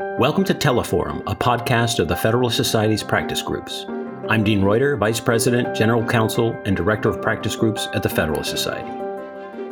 Welcome 0.00 0.42
to 0.46 0.54
Teleforum, 0.54 1.22
a 1.28 1.36
podcast 1.36 2.00
of 2.00 2.08
the 2.08 2.16
Federalist 2.16 2.56
Society's 2.56 3.04
practice 3.04 3.40
groups. 3.40 3.86
I'm 4.28 4.42
Dean 4.42 4.60
Reuter, 4.60 4.96
Vice 4.96 5.20
President, 5.20 5.72
General 5.72 6.04
Counsel, 6.04 6.50
and 6.64 6.76
Director 6.76 7.08
of 7.08 7.22
Practice 7.22 7.54
Groups 7.54 7.86
at 7.94 8.02
the 8.02 8.08
Federalist 8.08 8.50
Society. 8.50 8.90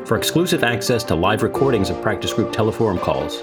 For 0.05 0.17
exclusive 0.17 0.63
access 0.63 1.03
to 1.05 1.17
live 1.17 1.43
recordings 1.43 1.91
of 1.91 2.01
practice 2.03 2.33
group 2.33 2.53
Teleforum 2.53 3.01
calls, 3.01 3.43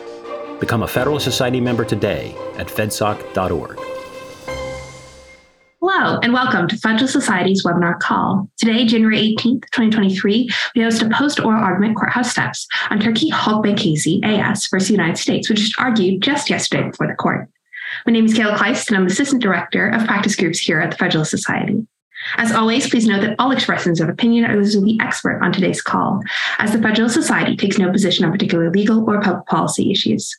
become 0.61 0.83
a 0.83 0.87
Federalist 0.87 1.25
Society 1.25 1.59
member 1.59 1.83
today 1.83 2.33
at 2.55 2.67
fedsoc.org. 2.67 3.98
Hello, 5.91 6.19
and 6.21 6.33
welcome 6.33 6.67
to 6.67 6.77
Federalist 6.77 7.13
Society's 7.13 7.65
webinar 7.65 7.97
call. 7.97 8.47
Today, 8.59 8.85
January 8.85 9.17
18th, 9.17 9.63
2023, 9.71 10.47
we 10.75 10.83
host 10.83 11.01
a 11.01 11.09
post-oral 11.09 11.63
argument 11.63 11.97
courthouse 11.97 12.29
steps 12.29 12.67
on 12.91 12.99
Turkiye 12.99 13.31
Halk 13.31 13.65
Bankasi 13.65 14.23
A.S. 14.23 14.67
versus 14.69 14.89
the 14.89 14.93
United 14.93 15.17
States, 15.17 15.49
which 15.49 15.61
was 15.61 15.73
argued 15.79 16.21
just 16.21 16.47
yesterday 16.47 16.87
before 16.87 17.07
the 17.07 17.15
court. 17.15 17.49
My 18.05 18.13
name 18.13 18.25
is 18.25 18.35
Kayla 18.35 18.55
Kleist, 18.57 18.89
and 18.89 18.97
I'm 18.97 19.07
Assistant 19.07 19.41
Director 19.41 19.89
of 19.89 20.05
Practice 20.05 20.35
Groups 20.35 20.59
here 20.59 20.79
at 20.79 20.91
the 20.91 20.97
Federalist 20.97 21.31
Society. 21.31 21.87
As 22.37 22.51
always, 22.51 22.87
please 22.87 23.07
note 23.07 23.21
that 23.21 23.35
all 23.39 23.49
expressions 23.49 23.99
of 23.99 24.09
opinion 24.09 24.45
are 24.45 24.55
those 24.55 24.75
of 24.75 24.85
the 24.85 24.99
expert 25.01 25.41
on 25.41 25.51
today's 25.51 25.81
call, 25.81 26.21
as 26.59 26.71
the 26.71 26.79
Federalist 26.79 27.15
Society 27.15 27.57
takes 27.57 27.79
no 27.79 27.91
position 27.91 28.25
on 28.25 28.31
particular 28.31 28.69
legal 28.69 29.09
or 29.09 29.21
public 29.21 29.47
policy 29.47 29.91
issues. 29.91 30.37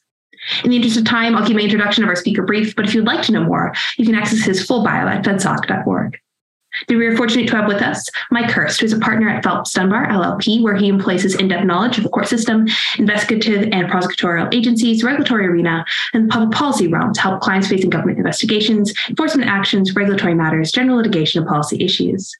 In 0.64 0.70
the 0.70 0.76
interest 0.76 0.96
of 0.96 1.04
time, 1.04 1.36
I'll 1.36 1.46
keep 1.46 1.56
my 1.56 1.62
introduction 1.62 2.02
of 2.02 2.08
our 2.08 2.16
speaker 2.16 2.42
brief, 2.42 2.74
but 2.74 2.86
if 2.86 2.94
you'd 2.94 3.06
like 3.06 3.22
to 3.22 3.32
know 3.32 3.44
more, 3.44 3.74
you 3.98 4.04
can 4.04 4.14
access 4.14 4.40
his 4.40 4.64
full 4.64 4.82
bio 4.82 5.06
at 5.06 5.24
fedsoc.org. 5.24 6.18
We 6.88 7.06
are 7.06 7.16
fortunate 7.16 7.48
to 7.48 7.56
have 7.56 7.66
with 7.66 7.82
us 7.82 8.08
Mike 8.30 8.50
Hurst, 8.50 8.80
who 8.80 8.86
is 8.86 8.92
a 8.92 8.98
partner 9.00 9.28
at 9.28 9.42
Phelps 9.42 9.72
Dunbar 9.72 10.06
LLP, 10.06 10.62
where 10.62 10.76
he 10.76 10.88
employs 10.88 11.22
his 11.22 11.34
in-depth 11.34 11.66
knowledge 11.66 11.98
of 11.98 12.04
the 12.04 12.10
court 12.10 12.28
system, 12.28 12.66
investigative 12.96 13.68
and 13.72 13.90
prosecutorial 13.90 14.54
agencies, 14.54 15.02
regulatory 15.02 15.46
arena, 15.46 15.84
and 16.14 16.30
public 16.30 16.52
policy 16.52 16.86
realm 16.86 17.12
to 17.12 17.20
help 17.20 17.40
clients 17.40 17.68
facing 17.68 17.90
government 17.90 18.18
investigations, 18.18 18.94
enforcement 19.08 19.48
actions, 19.50 19.96
regulatory 19.96 20.34
matters, 20.34 20.70
general 20.70 20.98
litigation, 20.98 21.40
and 21.40 21.48
policy 21.48 21.82
issues. 21.82 22.32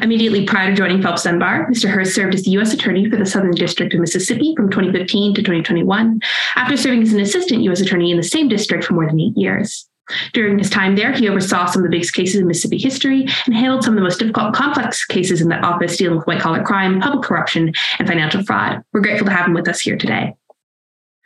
Immediately 0.00 0.46
prior 0.46 0.70
to 0.70 0.76
joining 0.76 1.02
Phelps 1.02 1.22
Dunbar, 1.22 1.66
Mr. 1.70 1.88
Hurst 1.88 2.14
served 2.14 2.34
as 2.34 2.44
the 2.44 2.50
U.S. 2.52 2.72
Attorney 2.72 3.08
for 3.08 3.16
the 3.16 3.26
Southern 3.26 3.52
District 3.52 3.94
of 3.94 4.00
Mississippi 4.00 4.54
from 4.56 4.70
2015 4.70 5.34
to 5.34 5.42
2021, 5.42 6.20
after 6.56 6.76
serving 6.76 7.02
as 7.02 7.12
an 7.12 7.20
assistant 7.20 7.62
U.S. 7.62 7.80
Attorney 7.80 8.10
in 8.10 8.16
the 8.16 8.22
same 8.22 8.48
district 8.48 8.84
for 8.84 8.94
more 8.94 9.06
than 9.06 9.20
eight 9.20 9.36
years. 9.36 9.88
During 10.32 10.58
his 10.58 10.68
time 10.68 10.96
there, 10.96 11.12
he 11.12 11.28
oversaw 11.28 11.66
some 11.66 11.82
of 11.82 11.84
the 11.84 11.96
biggest 11.96 12.14
cases 12.14 12.40
in 12.40 12.46
Mississippi 12.46 12.78
history 12.78 13.26
and 13.46 13.54
handled 13.54 13.84
some 13.84 13.94
of 13.94 13.96
the 13.96 14.02
most 14.02 14.18
difficult, 14.18 14.54
complex 14.54 15.04
cases 15.04 15.40
in 15.40 15.48
that 15.48 15.64
office 15.64 15.96
dealing 15.96 16.18
with 16.18 16.26
white 16.26 16.40
collar 16.40 16.62
crime, 16.62 17.00
public 17.00 17.24
corruption, 17.24 17.72
and 17.98 18.08
financial 18.08 18.42
fraud. 18.44 18.82
We're 18.92 19.00
grateful 19.00 19.26
to 19.26 19.32
have 19.32 19.46
him 19.46 19.54
with 19.54 19.68
us 19.68 19.80
here 19.80 19.96
today. 19.96 20.34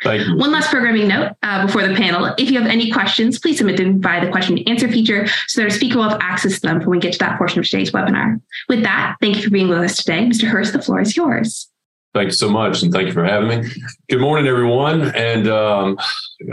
One 0.04 0.52
last 0.52 0.70
programming 0.70 1.08
note 1.08 1.32
uh, 1.42 1.66
before 1.66 1.86
the 1.86 1.94
panel. 1.94 2.34
If 2.38 2.50
you 2.50 2.60
have 2.60 2.70
any 2.70 2.90
questions, 2.90 3.38
please 3.38 3.58
submit 3.58 3.78
them 3.78 4.00
via 4.00 4.24
the 4.24 4.30
question 4.30 4.58
and 4.58 4.68
answer 4.68 4.88
feature 4.88 5.26
so 5.46 5.60
that 5.60 5.64
our 5.64 5.70
speaker 5.70 5.96
will 5.96 6.08
have 6.10 6.20
access 6.20 6.56
to 6.56 6.60
them 6.60 6.78
when 6.80 6.90
we 6.90 6.98
get 6.98 7.14
to 7.14 7.18
that 7.20 7.38
portion 7.38 7.60
of 7.60 7.64
today's 7.64 7.92
webinar. 7.92 8.40
With 8.68 8.82
that, 8.82 9.16
thank 9.20 9.36
you 9.36 9.42
for 9.42 9.50
being 9.50 9.68
with 9.68 9.78
us 9.78 9.96
today. 9.96 10.26
Mr. 10.26 10.46
Hurst, 10.46 10.72
the 10.72 10.82
floor 10.82 11.00
is 11.00 11.16
yours. 11.16 11.68
Thank 12.14 12.26
you 12.26 12.32
so 12.32 12.48
much, 12.48 12.82
and 12.82 12.92
thank 12.92 13.08
you 13.08 13.12
for 13.12 13.24
having 13.24 13.48
me. 13.48 13.68
Good 14.08 14.20
morning, 14.20 14.46
everyone. 14.46 15.14
And 15.14 15.48
um, 15.48 15.98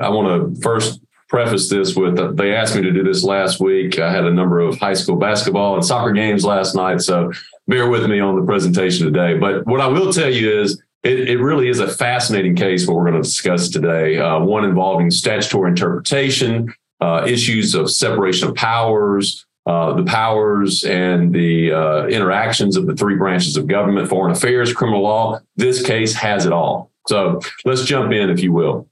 I 0.01 0.09
want 0.09 0.55
to 0.55 0.61
first 0.61 1.01
preface 1.29 1.69
this 1.69 1.95
with 1.95 2.19
uh, 2.19 2.31
they 2.33 2.53
asked 2.53 2.75
me 2.75 2.81
to 2.81 2.91
do 2.91 3.01
this 3.03 3.23
last 3.23 3.59
week. 3.59 3.97
I 3.97 4.11
had 4.11 4.25
a 4.25 4.31
number 4.31 4.59
of 4.59 4.77
high 4.77 4.93
school 4.93 5.15
basketball 5.15 5.75
and 5.75 5.83
soccer 5.83 6.11
games 6.11 6.45
last 6.45 6.75
night, 6.75 7.01
so 7.01 7.31
bear 7.67 7.89
with 7.89 8.05
me 8.07 8.19
on 8.19 8.35
the 8.35 8.45
presentation 8.45 9.05
today. 9.05 9.37
But 9.37 9.65
what 9.65 9.81
I 9.81 9.87
will 9.87 10.13
tell 10.13 10.29
you 10.29 10.61
is 10.61 10.81
it, 11.03 11.29
it, 11.29 11.37
really 11.39 11.67
is 11.67 11.79
a 11.79 11.87
fascinating 11.87 12.55
case 12.55 12.87
what 12.87 12.95
we're 12.95 13.09
going 13.09 13.21
to 13.21 13.27
discuss 13.27 13.69
today. 13.69 14.17
Uh, 14.17 14.39
one 14.39 14.63
involving 14.63 15.11
statutory 15.11 15.69
interpretation, 15.69 16.73
uh, 17.01 17.25
issues 17.27 17.75
of 17.75 17.91
separation 17.91 18.47
of 18.47 18.55
powers, 18.55 19.45
uh, 19.65 19.93
the 19.93 20.03
powers 20.03 20.83
and 20.85 21.33
the 21.33 21.71
uh, 21.71 22.05
interactions 22.07 22.77
of 22.77 22.85
the 22.85 22.95
three 22.95 23.15
branches 23.15 23.57
of 23.57 23.67
government, 23.67 24.09
foreign 24.09 24.31
affairs, 24.31 24.73
criminal 24.73 25.03
law. 25.03 25.39
This 25.55 25.85
case 25.85 26.13
has 26.13 26.45
it 26.45 26.53
all. 26.53 26.91
So 27.07 27.41
let's 27.65 27.83
jump 27.83 28.11
in, 28.13 28.29
if 28.29 28.41
you 28.41 28.53
will. 28.53 28.87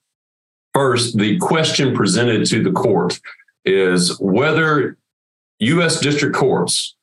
First, 0.74 1.18
the 1.18 1.38
question 1.40 1.94
presented 1.96 2.46
to 2.48 2.64
the 2.64 2.72
court 2.72 3.20
is 3.66 4.18
whether 4.20 4.98
U.S. 5.60 6.00
district 6.00 6.36
courts 6.36 6.96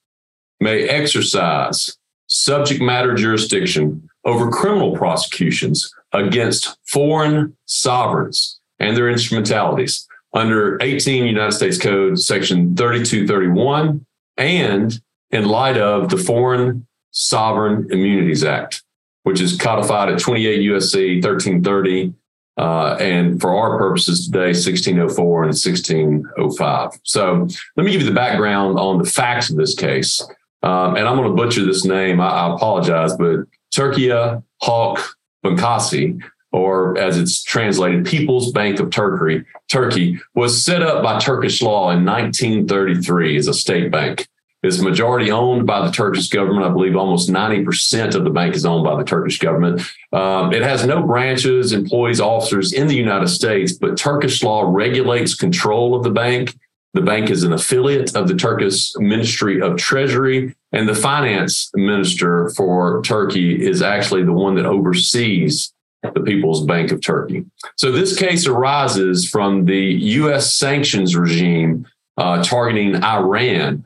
may 0.61 0.89
exercise 0.89 1.97
subject 2.27 2.81
matter 2.81 3.15
jurisdiction 3.15 4.08
over 4.25 4.51
criminal 4.51 4.97
prosecutions 4.97 5.93
against 6.13 6.77
foreign 6.87 7.57
sovereigns 7.67 8.61
and 8.79 8.97
their 8.97 9.09
instrumentalities 9.09 10.07
under 10.35 10.79
18 10.83 11.25
United 11.25 11.53
States 11.53 11.79
Code 11.79 12.19
section 12.19 12.77
3231 12.77 14.05
and 14.37 15.01
in 15.31 15.45
light 15.47 15.77
of 15.77 16.11
the 16.11 16.17
Foreign 16.17 16.87
Sovereign 17.11 17.89
Immunities 17.91 18.45
Act, 18.45 18.83
which 19.23 19.41
is 19.41 19.57
codified 19.57 20.11
at 20.11 20.19
28 20.19 20.61
USC 20.71 21.23
1330 21.23 22.15
uh, 22.57 22.97
and 23.01 23.41
for 23.41 23.57
our 23.57 23.79
purposes 23.79 24.27
today, 24.27 24.49
1604 24.49 25.43
and 25.45 25.51
1605. 25.51 27.01
So 27.05 27.49
let 27.77 27.85
me 27.85 27.93
give 27.93 28.03
you 28.03 28.09
the 28.09 28.15
background 28.15 28.79
on 28.79 28.99
the 28.99 29.09
facts 29.09 29.49
of 29.51 29.57
this 29.57 29.75
case. 29.75 30.21
Um, 30.63 30.97
and 30.97 31.07
I'm 31.07 31.17
going 31.17 31.29
to 31.29 31.41
butcher 31.41 31.65
this 31.65 31.85
name. 31.85 32.21
I, 32.21 32.29
I 32.29 32.55
apologize, 32.55 33.17
but 33.17 33.41
Turkiya 33.79 34.43
Halk 34.63 35.01
Bankasi, 35.45 36.21
or 36.51 36.99
as 36.99 37.17
it's 37.17 37.43
translated, 37.45 38.07
People's 38.07 38.51
Bank 38.51 38.81
of 38.81 38.91
Turkey, 38.91 39.45
Turkey 39.71 40.19
was 40.35 40.65
set 40.65 40.83
up 40.83 41.03
by 41.03 41.19
Turkish 41.21 41.63
law 41.63 41.91
in 41.91 42.05
1933 42.05 43.37
as 43.37 43.47
a 43.47 43.55
state 43.55 43.93
bank. 43.93 44.27
It's 44.65 44.81
majority 44.81 45.31
owned 45.31 45.69
by 45.69 45.87
the 45.87 45.93
Turkish 45.93 46.29
government. 46.31 46.67
I 46.67 46.71
believe 46.71 46.97
almost 46.97 47.31
90% 47.31 48.17
of 48.17 48.25
the 48.25 48.31
bank 48.31 48.57
is 48.57 48.67
owned 48.67 48.83
by 48.83 48.97
the 48.97 49.05
Turkish 49.05 49.39
government. 49.39 49.83
Um, 50.13 50.53
it 50.53 50.63
has 50.63 50.85
no 50.85 51.01
branches, 51.01 51.73
employees, 51.73 52.21
officers 52.21 52.73
in 52.73 52.89
the 52.89 52.97
United 52.97 53.29
States, 53.29 53.75
but 53.75 53.97
Turkish 53.97 54.43
law 54.43 54.69
regulates 54.69 55.37
control 55.37 55.95
of 55.95 56.03
the 56.03 56.11
bank 56.11 56.59
the 56.99 57.05
bank 57.05 57.31
is 57.31 57.45
an 57.45 57.53
affiliate 57.53 58.17
of 58.17 58.27
the 58.27 58.35
Turkish 58.35 58.91
Ministry 58.97 59.63
of 59.63 59.77
Treasury, 59.77 60.57
and 60.73 60.89
the 60.89 60.97
finance 60.97 61.71
minister 61.75 62.49
for 62.57 63.01
Turkey 63.03 63.65
is 63.65 63.83
actually 63.83 64.25
the 64.25 64.33
one 64.33 64.57
that 64.57 64.67
oversees 64.67 65.73
the 66.03 66.21
People's 66.21 66.65
Bank 66.65 66.91
of 66.91 67.01
Turkey. 67.01 67.45
So 67.77 67.93
this 67.93 68.19
case 68.19 68.49
arises 68.49 69.29
from 69.29 69.65
the 69.65 69.79
U.S. 69.79 70.57
sanctions 70.57 71.15
regime 71.15 71.87
uh, 72.17 72.43
targeting 72.43 72.97
Iran 73.05 73.85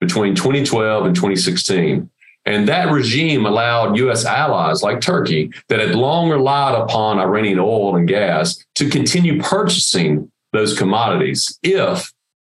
between 0.00 0.36
2012 0.36 1.06
and 1.06 1.16
2016. 1.16 2.08
And 2.46 2.68
that 2.68 2.92
regime 2.92 3.44
allowed 3.44 3.96
U.S. 3.96 4.24
allies 4.24 4.84
like 4.84 5.00
Turkey 5.00 5.50
that 5.68 5.80
had 5.80 5.96
long 5.96 6.30
relied 6.30 6.80
upon 6.80 7.18
Iranian 7.18 7.58
oil 7.58 7.96
and 7.96 8.06
gas 8.06 8.64
to 8.76 8.88
continue 8.88 9.42
purchasing 9.42 10.30
those 10.52 10.78
commodities 10.78 11.58
if 11.64 12.12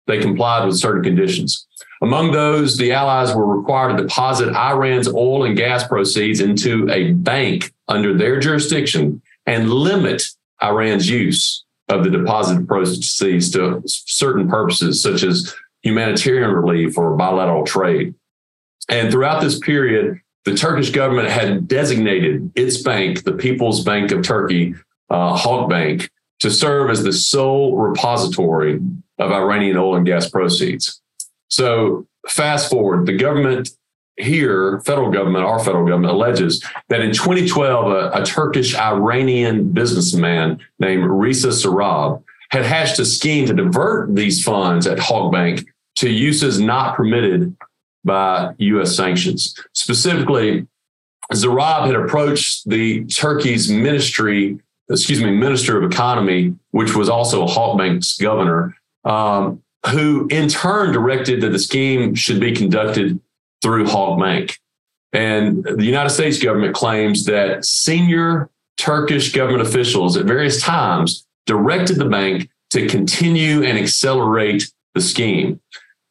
they 0.10 0.20
complied 0.20 0.66
with 0.66 0.78
certain 0.78 1.04
conditions. 1.04 1.66
Among 2.02 2.32
those, 2.32 2.78
the 2.78 2.92
Allies 2.94 3.36
were 3.36 3.58
required 3.58 3.98
to 3.98 4.04
deposit 4.04 4.54
Iran's 4.56 5.08
oil 5.08 5.44
and 5.44 5.56
gas 5.56 5.88
proceeds 5.88 6.40
into 6.40 6.90
a 6.90 7.12
bank 7.12 7.74
under 7.88 8.18
their 8.18 8.40
jurisdiction 8.40 9.22
and 9.46 9.72
limit 9.72 10.24
Iran's 10.62 11.10
use 11.10 11.64
of 11.90 12.04
the 12.04 12.10
deposited 12.10 12.68
proceeds 12.68 13.52
to 13.52 13.82
certain 13.86 14.48
purposes, 14.48 15.02
such 15.02 15.24
as 15.24 15.54
humanitarian 15.82 16.52
relief 16.52 16.98
or 16.98 17.16
bilateral 17.16 17.66
trade. 17.66 18.14
And 18.90 19.12
throughout 19.12 19.42
this 19.42 19.60
period, 19.60 20.20
the 20.46 20.56
Turkish 20.56 20.92
government 20.92 21.30
had 21.30 21.68
designated 21.68 22.52
its 22.56 22.82
bank, 22.82 23.24
the 23.24 23.34
People's 23.34 23.84
Bank 23.84 24.12
of 24.12 24.24
Turkey, 24.24 24.76
uh, 25.10 25.38
Halkbank, 25.38 26.10
to 26.40 26.50
serve 26.50 26.90
as 26.90 27.04
the 27.04 27.12
sole 27.12 27.76
repository 27.76 28.80
of 29.20 29.32
Iranian 29.32 29.78
oil 29.78 29.96
and 29.96 30.06
gas 30.06 30.30
proceeds. 30.30 31.02
So, 31.50 32.08
fast 32.28 32.70
forward, 32.70 33.06
the 33.06 33.18
government 33.18 33.70
here, 34.18 34.82
federal 34.82 35.12
government, 35.12 35.46
our 35.46 35.60
federal 35.60 35.86
government 35.86 36.14
alleges 36.14 36.64
that 36.90 37.02
in 37.02 37.12
2012, 37.12 37.92
a, 37.92 38.22
a 38.22 38.26
Turkish 38.26 38.76
Iranian 38.76 39.72
businessman 39.72 40.60
named 40.80 41.06
Reza 41.06 41.50
Zarrab 41.50 42.24
had 42.52 42.66
hatched 42.66 43.00
a 43.00 43.06
scheme 43.06 43.46
to 43.46 43.54
divert 43.54 44.14
these 44.16 44.44
funds 44.44 44.88
at 44.88 44.98
Halkbank 44.98 45.66
to 45.98 46.10
uses 46.10 46.60
not 46.60 46.96
permitted 46.96 47.56
by 48.04 48.54
U.S. 48.58 48.96
sanctions. 48.96 49.56
Specifically, 49.74 50.68
Zarrab 51.34 51.86
had 51.86 51.96
approached 51.96 52.68
the 52.68 53.06
Turkey's 53.06 53.70
ministry, 53.70 54.58
excuse 54.90 55.22
me, 55.22 55.32
minister 55.32 55.78
of 55.78 55.90
economy, 55.90 56.56
which 56.72 56.96
was 56.96 57.10
also 57.10 57.46
Halkbank's 57.46 58.18
governor, 58.18 58.76
um, 59.04 59.62
who 59.92 60.28
in 60.30 60.50
turn 60.50 60.92
directed 60.92 61.42
that 61.42 61.50
the 61.50 61.60
scheme 61.60 62.16
should 62.16 62.40
be 62.40 62.52
conducted 62.52 63.20
through 63.62 63.86
Halkbank. 63.86 64.58
And 65.14 65.64
the 65.64 65.86
United 65.86 66.12
States 66.12 66.42
government 66.42 66.76
claims 66.76 67.26
that 67.26 67.66
senior 67.66 68.50
Turkish 68.78 69.32
government 69.34 69.68
officials 69.68 70.16
at 70.16 70.26
various 70.26 70.62
times 70.62 71.26
directed 71.46 71.98
the 71.98 72.06
bank 72.06 72.50
to 72.72 72.88
continue 72.88 73.64
and 73.64 73.78
accelerate 73.78 74.72
the 74.94 75.02
scheme. 75.02 75.60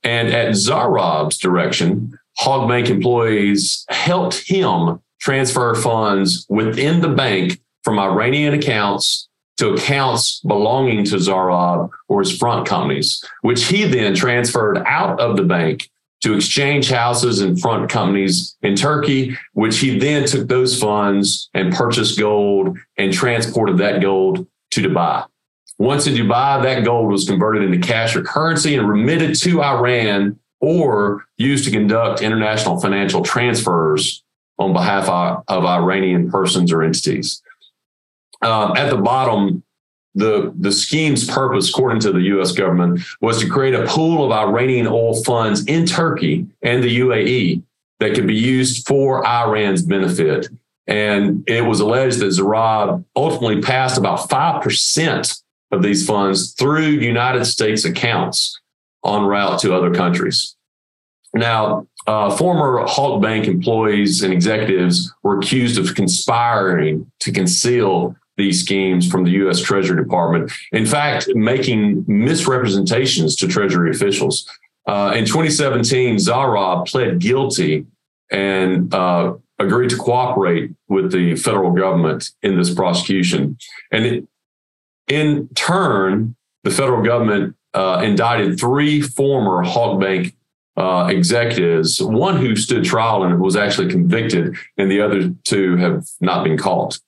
And 0.02 0.28
at 0.28 0.54
Zarrab's 0.54 1.38
direction, 1.38 2.18
Halk 2.40 2.68
Bank 2.68 2.88
employees 2.88 3.84
helped 3.88 4.48
him 4.48 5.00
transfer 5.20 5.74
funds 5.74 6.46
within 6.48 7.00
the 7.00 7.08
bank 7.08 7.60
from 7.82 7.98
Iranian 7.98 8.54
accounts 8.54 9.27
to 9.58 9.74
accounts 9.74 10.40
belonging 10.40 11.04
to 11.04 11.16
Zarrab 11.16 11.90
or 12.08 12.20
his 12.20 12.36
front 12.36 12.66
companies, 12.66 13.22
which 13.42 13.66
he 13.66 13.84
then 13.84 14.14
transferred 14.14 14.78
out 14.86 15.20
of 15.20 15.36
the 15.36 15.42
bank 15.42 15.90
to 16.22 16.34
exchange 16.34 16.90
houses 16.90 17.40
and 17.40 17.60
front 17.60 17.88
companies 17.90 18.56
in 18.62 18.74
Turkey, 18.74 19.36
which 19.52 19.78
he 19.78 19.98
then 19.98 20.24
took 20.24 20.48
those 20.48 20.80
funds 20.80 21.48
and 21.54 21.72
purchased 21.72 22.18
gold 22.18 22.76
and 22.96 23.12
transported 23.12 23.78
that 23.78 24.00
gold 24.00 24.46
to 24.70 24.80
Dubai. 24.80 25.26
Once 25.78 26.08
in 26.08 26.14
Dubai, 26.14 26.60
that 26.62 26.84
gold 26.84 27.10
was 27.10 27.24
converted 27.24 27.62
into 27.62 27.86
cash 27.86 28.16
or 28.16 28.22
currency 28.22 28.74
and 28.74 28.88
remitted 28.88 29.36
to 29.40 29.62
Iran 29.62 30.38
or 30.60 31.24
used 31.36 31.64
to 31.64 31.70
conduct 31.70 32.20
international 32.20 32.80
financial 32.80 33.22
transfers 33.22 34.24
on 34.58 34.72
behalf 34.72 35.08
of 35.08 35.64
Iranian 35.64 36.30
persons 36.30 36.72
or 36.72 36.82
entities. 36.82 37.42
Um, 38.42 38.76
at 38.76 38.90
the 38.90 38.96
bottom, 38.96 39.62
the, 40.14 40.52
the 40.58 40.72
scheme's 40.72 41.26
purpose, 41.26 41.70
according 41.70 42.00
to 42.00 42.12
the 42.12 42.22
US 42.38 42.52
government, 42.52 43.00
was 43.20 43.40
to 43.40 43.48
create 43.48 43.74
a 43.74 43.86
pool 43.86 44.24
of 44.24 44.32
Iranian 44.32 44.86
oil 44.86 45.22
funds 45.22 45.64
in 45.66 45.86
Turkey 45.86 46.46
and 46.62 46.82
the 46.82 47.00
UAE 47.00 47.62
that 48.00 48.14
could 48.14 48.26
be 48.26 48.34
used 48.34 48.86
for 48.86 49.26
Iran's 49.26 49.82
benefit. 49.82 50.48
And 50.86 51.44
it 51.46 51.64
was 51.64 51.80
alleged 51.80 52.20
that 52.20 52.32
Zarrab 52.32 53.04
ultimately 53.14 53.60
passed 53.60 53.98
about 53.98 54.28
5% 54.28 55.42
of 55.70 55.82
these 55.82 56.06
funds 56.06 56.54
through 56.54 56.86
United 56.86 57.44
States 57.44 57.84
accounts 57.84 58.58
en 59.04 59.22
route 59.22 59.60
to 59.60 59.74
other 59.74 59.92
countries. 59.92 60.56
Now, 61.34 61.86
uh, 62.06 62.34
former 62.34 62.86
Halk 62.86 63.20
Bank 63.20 63.46
employees 63.46 64.22
and 64.22 64.32
executives 64.32 65.12
were 65.22 65.38
accused 65.38 65.78
of 65.78 65.94
conspiring 65.94 67.10
to 67.20 67.32
conceal 67.32 68.16
these 68.38 68.60
schemes 68.60 69.10
from 69.10 69.24
the 69.24 69.32
U.S. 69.32 69.60
Treasury 69.60 70.02
Department. 70.02 70.50
In 70.72 70.86
fact, 70.86 71.28
making 71.34 72.04
misrepresentations 72.06 73.36
to 73.36 73.48
Treasury 73.48 73.90
officials. 73.90 74.48
Uh, 74.86 75.12
in 75.14 75.26
2017, 75.26 76.16
Zarrab 76.16 76.86
pled 76.86 77.18
guilty 77.18 77.84
and 78.30 78.94
uh, 78.94 79.34
agreed 79.58 79.90
to 79.90 79.96
cooperate 79.96 80.70
with 80.88 81.12
the 81.12 81.36
federal 81.36 81.72
government 81.72 82.30
in 82.42 82.56
this 82.56 82.72
prosecution. 82.72 83.58
And 83.92 84.06
it, 84.06 84.28
in 85.08 85.48
turn, 85.54 86.36
the 86.64 86.70
federal 86.70 87.02
government 87.02 87.56
uh, 87.74 88.00
indicted 88.04 88.58
three 88.58 89.00
former 89.02 89.64
Halk 89.64 90.00
Bank 90.00 90.34
uh, 90.76 91.08
executives, 91.10 92.00
one 92.00 92.36
who 92.36 92.54
stood 92.54 92.84
trial 92.84 93.24
and 93.24 93.40
was 93.40 93.56
actually 93.56 93.90
convicted, 93.90 94.54
and 94.76 94.90
the 94.90 95.00
other 95.00 95.34
two 95.44 95.76
have 95.76 96.06
not 96.20 96.44
been 96.44 96.56
caught. 96.56 96.98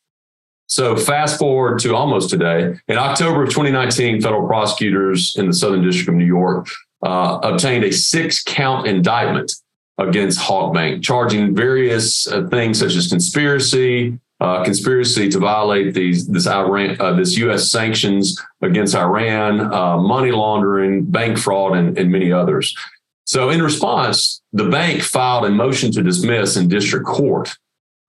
So 0.71 0.97
fast 0.97 1.37
forward 1.37 1.81
to 1.81 1.97
almost 1.97 2.31
today. 2.31 2.77
In 2.87 2.97
October 2.97 3.43
of 3.43 3.49
2019, 3.49 4.21
federal 4.21 4.47
prosecutors 4.47 5.35
in 5.37 5.49
the 5.49 5.53
Southern 5.53 5.83
District 5.83 6.09
of 6.09 6.15
New 6.15 6.25
York 6.25 6.69
uh, 7.03 7.41
obtained 7.43 7.83
a 7.83 7.93
six 7.93 8.41
count 8.41 8.87
indictment 8.87 9.53
against 9.99 10.39
Halk 10.39 10.73
Bank, 10.73 11.03
charging 11.03 11.57
various 11.57 12.29
uh, 12.29 12.47
things 12.47 12.79
such 12.79 12.95
as 12.95 13.09
conspiracy, 13.09 14.17
uh, 14.39 14.63
conspiracy 14.63 15.29
to 15.31 15.41
violate 15.41 15.93
these 15.93 16.29
this 16.29 16.47
Iran 16.47 16.97
uh, 17.01 17.15
this 17.15 17.37
U.S. 17.39 17.69
sanctions 17.69 18.41
against 18.63 18.95
Iran, 18.95 19.73
uh, 19.73 19.99
money 19.99 20.31
laundering, 20.31 21.05
bank 21.05 21.37
fraud, 21.37 21.77
and, 21.77 21.99
and 21.99 22.13
many 22.13 22.31
others. 22.31 22.77
So, 23.25 23.51
in 23.51 23.61
response, 23.61 24.41
the 24.53 24.69
bank 24.69 25.03
filed 25.03 25.47
a 25.47 25.51
motion 25.51 25.91
to 25.93 26.03
dismiss 26.03 26.57
in 26.57 26.69
district 26.69 27.07
court, 27.07 27.57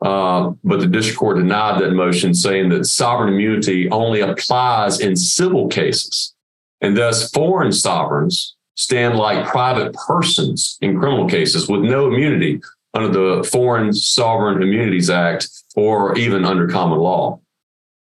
uh, 0.01 0.51
but 0.63 0.79
the 0.79 0.87
district 0.87 1.19
court 1.19 1.37
denied 1.37 1.81
that 1.81 1.91
motion, 1.91 2.33
saying 2.33 2.69
that 2.69 2.85
sovereign 2.85 3.33
immunity 3.33 3.89
only 3.91 4.21
applies 4.21 4.99
in 4.99 5.15
civil 5.15 5.67
cases, 5.67 6.33
and 6.81 6.97
thus 6.97 7.29
foreign 7.31 7.71
sovereigns 7.71 8.55
stand 8.75 9.15
like 9.15 9.45
private 9.47 9.93
persons 9.93 10.77
in 10.81 10.97
criminal 10.97 11.27
cases 11.27 11.69
with 11.69 11.81
no 11.81 12.07
immunity 12.07 12.59
under 12.93 13.09
the 13.09 13.43
Foreign 13.43 13.93
Sovereign 13.93 14.61
Immunities 14.61 15.09
Act 15.09 15.47
or 15.75 16.17
even 16.17 16.43
under 16.43 16.67
common 16.67 16.99
law. 16.99 17.39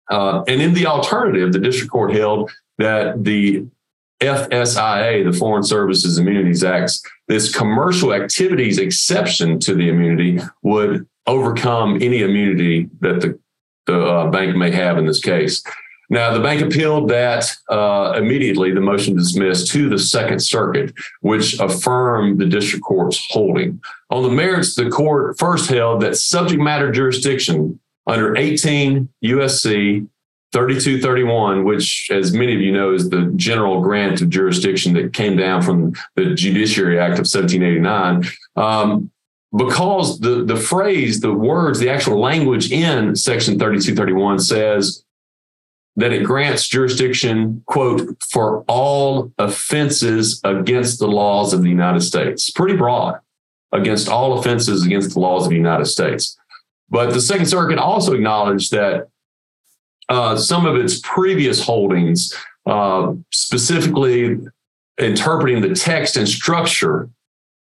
Uh, 0.10 0.44
and 0.48 0.62
in 0.62 0.74
the 0.74 0.86
alternative, 0.86 1.52
the 1.52 1.60
district 1.60 1.92
court 1.92 2.14
held 2.14 2.52
that 2.78 3.24
the 3.24 3.66
FSIA, 4.22 5.30
the 5.30 5.38
Foreign 5.38 5.64
Services 5.64 6.18
Immunities 6.18 6.64
Act, 6.64 7.00
this 7.28 7.54
commercial 7.54 8.14
activities 8.14 8.78
exception 8.78 9.60
to 9.60 9.74
the 9.74 9.90
immunity 9.90 10.40
would 10.64 11.08
overcome 11.28 11.96
any 12.02 12.22
immunity 12.22 12.90
that 13.02 13.22
the, 13.22 13.40
the 13.86 14.00
uh, 14.00 14.30
bank 14.30 14.56
may 14.56 14.72
have 14.72 14.98
in 14.98 15.06
this 15.06 15.20
case. 15.20 15.62
Now, 16.10 16.34
the 16.34 16.40
bank 16.40 16.62
appealed 16.62 17.10
that 17.10 17.52
uh, 17.70 18.14
immediately, 18.16 18.72
the 18.72 18.80
motion 18.80 19.18
dismissed 19.18 19.68
to 19.72 19.90
the 19.90 20.00
Second 20.00 20.40
Circuit, 20.40 20.94
which 21.20 21.60
affirmed 21.60 22.40
the 22.40 22.46
district 22.46 22.86
court's 22.86 23.26
holding. 23.30 23.82
On 24.10 24.24
the 24.24 24.30
merits, 24.30 24.76
the 24.76 24.90
court 24.90 25.38
first 25.38 25.70
held 25.70 26.02
that 26.02 26.16
subject 26.16 26.62
matter 26.62 26.92
jurisdiction 26.92 27.80
under 28.08 28.38
18 28.38 29.10
USC 29.26 30.08
3231, 30.54 31.66
which, 31.66 32.10
as 32.10 32.32
many 32.32 32.56
of 32.56 32.62
you 32.62 32.72
know, 32.72 32.94
is 32.94 33.10
the 33.10 33.32
general 33.36 33.82
grant 33.82 34.22
of 34.22 34.30
jurisdiction 34.30 34.94
that 34.94 35.12
came 35.12 35.36
down 35.36 35.62
from 35.62 35.94
the 36.16 36.34
Judiciary 36.34 36.98
Act 36.98 37.20
of 37.20 37.28
1789. 37.28 38.24
Um, 38.56 39.12
because 39.58 40.20
the, 40.20 40.44
the 40.44 40.56
phrase, 40.56 41.20
the 41.20 41.34
words, 41.34 41.80
the 41.80 41.90
actual 41.90 42.20
language 42.20 42.72
in 42.72 43.16
Section 43.16 43.58
3231 43.58 44.40
says 44.40 45.04
that 45.96 46.14
it 46.14 46.24
grants 46.24 46.68
jurisdiction, 46.68 47.64
quote, 47.66 48.16
for 48.30 48.64
all 48.68 49.32
offenses 49.40 50.40
against 50.44 51.00
the 51.00 51.08
laws 51.08 51.54
of 51.54 51.64
the 51.64 51.70
United 51.70 52.02
States. 52.02 52.52
Pretty 52.52 52.78
broad, 52.78 53.20
against 53.72 54.08
all 54.08 54.38
offenses 54.38 54.86
against 54.86 55.14
the 55.14 55.20
laws 55.20 55.46
of 55.46 55.50
the 55.50 55.56
United 55.56 55.86
States. 55.86 56.38
But 56.90 57.14
the 57.14 57.22
Second 57.22 57.48
Circuit 57.48 57.80
also 57.80 58.14
acknowledged 58.14 58.72
that 58.72 59.10
uh, 60.08 60.38
some 60.38 60.66
of 60.66 60.76
its 60.76 61.02
previous 61.04 61.62
holdings, 61.64 62.34
uh, 62.66 63.14
specifically 63.32 64.38
interpreting 65.00 65.62
the 65.62 65.76
text 65.76 66.16
and 66.16 66.30
structure 66.30 67.10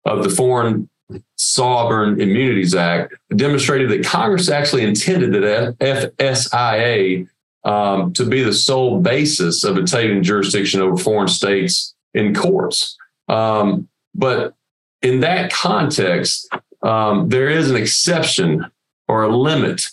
of 0.05 0.23
the 0.23 0.29
Foreign 0.29 0.89
Sovereign 1.35 2.19
Immunities 2.19 2.75
Act, 2.75 3.13
demonstrated 3.35 3.89
that 3.91 4.05
Congress 4.05 4.49
actually 4.49 4.83
intended 4.83 5.33
that 5.33 5.77
FSIA 5.79 7.27
um, 7.63 8.13
to 8.13 8.25
be 8.25 8.43
the 8.43 8.53
sole 8.53 9.01
basis 9.01 9.63
of 9.63 9.77
obtaining 9.77 10.23
jurisdiction 10.23 10.81
over 10.81 10.97
foreign 10.97 11.27
states 11.27 11.95
in 12.13 12.33
courts. 12.33 12.97
Um, 13.27 13.87
but 14.13 14.55
in 15.01 15.19
that 15.21 15.51
context, 15.51 16.47
um, 16.83 17.29
there 17.29 17.49
is 17.49 17.69
an 17.69 17.75
exception 17.75 18.65
or 19.07 19.23
a 19.23 19.35
limit 19.35 19.89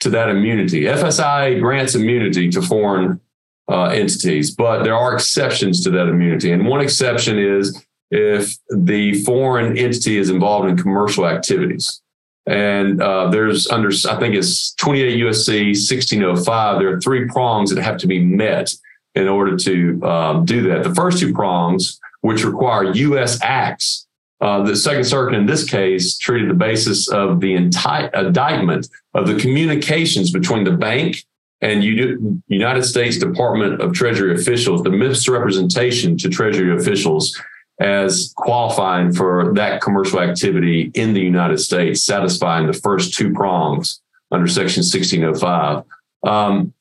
to 0.00 0.10
that 0.10 0.28
immunity. 0.28 0.82
FSIA 0.82 1.60
grants 1.60 1.94
immunity 1.94 2.48
to 2.50 2.62
foreign 2.62 3.20
uh, 3.68 3.86
entities, 3.86 4.54
but 4.54 4.84
there 4.84 4.94
are 4.94 5.14
exceptions 5.14 5.82
to 5.84 5.90
that 5.90 6.08
immunity. 6.08 6.52
And 6.52 6.66
one 6.66 6.80
exception 6.80 7.38
is 7.38 7.85
if 8.10 8.56
the 8.70 9.22
foreign 9.24 9.76
entity 9.76 10.18
is 10.18 10.30
involved 10.30 10.68
in 10.68 10.76
commercial 10.76 11.26
activities. 11.26 12.00
And 12.46 13.02
uh, 13.02 13.28
there's 13.28 13.66
under, 13.68 13.88
I 13.88 14.18
think 14.20 14.36
it's 14.36 14.72
28 14.74 15.18
USC 15.18 15.68
1605. 15.68 16.78
There 16.78 16.92
are 16.94 17.00
three 17.00 17.26
prongs 17.26 17.74
that 17.74 17.82
have 17.82 17.98
to 17.98 18.06
be 18.06 18.24
met 18.24 18.72
in 19.16 19.26
order 19.26 19.56
to 19.56 20.02
um, 20.04 20.44
do 20.44 20.62
that. 20.68 20.84
The 20.84 20.94
first 20.94 21.18
two 21.18 21.32
prongs, 21.32 21.98
which 22.20 22.44
require 22.44 22.92
U.S. 22.92 23.40
acts, 23.42 24.06
uh, 24.40 24.62
the 24.62 24.76
Second 24.76 25.04
Circuit 25.04 25.34
in 25.34 25.46
this 25.46 25.68
case 25.68 26.18
treated 26.18 26.50
the 26.50 26.54
basis 26.54 27.08
of 27.08 27.40
the 27.40 27.54
enti- 27.56 28.14
indictment 28.14 28.88
of 29.14 29.26
the 29.26 29.36
communications 29.36 30.30
between 30.30 30.62
the 30.62 30.72
bank 30.72 31.24
and 31.62 31.82
U- 31.82 32.42
United 32.46 32.84
States 32.84 33.18
Department 33.18 33.80
of 33.80 33.94
Treasury 33.94 34.34
officials, 34.34 34.82
the 34.82 34.90
misrepresentation 34.90 36.18
to 36.18 36.28
Treasury 36.28 36.76
officials 36.76 37.36
as 37.78 38.32
qualifying 38.36 39.12
for 39.12 39.52
that 39.54 39.82
commercial 39.82 40.20
activity 40.20 40.90
in 40.94 41.12
the 41.12 41.20
United 41.20 41.58
States, 41.58 42.02
satisfying 42.02 42.66
the 42.66 42.72
first 42.72 43.14
two 43.14 43.32
prongs 43.32 44.00
under 44.30 44.46
Section 44.46 44.80
1605. 44.80 45.84
Um, 46.26 46.72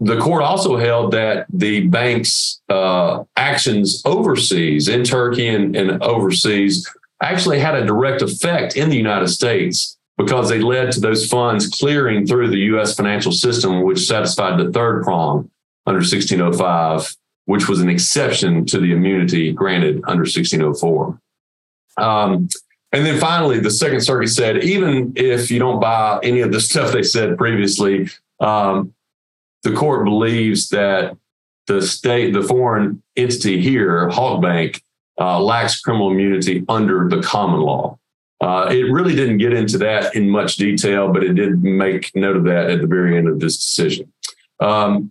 the 0.00 0.18
court 0.18 0.42
also 0.42 0.76
held 0.76 1.12
that 1.12 1.46
the 1.52 1.86
bank's 1.88 2.60
uh, 2.68 3.24
actions 3.36 4.02
overseas, 4.04 4.88
in 4.88 5.04
Turkey 5.04 5.48
and, 5.48 5.76
and 5.76 6.02
overseas, 6.02 6.90
actually 7.22 7.60
had 7.60 7.74
a 7.74 7.86
direct 7.86 8.22
effect 8.22 8.76
in 8.76 8.88
the 8.88 8.96
United 8.96 9.28
States 9.28 9.96
because 10.16 10.48
they 10.48 10.60
led 10.60 10.92
to 10.92 11.00
those 11.00 11.28
funds 11.28 11.68
clearing 11.68 12.26
through 12.26 12.48
the 12.48 12.58
U.S. 12.58 12.94
financial 12.94 13.32
system, 13.32 13.82
which 13.82 14.06
satisfied 14.06 14.58
the 14.58 14.70
third 14.70 15.04
prong 15.04 15.50
under 15.86 15.98
1605 15.98 17.16
which 17.46 17.68
was 17.68 17.80
an 17.80 17.88
exception 17.88 18.64
to 18.66 18.78
the 18.78 18.92
immunity 18.92 19.52
granted 19.52 19.96
under 20.06 20.22
1604. 20.22 21.18
Um, 21.96 22.48
and 22.92 23.04
then 23.04 23.18
finally, 23.18 23.58
the 23.58 23.70
Second 23.70 24.00
Circuit 24.00 24.28
said 24.28 24.62
even 24.64 25.12
if 25.16 25.50
you 25.50 25.58
don't 25.58 25.80
buy 25.80 26.20
any 26.22 26.40
of 26.40 26.52
the 26.52 26.60
stuff 26.68 26.92
they 26.92 27.02
said 27.02 27.36
previously, 27.36 28.08
um, 28.40 28.94
the 29.62 29.72
court 29.72 30.04
believes 30.04 30.68
that 30.68 31.16
the 31.66 31.82
state, 31.82 32.32
the 32.32 32.42
foreign 32.42 33.02
entity 33.16 33.60
here, 33.60 34.08
Halk 34.10 34.42
Bank, 34.42 34.82
uh, 35.18 35.40
lacks 35.40 35.80
criminal 35.80 36.10
immunity 36.10 36.64
under 36.68 37.08
the 37.08 37.22
common 37.22 37.60
law. 37.60 37.98
Uh, 38.40 38.68
it 38.70 38.92
really 38.92 39.14
didn't 39.14 39.38
get 39.38 39.54
into 39.54 39.78
that 39.78 40.14
in 40.14 40.28
much 40.28 40.56
detail, 40.56 41.12
but 41.12 41.24
it 41.24 41.34
did 41.34 41.62
make 41.62 42.10
note 42.14 42.36
of 42.36 42.44
that 42.44 42.68
at 42.68 42.80
the 42.80 42.86
very 42.86 43.16
end 43.16 43.28
of 43.28 43.40
this 43.40 43.56
decision. 43.56 44.12
Um, 44.60 45.10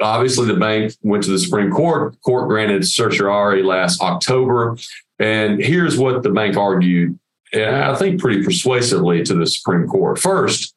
obviously, 0.00 0.46
the 0.46 0.54
bank 0.54 0.94
went 1.02 1.24
to 1.24 1.30
the 1.30 1.38
Supreme 1.38 1.70
Court. 1.70 2.20
Court 2.22 2.48
granted 2.48 2.86
certiorari 2.86 3.62
last 3.62 4.02
October. 4.02 4.76
And 5.18 5.60
here's 5.60 5.98
what 5.98 6.22
the 6.22 6.30
bank 6.30 6.56
argued, 6.56 7.18
and 7.52 7.76
I 7.76 7.94
think 7.94 8.20
pretty 8.20 8.42
persuasively 8.42 9.22
to 9.24 9.34
the 9.34 9.46
Supreme 9.46 9.86
Court. 9.86 10.18
First, 10.18 10.74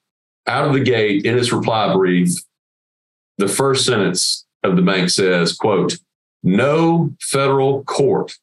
out 0.48 0.68
of 0.68 0.74
the 0.74 0.82
gate 0.82 1.25
in 1.25 1.38
its 1.38 1.53
reply 1.53 1.94
brief, 1.94 2.32
the 3.38 3.48
first 3.48 3.86
sentence 3.86 4.46
of 4.63 4.75
the 4.75 4.82
bank 4.82 5.10
says, 5.10 5.56
quote, 5.56 5.98
no 6.44 7.13
federal 7.22 7.84
court 7.86 8.38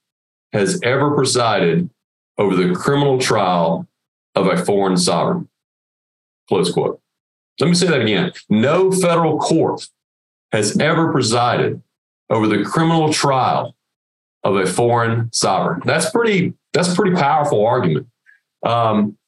has 0.53 0.81
ever 0.83 1.15
presided 1.15 1.91
over 2.39 2.57
the 2.57 2.75
criminal 2.75 3.19
trial 3.19 3.87
of 4.35 4.47
a 4.47 4.65
foreign 4.65 4.97
sovereign. 4.97 5.49
Close 6.49 6.73
quote. 6.73 7.01
Let 7.61 7.69
me 7.69 7.75
say 7.75 7.89
that 7.89 8.01
again. 8.01 8.33
No 8.49 8.91
federal 8.91 9.39
court 9.39 9.87
has 10.53 10.79
ever 10.79 11.13
presided 11.13 11.83
over 12.29 12.47
the 12.47 12.65
criminal 12.65 13.13
trial 13.13 13.75
of 14.45 14.57
a 14.57 14.67
foreign 14.67 15.33
sovereign. 15.33 15.83
That's 15.85 16.11
pretty. 16.11 16.55
That's 16.73 16.95
pretty 16.95 17.17
powerful 17.17 17.67
argument. 17.67 18.07
Um, 18.65 19.19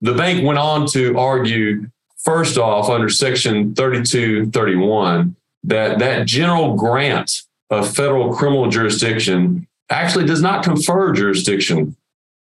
the 0.00 0.14
bank 0.14 0.44
went 0.44 0.58
on 0.58 0.86
to 0.88 1.18
argue, 1.18 1.90
first 2.16 2.56
off, 2.56 2.88
under 2.88 3.10
Section 3.10 3.74
3231, 3.74 5.36
that 5.64 5.98
that 5.98 6.26
general 6.26 6.74
grant 6.74 7.42
of 7.70 7.94
federal 7.94 8.34
criminal 8.34 8.70
jurisdiction 8.70 9.66
actually 9.90 10.24
does 10.24 10.40
not 10.40 10.64
confer 10.64 11.12
jurisdiction 11.12 11.96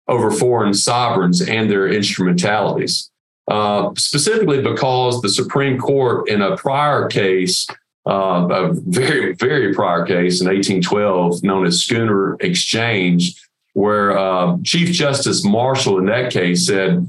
over 0.09 0.31
foreign 0.31 0.75
sovereigns 0.75 1.41
and 1.41 1.71
their 1.71 1.89
instrumentalities. 1.89 3.11
Uh, 3.49 3.91
specifically 3.97 4.63
because 4.63 5.21
the 5.21 5.29
Supreme 5.29 5.79
Court, 5.79 6.29
in 6.29 6.43
a 6.43 6.57
prior 6.57 7.09
case, 7.09 7.67
uh, 8.07 8.49
a 8.51 8.73
very, 8.73 9.35
very 9.35 9.73
prior 9.75 10.05
case 10.05 10.41
in 10.41 10.49
1812, 10.49 11.43
known 11.43 11.67
as 11.67 11.83
Schooner 11.83 12.37
Exchange, 12.41 13.35
where 13.75 14.17
uh, 14.17 14.57
Chief 14.65 14.91
Justice 14.91 15.45
Marshall 15.45 15.99
in 15.99 16.07
that 16.07 16.33
case 16.33 16.67
said, 16.67 17.09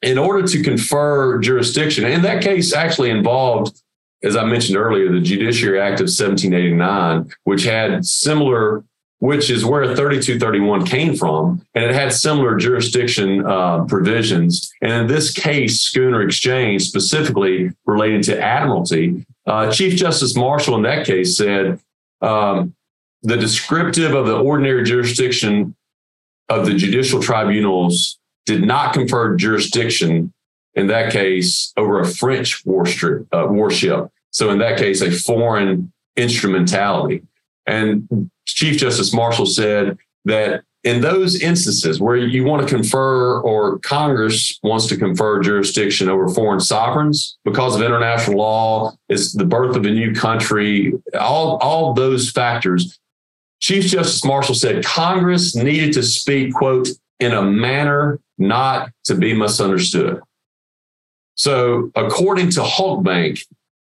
in 0.00 0.18
order 0.18 0.46
to 0.46 0.62
confer 0.62 1.38
jurisdiction, 1.38 2.04
and 2.04 2.24
that 2.24 2.42
case 2.42 2.72
actually 2.72 3.10
involved, 3.10 3.82
as 4.22 4.36
I 4.36 4.44
mentioned 4.44 4.76
earlier, 4.76 5.10
the 5.10 5.20
Judiciary 5.20 5.80
Act 5.80 6.00
of 6.00 6.04
1789, 6.06 7.32
which 7.44 7.64
had 7.64 8.04
similar 8.04 8.84
which 9.22 9.50
is 9.50 9.64
where 9.64 9.84
3231 9.84 10.84
came 10.84 11.14
from, 11.14 11.64
and 11.76 11.84
it 11.84 11.94
had 11.94 12.12
similar 12.12 12.56
jurisdiction 12.56 13.46
uh, 13.46 13.84
provisions. 13.84 14.68
And 14.82 14.90
in 14.90 15.06
this 15.06 15.32
case, 15.32 15.80
Schooner 15.80 16.22
Exchange, 16.22 16.82
specifically 16.82 17.70
related 17.86 18.24
to 18.24 18.42
admiralty, 18.42 19.24
uh, 19.46 19.70
Chief 19.70 19.94
Justice 19.94 20.34
Marshall 20.34 20.74
in 20.74 20.82
that 20.82 21.06
case 21.06 21.36
said 21.36 21.78
um, 22.20 22.74
the 23.22 23.36
descriptive 23.36 24.12
of 24.12 24.26
the 24.26 24.36
ordinary 24.36 24.82
jurisdiction 24.82 25.76
of 26.48 26.66
the 26.66 26.74
judicial 26.74 27.22
tribunals 27.22 28.18
did 28.44 28.64
not 28.64 28.92
confer 28.92 29.36
jurisdiction 29.36 30.32
in 30.74 30.88
that 30.88 31.12
case 31.12 31.72
over 31.76 32.00
a 32.00 32.08
French 32.08 32.66
warship. 32.66 33.28
Uh, 33.32 33.46
warship. 33.48 34.10
So 34.30 34.50
in 34.50 34.58
that 34.58 34.78
case, 34.78 35.00
a 35.00 35.12
foreign 35.12 35.92
instrumentality. 36.16 37.22
And 37.66 38.30
Chief 38.46 38.76
Justice 38.78 39.14
Marshall 39.14 39.46
said 39.46 39.98
that 40.24 40.62
in 40.84 41.00
those 41.00 41.40
instances 41.40 42.00
where 42.00 42.16
you 42.16 42.44
want 42.44 42.66
to 42.66 42.74
confer 42.74 43.40
or 43.40 43.78
Congress 43.80 44.58
wants 44.62 44.86
to 44.88 44.96
confer 44.96 45.40
jurisdiction 45.40 46.08
over 46.08 46.28
foreign 46.28 46.58
sovereigns 46.58 47.38
because 47.44 47.76
of 47.76 47.82
international 47.82 48.38
law, 48.38 48.92
it's 49.08 49.32
the 49.32 49.44
birth 49.44 49.76
of 49.76 49.84
a 49.84 49.90
new 49.90 50.12
country, 50.12 50.92
all, 51.18 51.58
all 51.58 51.94
those 51.94 52.30
factors. 52.30 52.98
Chief 53.60 53.84
Justice 53.84 54.24
Marshall 54.24 54.56
said 54.56 54.84
Congress 54.84 55.54
needed 55.54 55.92
to 55.92 56.02
speak, 56.02 56.52
quote, 56.52 56.88
in 57.20 57.32
a 57.32 57.42
manner 57.42 58.18
not 58.36 58.90
to 59.04 59.14
be 59.14 59.34
misunderstood. 59.34 60.20
So, 61.36 61.92
according 61.94 62.50
to 62.50 62.60
Halk 62.60 63.04
Bank, 63.04 63.38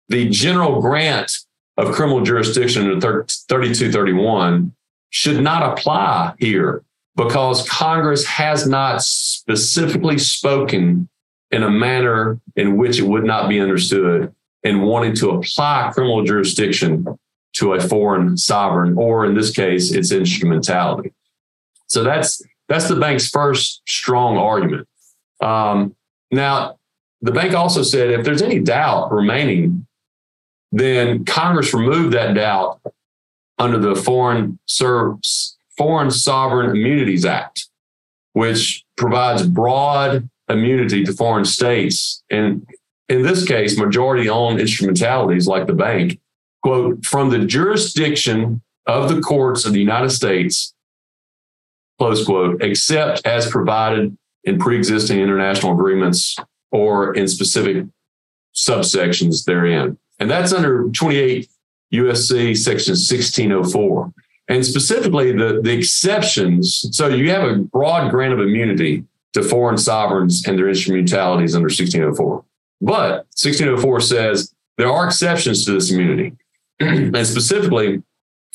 the 0.09 0.28
general 0.28 0.81
grant 0.81 1.33
of 1.76 1.93
criminal 1.93 2.23
jurisdiction 2.23 2.90
in 2.90 3.00
3231 3.00 4.73
should 5.11 5.43
not 5.43 5.62
apply 5.62 6.35
here 6.38 6.83
because 7.16 7.69
Congress 7.69 8.26
has 8.26 8.66
not 8.66 9.02
specifically 9.02 10.19
spoken 10.19 11.09
in 11.50 11.62
a 11.62 11.71
manner 11.71 12.40
in 12.57 12.76
which 12.76 12.99
it 12.99 13.07
would 13.07 13.25
not 13.25 13.49
be 13.49 13.61
understood 13.61 14.35
in 14.64 14.83
wanting 14.83 15.14
to 15.14 15.31
apply 15.31 15.90
criminal 15.93 16.25
jurisdiction 16.25 17.07
to 17.54 17.75
a 17.75 17.81
foreign 17.81 18.37
sovereign, 18.37 18.99
or 18.99 19.25
in 19.25 19.35
this 19.35 19.50
case, 19.52 19.93
its 19.93 20.11
instrumentality. 20.11 21.12
So 21.87 22.02
that's 22.02 22.43
that's 22.69 22.88
the 22.88 22.97
bank's 22.97 23.28
first 23.28 23.83
strong 23.87 24.37
argument. 24.37 24.88
Um, 25.40 25.95
now, 26.31 26.78
the 27.21 27.31
bank 27.31 27.54
also 27.54 27.83
said 27.83 28.11
if 28.11 28.25
there's 28.25 28.43
any 28.43 28.59
doubt 28.59 29.12
remaining 29.12 29.87
then 30.75 31.25
Congress 31.25 31.73
removed 31.73 32.14
that 32.14 32.35
doubt 32.35 32.81
under 33.59 33.78
the 33.78 33.95
Foreign, 33.95 34.59
Foreign 35.78 36.11
Sovereign 36.11 36.71
Immunities 36.71 37.25
Act, 37.25 37.69
which 38.33 38.85
provides 38.97 39.47
broad 39.47 40.28
immunity 40.49 41.04
to 41.04 41.12
foreign 41.12 41.45
states. 41.45 42.25
And 42.28 42.66
in 43.09 43.23
this 43.23 43.47
case, 43.47 43.78
majority 43.78 44.28
owned 44.28 44.61
instrumentalities 44.61 45.47
like 45.47 45.69
the 45.69 45.75
bank, 45.75 46.19
quote, 46.64 47.04
from 47.07 47.31
the 47.31 47.47
jurisdiction 47.47 48.61
of 48.87 49.09
the 49.09 49.21
courts 49.21 49.64
of 49.64 49.75
the 49.75 49.81
United 49.81 50.11
States, 50.11 50.75
close 51.99 52.25
quote, 52.25 52.61
except 52.62 53.25
as 53.25 53.49
provided 53.49 54.16
in 54.43 54.59
pre 54.59 54.76
existing 54.76 55.21
international 55.21 55.73
agreements 55.73 56.37
or 56.73 57.14
in 57.14 57.28
specific 57.28 57.87
subsections 58.57 59.45
therein. 59.45 59.99
And 60.18 60.30
that's 60.30 60.52
under 60.52 60.88
28 60.90 61.49
USC 61.92 62.56
section 62.56 62.92
1604. 62.92 64.12
And 64.49 64.64
specifically 64.64 65.33
the, 65.33 65.61
the 65.62 65.73
exceptions. 65.73 66.87
So 66.92 67.09
you 67.09 67.30
have 67.30 67.49
a 67.49 67.56
broad 67.56 68.11
grant 68.11 68.35
of 68.35 68.40
immunity 68.40 69.04
to 69.33 69.42
foreign 69.42 69.78
sovereigns 69.78 70.47
and 70.47 70.59
their 70.59 70.68
instrumentalities 70.68 71.54
under 71.54 71.66
1604. 71.66 72.44
But 72.80 73.26
1604 73.37 74.00
says 74.00 74.54
there 74.76 74.90
are 74.90 75.06
exceptions 75.06 75.64
to 75.64 75.73
this 75.73 75.90
immunity. 75.90 76.33
and 76.80 77.26
specifically, 77.26 78.02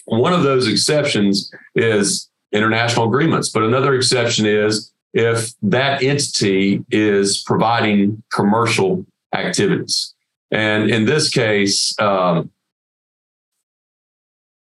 one 0.06 0.34
of 0.34 0.44
those 0.44 0.68
exceptions 0.68 1.52
is 1.76 2.30
international 2.52 3.08
agreements. 3.08 3.50
But 3.50 3.64
another 3.64 3.94
exception 3.94 4.46
is 4.46 4.92
if 5.14 5.54
that 5.62 6.04
entity 6.04 6.84
is 6.92 7.44
providing 7.44 8.22
commercial 8.32 9.06
activities. 9.34 10.14
And 10.52 10.90
in 10.90 11.06
this 11.06 11.30
case, 11.30 11.96
um, 12.00 12.52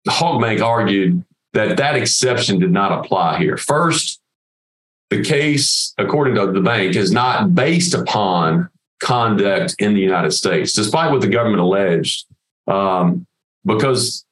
Halk 0.09 0.41
Bank 0.41 0.61
argued 0.61 1.25
that 1.53 1.77
that 1.79 1.97
exception 1.97 2.59
did 2.59 2.71
not 2.71 2.93
apply 2.93 3.39
here. 3.39 3.57
First, 3.57 4.21
the 5.11 5.23
case, 5.23 5.95
according 5.99 6.37
to 6.37 6.53
the 6.53 6.61
bank, 6.61 6.97
is 6.97 7.11
not 7.13 7.55
based 7.55 7.95
upon 7.95 8.69
conduct 9.03 9.75
in 9.79 9.95
the 9.95 10.01
United 10.01 10.33
States, 10.33 10.73
despite 10.73 11.11
what 11.11 11.21
the 11.21 11.29
government 11.29 11.61
alleged, 11.61 12.27
um, 12.67 13.27
because 13.65 14.25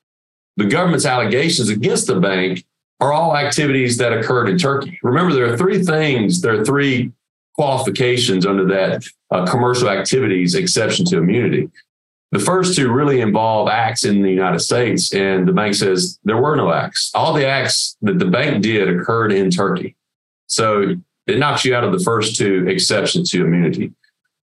the 0.57 0.67
government's 0.67 1.07
allegations 1.07 1.69
against 1.69 2.07
the 2.07 2.21
bank 2.21 2.65
are 3.01 3.13
all 3.13 3.37
activities 3.37 3.97
that 3.99 4.13
occurred 4.13 4.49
in 4.49 4.59
Turkey. 4.59 4.99
Remember, 5.03 5.33
there 5.33 5.53
are 5.53 5.57
three 5.57 5.83
things, 5.83 6.41
there 6.41 6.61
are 6.61 6.65
three 6.65 7.13
qualifications 7.59 8.47
under 8.47 8.65
that 8.65 9.05
uh, 9.33 9.45
commercial 9.45 9.91
activities 9.91 10.55
exception 10.55 11.05
to 11.05 11.19
immunity. 11.19 11.69
The 12.31 12.39
first 12.39 12.77
two 12.77 12.93
really 12.93 13.21
involve 13.21 13.69
acts 13.69 14.05
in 14.05 14.23
the 14.23 14.31
United 14.31 14.61
States, 14.61 15.13
and 15.13 15.49
the 15.49 15.53
bank 15.53 15.75
says 15.75 16.21
there 16.25 16.37
were 16.37 16.55
no 16.55 16.73
acts. 16.73 17.11
All 17.15 17.33
the 17.33 17.47
acts 17.47 17.97
that 18.03 18.19
the 18.21 18.27
bank 18.27 18.63
did 18.63 18.89
occurred 18.89 19.33
in 19.33 19.51
Turkey. 19.51 19.97
So 20.47 20.95
it 21.27 21.39
knocks 21.39 21.65
you 21.65 21.75
out 21.75 21.85
of 21.85 21.93
the 21.93 21.99
first 21.99 22.37
two 22.37 22.67
exceptions 22.69 23.31
to 23.31 23.45
immunity. 23.45 23.93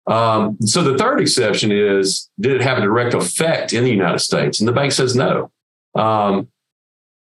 Um, 0.07 0.57
so 0.61 0.81
the 0.81 0.97
third 0.97 1.21
exception 1.21 1.71
is 1.71 2.29
did 2.39 2.53
it 2.53 2.61
have 2.61 2.79
a 2.79 2.81
direct 2.81 3.13
effect 3.13 3.73
in 3.73 3.83
the 3.83 3.91
United 3.91 4.19
States? 4.19 4.59
And 4.59 4.67
the 4.67 4.73
bank 4.73 4.91
says 4.91 5.15
no. 5.15 5.51
Um, 5.93 6.47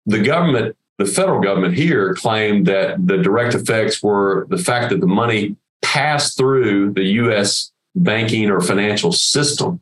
the 0.04 0.20
government, 0.20 0.76
the 0.98 1.06
federal 1.06 1.40
government 1.40 1.74
here 1.74 2.14
claimed 2.14 2.66
that 2.66 3.06
the 3.06 3.18
direct 3.18 3.54
effects 3.54 4.02
were 4.02 4.46
the 4.50 4.58
fact 4.58 4.90
that 4.90 5.00
the 5.00 5.06
money 5.06 5.56
passed 5.82 6.36
through 6.36 6.92
the 6.92 7.04
U.S. 7.04 7.72
banking 7.94 8.50
or 8.50 8.60
financial 8.60 9.12
system. 9.12 9.80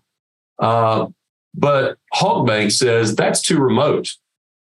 Uh, 0.59 1.07
but 1.55 1.99
Halkbank 2.13 2.73
says 2.73 3.15
that's 3.15 3.41
too 3.41 3.59
remote 3.59 4.15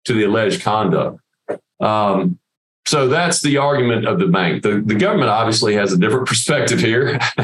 to 0.04 0.12
the 0.12 0.24
alleged 0.24 0.62
conduct. 0.62 1.20
Um, 1.80 2.38
so 2.86 3.08
that's 3.08 3.42
the 3.42 3.56
argument 3.56 4.06
of 4.06 4.18
the 4.18 4.26
bank. 4.26 4.62
The, 4.62 4.80
the 4.84 4.94
government 4.94 5.30
obviously 5.30 5.74
has 5.74 5.92
a 5.92 5.98
different 5.98 6.26
perspective 6.28 6.78
here. 6.78 7.18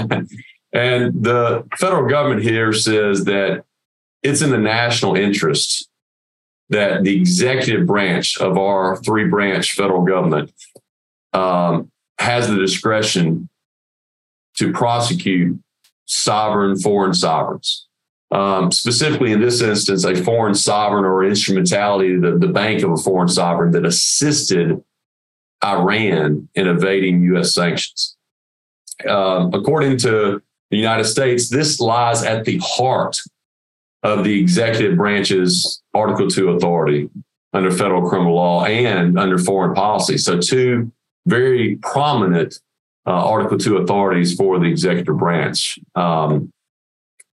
and 0.72 1.22
the 1.22 1.66
federal 1.78 2.08
government 2.08 2.42
here 2.42 2.72
says 2.72 3.24
that 3.24 3.64
it's 4.22 4.42
in 4.42 4.50
the 4.50 4.58
national 4.58 5.16
interest 5.16 5.88
that 6.70 7.02
the 7.02 7.16
executive 7.16 7.86
branch 7.86 8.38
of 8.38 8.56
our 8.56 8.96
three 8.96 9.28
branch 9.28 9.72
federal 9.72 10.04
government 10.04 10.52
um, 11.32 11.90
has 12.18 12.48
the 12.48 12.56
discretion 12.56 13.48
to 14.56 14.72
prosecute 14.72 15.58
sovereign 16.06 16.78
foreign 16.78 17.14
sovereigns. 17.14 17.86
Um, 18.30 18.72
specifically, 18.72 19.32
in 19.32 19.40
this 19.40 19.60
instance, 19.60 20.04
a 20.04 20.16
foreign 20.16 20.54
sovereign 20.54 21.04
or 21.04 21.24
instrumentality, 21.24 22.16
the, 22.18 22.38
the 22.38 22.48
bank 22.48 22.82
of 22.82 22.90
a 22.90 22.96
foreign 22.96 23.28
sovereign 23.28 23.72
that 23.72 23.84
assisted 23.84 24.82
Iran 25.62 26.48
in 26.54 26.66
evading 26.66 27.22
U.S. 27.24 27.54
sanctions. 27.54 28.16
Um, 29.06 29.52
according 29.52 29.98
to 29.98 30.42
the 30.70 30.76
United 30.76 31.04
States, 31.04 31.50
this 31.50 31.78
lies 31.78 32.24
at 32.24 32.44
the 32.44 32.58
heart 32.62 33.18
of 34.02 34.24
the 34.24 34.40
executive 34.40 34.96
branch's 34.96 35.82
Article 35.94 36.28
2 36.28 36.50
authority 36.50 37.10
under 37.52 37.70
federal 37.70 38.08
criminal 38.08 38.34
law 38.34 38.64
and 38.64 39.18
under 39.18 39.38
foreign 39.38 39.74
policy. 39.74 40.16
So, 40.16 40.38
two 40.38 40.90
very 41.26 41.76
prominent 41.76 42.58
Article 43.10 43.58
2 43.58 43.78
authorities 43.78 44.34
for 44.34 44.58
the 44.58 44.66
executive 44.66 45.16
branch. 45.16 45.78
Um, 45.94 46.52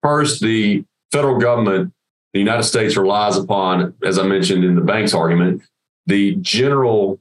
first, 0.02 0.42
the 0.42 0.84
federal 1.12 1.40
government, 1.40 1.94
the 2.34 2.40
United 2.40 2.64
States 2.64 2.96
relies 2.96 3.38
upon, 3.38 3.94
as 4.04 4.18
I 4.20 4.24
mentioned 4.24 4.64
in 4.64 4.76
the 4.76 4.82
bank's 4.82 5.14
argument, 5.14 5.64
the 6.06 6.36
general 6.36 7.20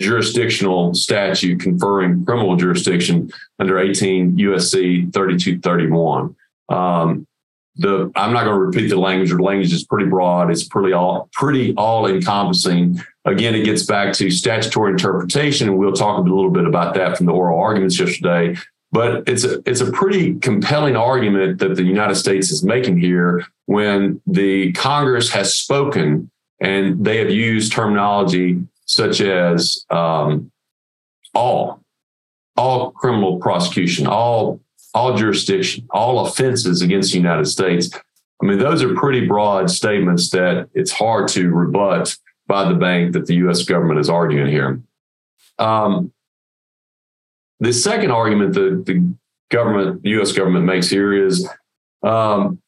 jurisdictional 0.00 0.94
statute 0.94 1.60
conferring 1.60 2.24
criminal 2.24 2.56
jurisdiction 2.56 3.30
under 3.58 3.78
18 3.78 4.36
USC 4.36 5.12
3231. 5.12 6.36
Um, 6.68 7.26
the 7.76 8.10
I'm 8.16 8.32
not 8.32 8.44
going 8.44 8.56
to 8.56 8.64
repeat 8.64 8.88
the 8.88 8.98
language. 8.98 9.30
The 9.30 9.36
language 9.36 9.72
is 9.72 9.84
pretty 9.84 10.08
broad. 10.08 10.50
It's 10.50 10.64
pretty 10.64 10.92
all 10.92 11.28
pretty 11.32 11.74
all 11.76 12.06
encompassing. 12.06 13.00
Again, 13.28 13.54
it 13.54 13.64
gets 13.64 13.82
back 13.82 14.14
to 14.14 14.30
statutory 14.30 14.92
interpretation, 14.92 15.68
and 15.68 15.76
we'll 15.76 15.92
talk 15.92 16.18
a 16.18 16.22
little 16.22 16.50
bit 16.50 16.64
about 16.64 16.94
that 16.94 17.18
from 17.18 17.26
the 17.26 17.32
oral 17.32 17.60
arguments 17.60 18.00
yesterday. 18.00 18.56
But 18.90 19.28
it's 19.28 19.44
a 19.44 19.60
it's 19.66 19.82
a 19.82 19.92
pretty 19.92 20.36
compelling 20.36 20.96
argument 20.96 21.58
that 21.58 21.76
the 21.76 21.82
United 21.82 22.14
States 22.14 22.50
is 22.50 22.64
making 22.64 22.98
here 22.98 23.44
when 23.66 24.22
the 24.26 24.72
Congress 24.72 25.30
has 25.30 25.54
spoken 25.54 26.30
and 26.58 27.04
they 27.04 27.18
have 27.18 27.30
used 27.30 27.70
terminology 27.70 28.62
such 28.86 29.20
as 29.20 29.84
um, 29.90 30.50
all 31.34 31.82
all 32.56 32.92
criminal 32.92 33.38
prosecution, 33.38 34.06
all 34.06 34.58
all 34.94 35.14
jurisdiction, 35.14 35.86
all 35.90 36.26
offenses 36.26 36.80
against 36.80 37.12
the 37.12 37.18
United 37.18 37.44
States. 37.44 37.90
I 38.42 38.46
mean, 38.46 38.58
those 38.58 38.82
are 38.82 38.94
pretty 38.94 39.26
broad 39.26 39.70
statements 39.70 40.30
that 40.30 40.70
it's 40.72 40.92
hard 40.92 41.28
to 41.28 41.50
rebut 41.50 42.16
by 42.48 42.68
the 42.68 42.74
bank 42.74 43.12
that 43.12 43.26
the 43.26 43.36
U.S. 43.36 43.62
government 43.64 44.00
is 44.00 44.10
arguing 44.10 44.50
here. 44.50 44.80
Um, 45.58 46.12
the 47.60 47.72
second 47.72 48.10
argument 48.10 48.54
that 48.54 48.84
the 48.86 49.14
government, 49.50 50.04
U.S. 50.04 50.32
government 50.32 50.64
makes 50.64 50.88
here 50.88 51.26
is 51.26 51.48
um, 52.02 52.60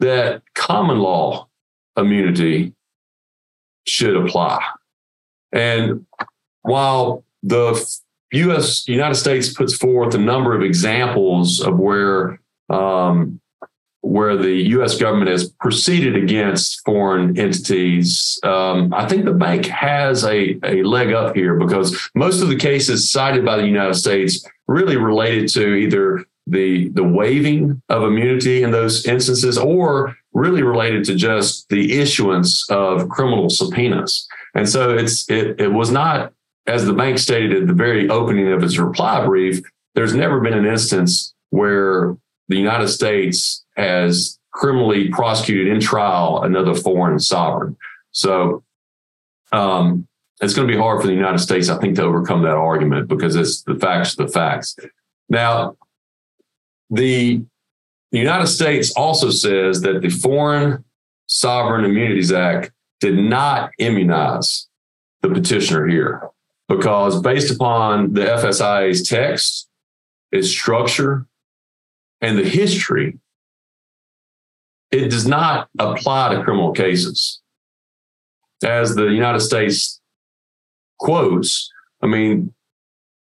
that 0.00 0.42
common 0.54 0.98
law 0.98 1.48
immunity 1.96 2.74
should 3.86 4.16
apply. 4.16 4.60
And 5.52 6.06
while 6.62 7.24
the 7.42 7.82
U.S. 8.32 8.88
United 8.88 9.14
States 9.14 9.52
puts 9.52 9.76
forth 9.76 10.14
a 10.14 10.18
number 10.18 10.54
of 10.54 10.62
examples 10.62 11.60
of 11.60 11.78
where 11.78 12.40
um, 12.68 13.40
where 14.06 14.36
the 14.36 14.54
U.S. 14.76 14.96
government 14.96 15.30
has 15.30 15.50
proceeded 15.60 16.14
against 16.14 16.80
foreign 16.84 17.36
entities. 17.36 18.38
Um, 18.44 18.94
I 18.94 19.08
think 19.08 19.24
the 19.24 19.32
bank 19.32 19.66
has 19.66 20.24
a, 20.24 20.58
a 20.64 20.84
leg 20.84 21.12
up 21.12 21.34
here 21.34 21.58
because 21.58 22.08
most 22.14 22.40
of 22.40 22.48
the 22.48 22.56
cases 22.56 23.10
cited 23.10 23.44
by 23.44 23.56
the 23.56 23.66
United 23.66 23.94
States 23.94 24.46
really 24.68 24.96
related 24.96 25.48
to 25.50 25.74
either 25.74 26.24
the 26.46 26.88
the 26.90 27.02
waiving 27.02 27.82
of 27.88 28.04
immunity 28.04 28.62
in 28.62 28.70
those 28.70 29.04
instances 29.06 29.58
or 29.58 30.16
really 30.32 30.62
related 30.62 31.02
to 31.06 31.16
just 31.16 31.68
the 31.70 31.98
issuance 32.00 32.64
of 32.70 33.08
criminal 33.08 33.50
subpoenas. 33.50 34.28
And 34.54 34.68
so 34.68 34.96
it's 34.96 35.28
it, 35.28 35.60
it 35.60 35.72
was 35.72 35.90
not 35.90 36.32
as 36.68 36.86
the 36.86 36.92
bank 36.92 37.18
stated 37.18 37.62
at 37.62 37.66
the 37.66 37.74
very 37.74 38.08
opening 38.08 38.52
of 38.52 38.62
its 38.62 38.78
reply 38.78 39.24
brief, 39.24 39.62
there's 39.96 40.14
never 40.14 40.40
been 40.40 40.54
an 40.54 40.66
instance 40.66 41.34
where 41.50 42.16
the 42.48 42.56
United 42.56 42.88
States 42.88 43.65
has 43.76 44.38
criminally 44.52 45.08
prosecuted 45.08 45.68
in 45.68 45.80
trial 45.80 46.42
another 46.42 46.74
foreign 46.74 47.18
sovereign. 47.18 47.76
So 48.12 48.64
um, 49.52 50.08
it's 50.40 50.54
going 50.54 50.66
to 50.66 50.72
be 50.72 50.78
hard 50.78 51.00
for 51.00 51.06
the 51.06 51.14
United 51.14 51.38
States, 51.38 51.68
I 51.68 51.78
think, 51.78 51.96
to 51.96 52.02
overcome 52.02 52.42
that 52.42 52.56
argument 52.56 53.08
because 53.08 53.36
it's 53.36 53.62
the 53.62 53.74
facts 53.74 54.16
the 54.16 54.28
facts. 54.28 54.76
Now, 55.28 55.76
the 56.90 57.42
United 58.12 58.46
States 58.46 58.92
also 58.96 59.30
says 59.30 59.80
that 59.82 60.00
the 60.00 60.08
Foreign 60.10 60.84
Sovereign 61.26 61.84
Immunities 61.84 62.32
Act 62.32 62.70
did 63.00 63.18
not 63.18 63.70
immunize 63.78 64.68
the 65.22 65.28
petitioner 65.28 65.86
here 65.86 66.30
because 66.68 67.20
based 67.20 67.54
upon 67.54 68.12
the 68.14 68.22
FSIA's 68.22 69.08
text, 69.08 69.68
its 70.32 70.48
structure, 70.48 71.26
and 72.20 72.38
the 72.38 72.48
history, 72.48 73.18
it 74.90 75.08
does 75.08 75.26
not 75.26 75.68
apply 75.78 76.34
to 76.34 76.42
criminal 76.42 76.72
cases. 76.72 77.40
As 78.64 78.94
the 78.94 79.06
United 79.06 79.40
States 79.40 80.00
quotes, 80.98 81.70
I 82.02 82.06
mean, 82.06 82.54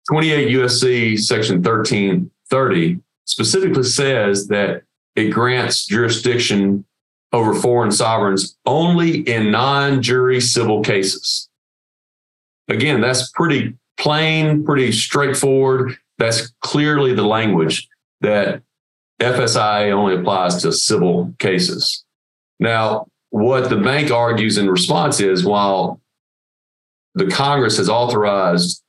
28 0.09 0.49
USC 0.49 1.19
section 1.19 1.57
1330 1.57 3.01
specifically 3.25 3.83
says 3.83 4.47
that 4.49 4.83
it 5.17 5.31
grants 5.31 5.87
jurisdiction 5.87 6.85
over 7.33 7.55
foreign 7.55 7.91
sovereigns 7.91 8.57
only 8.67 9.21
in 9.21 9.51
non 9.51 10.01
jury 10.03 10.41
civil 10.41 10.83
cases. 10.83 11.49
Again, 12.69 13.01
that's 13.01 13.31
pretty 13.33 13.75
plain, 13.99 14.65
pretty 14.65 14.93
straightforward. 14.93 15.97
That's 16.19 16.53
clearly 16.61 17.15
the 17.15 17.27
language 17.27 17.89
that 18.21 18.63
FSI 19.21 19.91
only 19.93 20.17
applies 20.17 20.63
to 20.63 20.73
civil 20.73 21.35
cases. 21.39 22.05
Now, 22.61 23.07
what 23.31 23.71
the 23.71 23.77
bank 23.77 24.11
argues 24.11 24.59
in 24.59 24.69
response 24.69 25.21
is 25.21 25.45
while 25.45 26.01
the 27.15 27.27
Congress 27.27 27.79
has 27.79 27.89
authorized 27.89 28.83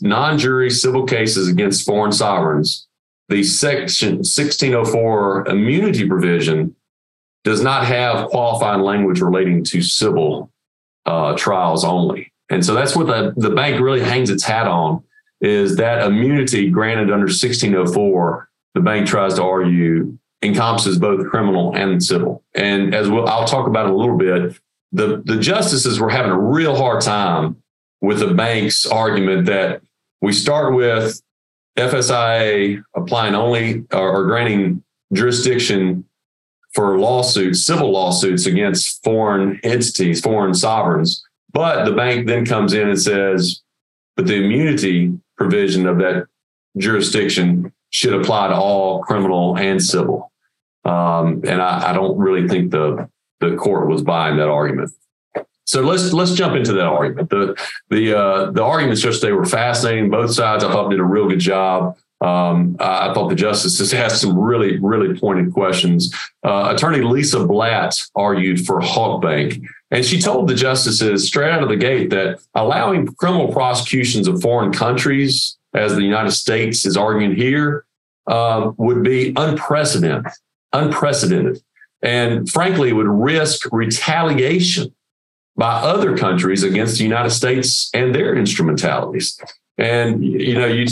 non 0.00 0.38
jury 0.38 0.70
civil 0.70 1.04
cases 1.04 1.48
against 1.48 1.84
foreign 1.84 2.12
sovereigns, 2.12 2.86
the 3.28 3.44
Section 3.44 4.16
1604 4.16 5.48
immunity 5.48 6.08
provision 6.08 6.74
does 7.44 7.62
not 7.62 7.86
have 7.86 8.28
qualifying 8.28 8.82
language 8.82 9.20
relating 9.20 9.62
to 9.64 9.82
civil 9.82 10.50
uh, 11.06 11.34
trials 11.36 11.84
only. 11.84 12.32
And 12.50 12.64
so 12.64 12.74
that's 12.74 12.96
what 12.96 13.06
the, 13.06 13.34
the 13.36 13.50
bank 13.50 13.80
really 13.80 14.00
hangs 14.00 14.30
its 14.30 14.44
hat 14.44 14.66
on 14.66 15.02
is 15.40 15.76
that 15.76 16.04
immunity 16.04 16.68
granted 16.70 17.10
under 17.10 17.26
1604, 17.26 18.47
the 18.78 18.84
bank 18.84 19.08
tries 19.08 19.34
to 19.34 19.42
argue 19.42 20.16
encompasses 20.40 21.00
both 21.00 21.26
criminal 21.26 21.74
and 21.74 22.00
civil. 22.00 22.44
And 22.54 22.94
as 22.94 23.10
we'll, 23.10 23.26
I'll 23.26 23.44
talk 23.44 23.66
about 23.66 23.90
a 23.90 23.92
little 23.92 24.16
bit, 24.16 24.56
the, 24.92 25.20
the 25.24 25.36
justices 25.40 25.98
were 25.98 26.08
having 26.08 26.30
a 26.30 26.38
real 26.38 26.76
hard 26.76 27.00
time 27.00 27.60
with 28.00 28.20
the 28.20 28.32
bank's 28.32 28.86
argument 28.86 29.46
that 29.46 29.82
we 30.20 30.32
start 30.32 30.76
with 30.76 31.20
FSIA 31.76 32.80
applying 32.94 33.34
only 33.34 33.84
or, 33.92 34.12
or 34.12 34.24
granting 34.26 34.84
jurisdiction 35.12 36.04
for 36.72 37.00
lawsuits, 37.00 37.66
civil 37.66 37.90
lawsuits 37.90 38.46
against 38.46 39.02
foreign 39.02 39.58
entities, 39.64 40.20
foreign 40.20 40.54
sovereigns. 40.54 41.24
But 41.52 41.84
the 41.84 41.96
bank 41.96 42.28
then 42.28 42.46
comes 42.46 42.74
in 42.74 42.88
and 42.88 43.00
says, 43.00 43.60
but 44.14 44.28
the 44.28 44.36
immunity 44.36 45.18
provision 45.36 45.88
of 45.88 45.98
that 45.98 46.28
jurisdiction 46.76 47.72
should 47.90 48.14
apply 48.14 48.48
to 48.48 48.54
all 48.54 49.02
criminal 49.02 49.56
and 49.56 49.82
civil. 49.82 50.32
Um, 50.84 51.42
and 51.46 51.60
I, 51.60 51.90
I, 51.90 51.92
don't 51.92 52.16
really 52.16 52.48
think 52.48 52.70
the 52.70 53.10
the 53.40 53.56
court 53.56 53.88
was 53.88 54.02
buying 54.02 54.36
that 54.38 54.48
argument. 54.48 54.90
So 55.64 55.82
let's 55.82 56.14
let's 56.14 56.32
jump 56.32 56.56
into 56.56 56.72
that 56.72 56.86
argument. 56.86 57.28
The 57.28 57.54
the 57.90 58.18
uh, 58.18 58.50
the 58.52 58.62
arguments 58.62 59.04
yesterday 59.04 59.32
were 59.32 59.44
fascinating. 59.44 60.08
Both 60.08 60.32
sides, 60.32 60.64
I 60.64 60.72
thought, 60.72 60.88
did 60.88 61.00
a 61.00 61.04
real 61.04 61.28
good 61.28 61.40
job. 61.40 61.98
Um, 62.20 62.76
I 62.80 63.12
thought 63.12 63.28
the 63.28 63.36
justices 63.36 63.94
asked 63.94 64.22
some 64.22 64.38
really, 64.38 64.78
really 64.80 65.18
pointed 65.18 65.52
questions. 65.52 66.12
Uh, 66.42 66.72
Attorney 66.74 67.00
Lisa 67.00 67.46
Blatt 67.46 68.02
argued 68.16 68.64
for 68.66 68.80
Halk 68.80 69.22
Bank, 69.22 69.62
and 69.90 70.04
she 70.04 70.20
told 70.20 70.48
the 70.48 70.54
justices 70.54 71.26
straight 71.26 71.50
out 71.50 71.62
of 71.62 71.68
the 71.68 71.76
gate 71.76 72.10
that 72.10 72.40
allowing 72.54 73.06
criminal 73.06 73.52
prosecutions 73.52 74.26
of 74.26 74.40
foreign 74.40 74.72
countries, 74.72 75.57
as 75.78 75.94
the 75.94 76.02
United 76.02 76.32
States 76.32 76.84
is 76.84 76.96
arguing 76.96 77.34
here, 77.36 77.84
uh, 78.26 78.72
would 78.76 79.02
be 79.02 79.32
unprecedented, 79.36 80.32
unprecedented, 80.72 81.62
and 82.02 82.50
frankly 82.50 82.92
would 82.92 83.06
risk 83.06 83.66
retaliation 83.72 84.94
by 85.56 85.72
other 85.72 86.16
countries 86.16 86.62
against 86.62 86.98
the 86.98 87.04
United 87.04 87.30
States 87.30 87.90
and 87.94 88.14
their 88.14 88.36
instrumentalities. 88.36 89.40
And 89.78 90.24
you 90.24 90.54
know, 90.54 90.66
you, 90.66 90.86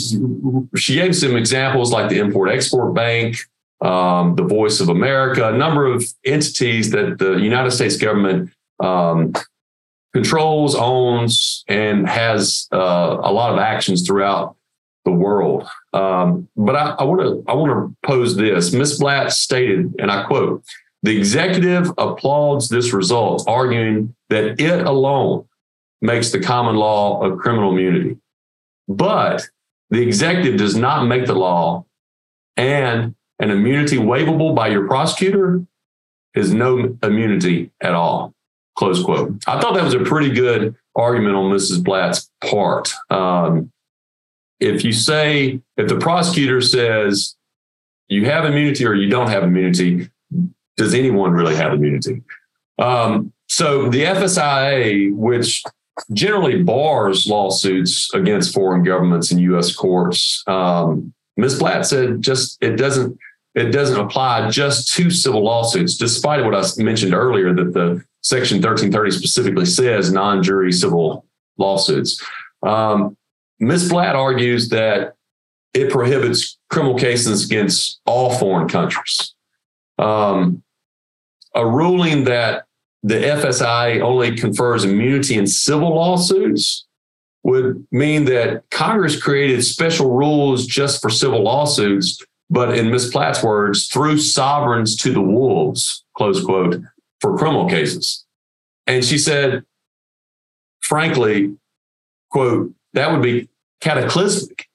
she 0.76 0.94
gave 0.94 1.14
some 1.14 1.36
examples 1.36 1.92
like 1.92 2.08
the 2.08 2.18
Import 2.18 2.50
Export 2.50 2.94
Bank, 2.94 3.36
um, 3.80 4.34
the 4.36 4.44
Voice 4.44 4.80
of 4.80 4.88
America, 4.88 5.48
a 5.48 5.56
number 5.56 5.86
of 5.86 6.04
entities 6.24 6.90
that 6.90 7.18
the 7.18 7.34
United 7.34 7.72
States 7.72 7.96
government 7.96 8.50
um, 8.80 9.32
controls, 10.14 10.74
owns, 10.74 11.64
and 11.68 12.08
has 12.08 12.68
uh, 12.72 13.18
a 13.22 13.32
lot 13.32 13.52
of 13.52 13.58
actions 13.58 14.06
throughout 14.06 14.55
the 15.06 15.12
world. 15.12 15.66
Um, 15.94 16.48
but 16.56 16.76
I 16.76 17.02
want 17.04 17.20
to 17.22 17.50
I 17.50 17.54
want 17.54 17.70
to 17.70 17.96
pose 18.06 18.36
this. 18.36 18.74
Ms. 18.74 18.98
Blatt 18.98 19.32
stated, 19.32 19.94
and 19.98 20.10
I 20.10 20.24
quote: 20.24 20.62
"The 21.02 21.16
executive 21.16 21.90
applauds 21.96 22.68
this 22.68 22.92
result, 22.92 23.44
arguing 23.46 24.14
that 24.28 24.60
it 24.60 24.84
alone 24.84 25.46
makes 26.02 26.30
the 26.32 26.40
common 26.40 26.76
law 26.76 27.22
of 27.22 27.38
criminal 27.38 27.72
immunity." 27.72 28.18
But 28.88 29.48
the 29.88 30.02
executive 30.02 30.58
does 30.58 30.76
not 30.76 31.06
make 31.06 31.26
the 31.26 31.34
law, 31.34 31.86
and 32.56 33.14
an 33.38 33.50
immunity 33.50 33.96
waivable 33.96 34.54
by 34.54 34.68
your 34.68 34.86
prosecutor 34.86 35.64
is 36.34 36.52
no 36.52 36.98
immunity 37.02 37.70
at 37.80 37.94
all. 37.94 38.34
Close 38.76 39.02
quote. 39.02 39.42
I 39.46 39.60
thought 39.60 39.74
that 39.74 39.84
was 39.84 39.94
a 39.94 40.00
pretty 40.00 40.30
good 40.30 40.74
argument 40.94 41.36
on 41.36 41.50
Mrs. 41.50 41.82
Blatt's 41.82 42.30
part. 42.42 42.92
Um, 43.10 43.70
if 44.60 44.84
you 44.84 44.92
say, 44.92 45.60
if 45.76 45.88
the 45.88 45.98
prosecutor 45.98 46.60
says 46.60 47.36
you 48.08 48.24
have 48.26 48.44
immunity 48.44 48.86
or 48.86 48.94
you 48.94 49.08
don't 49.08 49.28
have 49.28 49.42
immunity, 49.42 50.08
does 50.76 50.94
anyone 50.94 51.32
really 51.32 51.56
have 51.56 51.72
immunity? 51.72 52.22
Um, 52.78 53.32
so 53.48 53.88
the 53.88 54.04
FSIA, 54.04 55.14
which 55.14 55.62
generally 56.12 56.62
bars 56.62 57.26
lawsuits 57.26 58.12
against 58.14 58.52
foreign 58.52 58.82
governments 58.82 59.30
in 59.32 59.38
U.S. 59.38 59.74
courts. 59.74 60.42
Um, 60.46 61.14
Ms. 61.36 61.58
Blatt 61.58 61.86
said 61.86 62.22
just 62.22 62.58
it 62.62 62.76
doesn't 62.76 63.18
it 63.54 63.70
doesn't 63.70 63.98
apply 63.98 64.50
just 64.50 64.92
to 64.94 65.10
civil 65.10 65.42
lawsuits, 65.42 65.96
despite 65.96 66.44
what 66.44 66.54
I 66.54 66.62
mentioned 66.76 67.14
earlier 67.14 67.54
that 67.54 67.72
the 67.72 68.04
Section 68.22 68.56
1330 68.56 69.10
specifically 69.12 69.64
says 69.64 70.12
non-jury 70.12 70.72
civil 70.72 71.24
lawsuits. 71.56 72.22
Um, 72.62 73.16
Ms. 73.58 73.88
Blatt 73.88 74.14
argues 74.14 74.68
that 74.70 75.14
it 75.74 75.90
prohibits 75.90 76.58
criminal 76.70 76.98
cases 76.98 77.44
against 77.44 78.00
all 78.06 78.36
foreign 78.38 78.68
countries. 78.68 79.34
Um, 79.98 80.62
a 81.54 81.66
ruling 81.66 82.24
that 82.24 82.64
the 83.02 83.14
FSI 83.14 84.00
only 84.00 84.36
confers 84.36 84.84
immunity 84.84 85.36
in 85.36 85.46
civil 85.46 85.94
lawsuits 85.94 86.86
would 87.44 87.86
mean 87.92 88.24
that 88.24 88.64
Congress 88.70 89.22
created 89.22 89.62
special 89.62 90.10
rules 90.10 90.66
just 90.66 91.00
for 91.00 91.08
civil 91.08 91.44
lawsuits, 91.44 92.20
but 92.50 92.76
in 92.76 92.90
Ms. 92.90 93.12
Blatt's 93.12 93.42
words, 93.42 93.86
threw 93.86 94.18
sovereigns 94.18 94.96
to 94.96 95.12
the 95.12 95.20
wolves, 95.20 96.04
close 96.16 96.44
quote, 96.44 96.80
for 97.20 97.38
criminal 97.38 97.68
cases. 97.68 98.24
And 98.88 99.04
she 99.04 99.18
said, 99.18 99.64
frankly, 100.80 101.56
quote, 102.30 102.72
that 102.96 103.12
would 103.12 103.22
be 103.22 103.48
cataclysmic. 103.80 104.68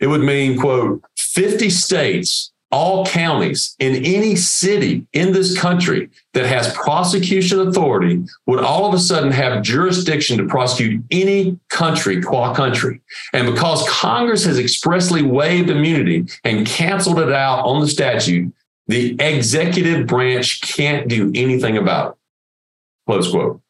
It 0.00 0.08
would 0.08 0.20
mean, 0.20 0.58
quote, 0.58 1.02
50 1.16 1.70
states 1.70 2.52
all 2.72 3.06
counties 3.06 3.76
in 3.78 4.04
any 4.04 4.34
city 4.34 5.06
in 5.12 5.32
this 5.32 5.56
country 5.56 6.08
that 6.32 6.46
has 6.46 6.72
prosecution 6.74 7.60
authority 7.60 8.24
would 8.46 8.60
all 8.64 8.86
of 8.86 8.94
a 8.94 8.98
sudden 8.98 9.30
have 9.30 9.62
jurisdiction 9.62 10.38
to 10.38 10.46
prosecute 10.48 11.04
any 11.12 11.56
country 11.68 12.20
qua 12.20 12.52
country. 12.52 13.00
And 13.32 13.46
because 13.46 13.88
Congress 13.88 14.44
has 14.44 14.58
expressly 14.58 15.22
waived 15.22 15.70
immunity 15.70 16.24
and 16.42 16.66
canceled 16.66 17.20
it 17.20 17.30
out 17.30 17.64
on 17.64 17.80
the 17.80 17.86
statute, 17.86 18.52
the 18.88 19.14
executive 19.20 20.08
branch 20.08 20.62
can't 20.62 21.06
do 21.08 21.30
anything 21.34 21.76
about 21.76 22.12
it. 22.12 22.18
Close 23.06 23.30
quote. 23.30 23.60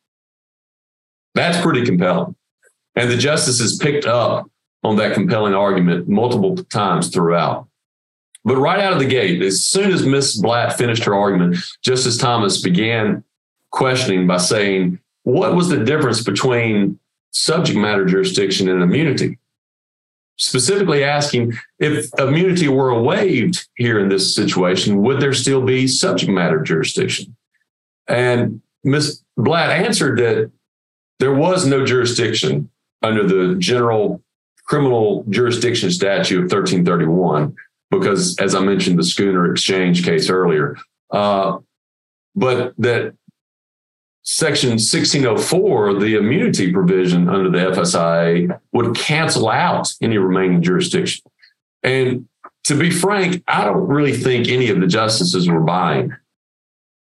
That's 1.35 1.61
pretty 1.61 1.85
compelling. 1.85 2.37
And 2.95 3.11
the 3.11 3.17
justices 3.17 3.79
picked 3.79 4.07
up 4.07 4.51
on 4.83 4.97
that 4.97 5.15
compelling 5.15 5.55
argument 5.55 6.09
multiple 6.09 6.57
times 6.57 7.09
throughout. 7.09 7.69
But 8.45 8.57
right 8.57 8.81
out 8.81 8.93
of 8.93 8.99
the 8.99 9.07
gate, 9.07 9.41
as 9.43 9.65
soon 9.65 9.93
as 9.93 10.05
Miss 10.05 10.37
Blatt 10.37 10.77
finished 10.77 11.05
her 11.05 11.15
argument, 11.15 11.57
Justice 11.83 12.19
Thomas 12.19 12.61
began 12.61 13.23
questioning 13.71 14.27
by 14.27 14.39
saying, 14.39 14.99
What 15.23 15.55
was 15.55 15.69
the 15.69 15.85
difference 15.85 16.23
between 16.23 16.99
subject 17.31 17.79
matter 17.79 18.05
jurisdiction 18.05 18.69
and 18.69 18.83
immunity? 18.83 19.39
Specifically 20.39 21.05
asking 21.05 21.53
if 21.79 22.13
immunity 22.19 22.67
were 22.67 23.01
waived 23.01 23.69
here 23.77 24.01
in 24.01 24.09
this 24.09 24.35
situation, 24.35 25.03
would 25.03 25.21
there 25.21 25.35
still 25.35 25.63
be 25.63 25.87
subject 25.87 26.33
matter 26.33 26.61
jurisdiction? 26.61 27.37
And 28.09 28.61
Ms. 28.83 29.23
Blatt 29.37 29.71
answered 29.71 30.19
that 30.19 30.51
there 31.21 31.35
was 31.35 31.65
no 31.65 31.87
jurisdiction 31.87 32.71
under 33.03 33.27
the 33.27 33.57
general 33.59 34.23
criminal 34.67 35.25
jurisdiction 35.29 35.91
statute 35.91 36.39
of 36.39 36.45
1331 36.45 37.55
because, 37.91 38.39
as 38.39 38.55
I 38.55 38.61
mentioned, 38.61 38.99
the 38.99 39.05
schooner 39.05 39.51
exchange 39.51 40.05
case 40.05 40.31
earlier. 40.31 40.77
Uh, 41.11 41.59
but 42.35 42.73
that 42.79 43.15
Section 44.25 44.71
1604, 44.71 45.95
the 45.99 46.15
immunity 46.15 46.73
provision 46.73 47.29
under 47.29 47.51
the 47.51 47.75
FSIA, 47.75 48.59
would 48.73 48.95
cancel 48.95 49.49
out 49.49 49.93
any 50.01 50.17
remaining 50.17 50.63
jurisdiction. 50.63 51.23
And 51.83 52.29
to 52.65 52.77
be 52.77 52.91
frank, 52.91 53.43
I 53.49 53.65
don't 53.65 53.89
really 53.89 54.13
think 54.13 54.49
any 54.49 54.71
of 54.71 54.81
the 54.81 54.87
justices 54.87 55.49
were 55.49 55.61
buying 55.61 56.13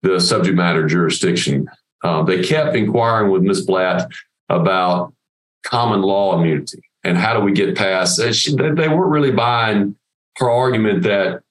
the 0.01 0.19
subject 0.19 0.55
matter 0.55 0.87
jurisdiction. 0.87 1.69
Uh, 2.03 2.23
they 2.23 2.41
kept 2.41 2.75
inquiring 2.75 3.31
with 3.31 3.43
Ms. 3.43 3.65
Blatt 3.65 4.09
about 4.47 5.13
common 5.63 6.01
law 6.01 6.39
immunity 6.39 6.81
and 7.03 7.17
how 7.17 7.33
do 7.33 7.39
we 7.39 7.51
get 7.51 7.77
past. 7.77 8.17
They 8.17 8.87
weren't 8.87 9.11
really 9.11 9.31
buying 9.31 9.95
her 10.37 10.49
argument 10.49 11.03
that 11.03 11.41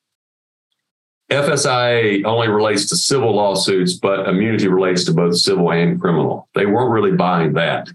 FSIA 1.30 2.24
only 2.24 2.48
relates 2.48 2.88
to 2.88 2.96
civil 2.96 3.36
lawsuits, 3.36 3.94
but 3.94 4.28
immunity 4.28 4.66
relates 4.68 5.04
to 5.04 5.12
both 5.12 5.36
civil 5.36 5.70
and 5.72 6.00
criminal. 6.00 6.48
They 6.54 6.64
weren't 6.64 6.90
really 6.90 7.12
buying 7.12 7.52
that. 7.54 7.88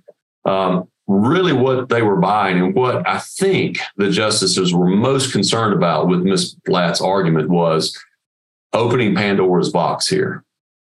Um, 0.46 0.88
really, 1.08 1.54
what 1.54 1.90
they 1.90 2.04
were 2.04 2.18
buying 2.18 2.60
and 2.60 2.76
what 2.76 3.08
I 3.08 3.20
think 3.20 3.80
the 3.98 4.10
justices 4.10 4.74
were 4.74 4.88
most 4.88 5.32
concerned 5.32 5.74
about 5.74 6.08
with 6.08 6.22
Ms. 6.22 6.56
Blatt's 6.66 7.02
argument 7.02 7.50
was 7.50 7.98
opening 8.72 9.16
Pandora's 9.16 9.72
box 9.72 10.08
here, 10.08 10.44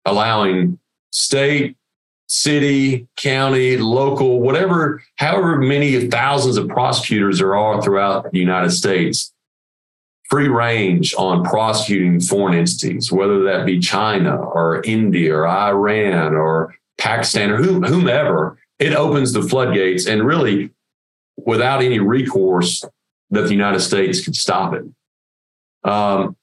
allowing 0.05 0.79
state, 1.13 1.77
city, 2.27 3.07
county, 3.17 3.77
local, 3.77 4.41
whatever, 4.41 5.03
however 5.17 5.59
many 5.59 6.09
thousands 6.09 6.57
of 6.57 6.69
prosecutors 6.69 7.39
there 7.39 7.57
are 7.57 7.83
throughout 7.83 8.31
the 8.33 8.39
United 8.39 8.71
States 8.71 9.33
free 10.31 10.49
range 10.49 11.15
on 11.17 11.45
prosecuting 11.45 12.19
foreign 12.21 12.57
entities, 12.57 13.13
whether 13.13 13.43
that 13.45 13.67
be 13.67 13.79
China 13.79 14.37
or 14.37 14.83
India 14.83 15.35
or 15.35 15.47
Iran 15.47 16.35
or 16.35 16.75
Pakistan 16.99 17.51
or 17.51 17.63
whomever. 17.63 18.59
It 18.79 18.95
opens 18.95 19.33
the 19.33 19.43
floodgates 19.43 20.07
and 20.07 20.25
really, 20.25 20.71
without 21.37 21.83
any 21.83 22.01
recourse, 22.01 22.85
that 23.31 23.43
the 23.43 23.51
United 23.51 23.81
States 23.81 24.25
could 24.25 24.35
stop 24.35 24.75
it. 24.75 24.85
Um, 25.89 26.37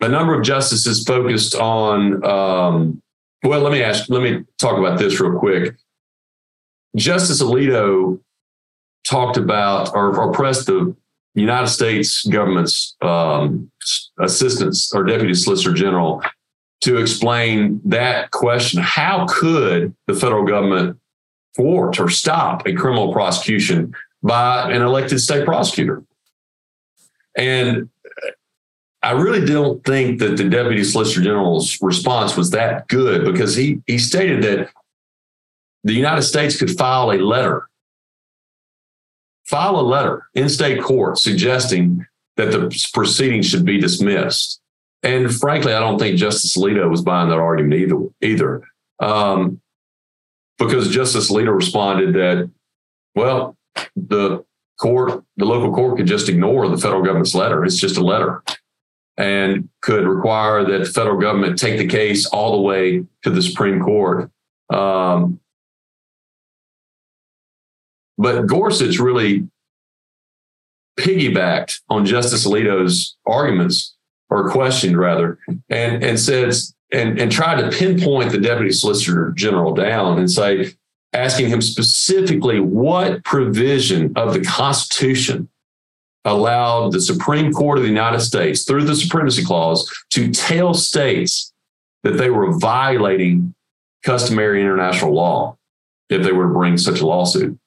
a 0.00 0.08
number 0.08 0.34
of 0.34 0.42
justices 0.42 1.04
focused 1.04 1.54
on. 1.54 2.24
Um, 2.24 3.02
well, 3.44 3.60
let 3.60 3.72
me 3.72 3.82
ask. 3.82 4.08
Let 4.08 4.22
me 4.22 4.44
talk 4.58 4.78
about 4.78 4.98
this 4.98 5.20
real 5.20 5.38
quick. 5.38 5.76
Justice 6.96 7.42
Alito 7.42 8.20
talked 9.08 9.36
about 9.36 9.94
or, 9.94 10.16
or 10.18 10.32
pressed 10.32 10.66
the 10.66 10.94
United 11.34 11.68
States 11.68 12.24
government's 12.26 12.96
um, 13.02 13.70
or 14.18 15.04
deputy 15.04 15.34
solicitor 15.34 15.72
general 15.72 16.22
to 16.82 16.96
explain 16.98 17.80
that 17.84 18.30
question. 18.30 18.82
How 18.82 19.26
could 19.28 19.94
the 20.06 20.14
federal 20.14 20.44
government 20.44 20.98
thwart 21.56 22.00
or 22.00 22.08
stop 22.08 22.66
a 22.66 22.74
criminal 22.74 23.12
prosecution 23.12 23.94
by 24.22 24.70
an 24.70 24.82
elected 24.82 25.20
state 25.20 25.44
prosecutor? 25.44 26.02
And 27.36 27.88
I 29.02 29.12
really 29.12 29.44
don't 29.44 29.82
think 29.84 30.18
that 30.20 30.36
the 30.36 30.44
deputy 30.44 30.84
solicitor 30.84 31.22
general's 31.22 31.78
response 31.80 32.36
was 32.36 32.50
that 32.50 32.86
good 32.88 33.24
because 33.24 33.56
he 33.56 33.80
he 33.86 33.98
stated 33.98 34.42
that 34.42 34.70
the 35.84 35.94
United 35.94 36.22
States 36.22 36.58
could 36.58 36.70
file 36.70 37.10
a 37.10 37.16
letter, 37.16 37.68
file 39.46 39.80
a 39.80 39.82
letter 39.82 40.26
in 40.34 40.48
state 40.48 40.82
court 40.82 41.18
suggesting 41.18 42.06
that 42.36 42.52
the 42.52 42.90
proceedings 42.92 43.46
should 43.46 43.64
be 43.64 43.80
dismissed. 43.80 44.60
And 45.02 45.34
frankly, 45.34 45.72
I 45.72 45.80
don't 45.80 45.98
think 45.98 46.18
Justice 46.18 46.56
Alito 46.56 46.90
was 46.90 47.00
buying 47.00 47.30
that 47.30 47.38
argument 47.38 47.74
either. 47.74 47.96
Either, 48.20 48.62
um, 49.00 49.60
because 50.58 50.90
Justice 50.90 51.30
Alito 51.30 51.54
responded 51.56 52.14
that, 52.14 52.50
well, 53.14 53.56
the 53.96 54.44
court, 54.78 55.24
the 55.38 55.46
local 55.46 55.74
court, 55.74 55.96
could 55.96 56.06
just 56.06 56.28
ignore 56.28 56.68
the 56.68 56.76
federal 56.76 57.02
government's 57.02 57.34
letter. 57.34 57.64
It's 57.64 57.78
just 57.78 57.96
a 57.96 58.04
letter, 58.04 58.42
and 59.20 59.68
could 59.82 60.06
require 60.06 60.64
that 60.64 60.78
the 60.78 60.84
federal 60.86 61.20
government 61.20 61.58
take 61.58 61.76
the 61.76 61.86
case 61.86 62.24
all 62.24 62.52
the 62.52 62.62
way 62.62 63.04
to 63.22 63.28
the 63.28 63.42
Supreme 63.42 63.78
Court. 63.78 64.30
Um, 64.72 65.40
but 68.16 68.46
Gorsuch 68.46 68.98
really 68.98 69.46
piggybacked 70.98 71.80
on 71.90 72.06
Justice 72.06 72.46
Alito's 72.46 73.16
arguments 73.26 73.94
or 74.30 74.50
questioned 74.50 74.96
rather, 74.96 75.38
and 75.68 76.02
and 76.02 76.18
says 76.18 76.74
and 76.90 77.20
and 77.20 77.30
tried 77.30 77.60
to 77.60 77.76
pinpoint 77.76 78.32
the 78.32 78.40
deputy 78.40 78.72
solicitor 78.72 79.32
general 79.36 79.74
down 79.74 80.18
and 80.18 80.30
say, 80.30 80.72
asking 81.12 81.48
him 81.48 81.60
specifically 81.60 82.58
what 82.58 83.22
provision 83.24 84.14
of 84.16 84.32
the 84.32 84.40
Constitution 84.40 85.50
allowed 86.24 86.92
the 86.92 87.00
Supreme 87.00 87.52
Court 87.52 87.78
of 87.78 87.82
the 87.82 87.88
United 87.88 88.20
States 88.20 88.64
through 88.64 88.84
the 88.84 88.96
Supremacy 88.96 89.44
Clause 89.44 89.90
to 90.10 90.30
tell 90.30 90.74
states 90.74 91.52
that 92.02 92.12
they 92.12 92.30
were 92.30 92.58
violating 92.58 93.54
customary 94.02 94.60
international 94.60 95.14
law 95.14 95.56
if 96.08 96.22
they 96.22 96.32
were 96.32 96.48
to 96.48 96.52
bring 96.52 96.76
such 96.76 97.00
a 97.00 97.06
lawsuit. 97.06 97.58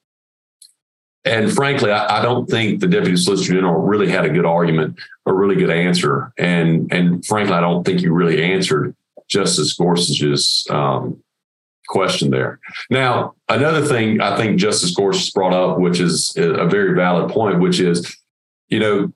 And 1.25 1.51
frankly, 1.51 1.91
I, 1.91 2.19
I, 2.19 2.21
don't 2.21 2.49
think 2.49 2.81
the 2.81 2.87
deputy 2.87 3.15
solicitor 3.15 3.53
general 3.53 3.81
really 3.81 4.09
had 4.09 4.25
a 4.25 4.29
good 4.29 4.45
argument, 4.45 4.99
a 5.25 5.33
really 5.33 5.55
good 5.55 5.69
answer. 5.69 6.33
And 6.37 6.91
and 6.91 7.25
frankly, 7.25 7.53
I 7.53 7.61
don't 7.61 7.85
think 7.85 8.01
you 8.01 8.11
really 8.11 8.43
answered 8.43 8.93
Justice 9.29 9.71
Gorsuch's 9.73 10.67
um, 10.69 11.23
question 11.87 12.29
there. 12.29 12.59
Now, 12.89 13.35
another 13.47 13.85
thing 13.85 14.19
I 14.19 14.35
think 14.35 14.59
Justice 14.59 14.91
Gorsuch 14.91 15.33
brought 15.33 15.53
up, 15.53 15.79
which 15.79 16.01
is 16.01 16.33
a 16.35 16.65
very 16.65 16.93
valid 16.93 17.31
point, 17.31 17.59
which 17.59 17.79
is, 17.79 18.17
you 18.73 18.79
know, 18.79 19.13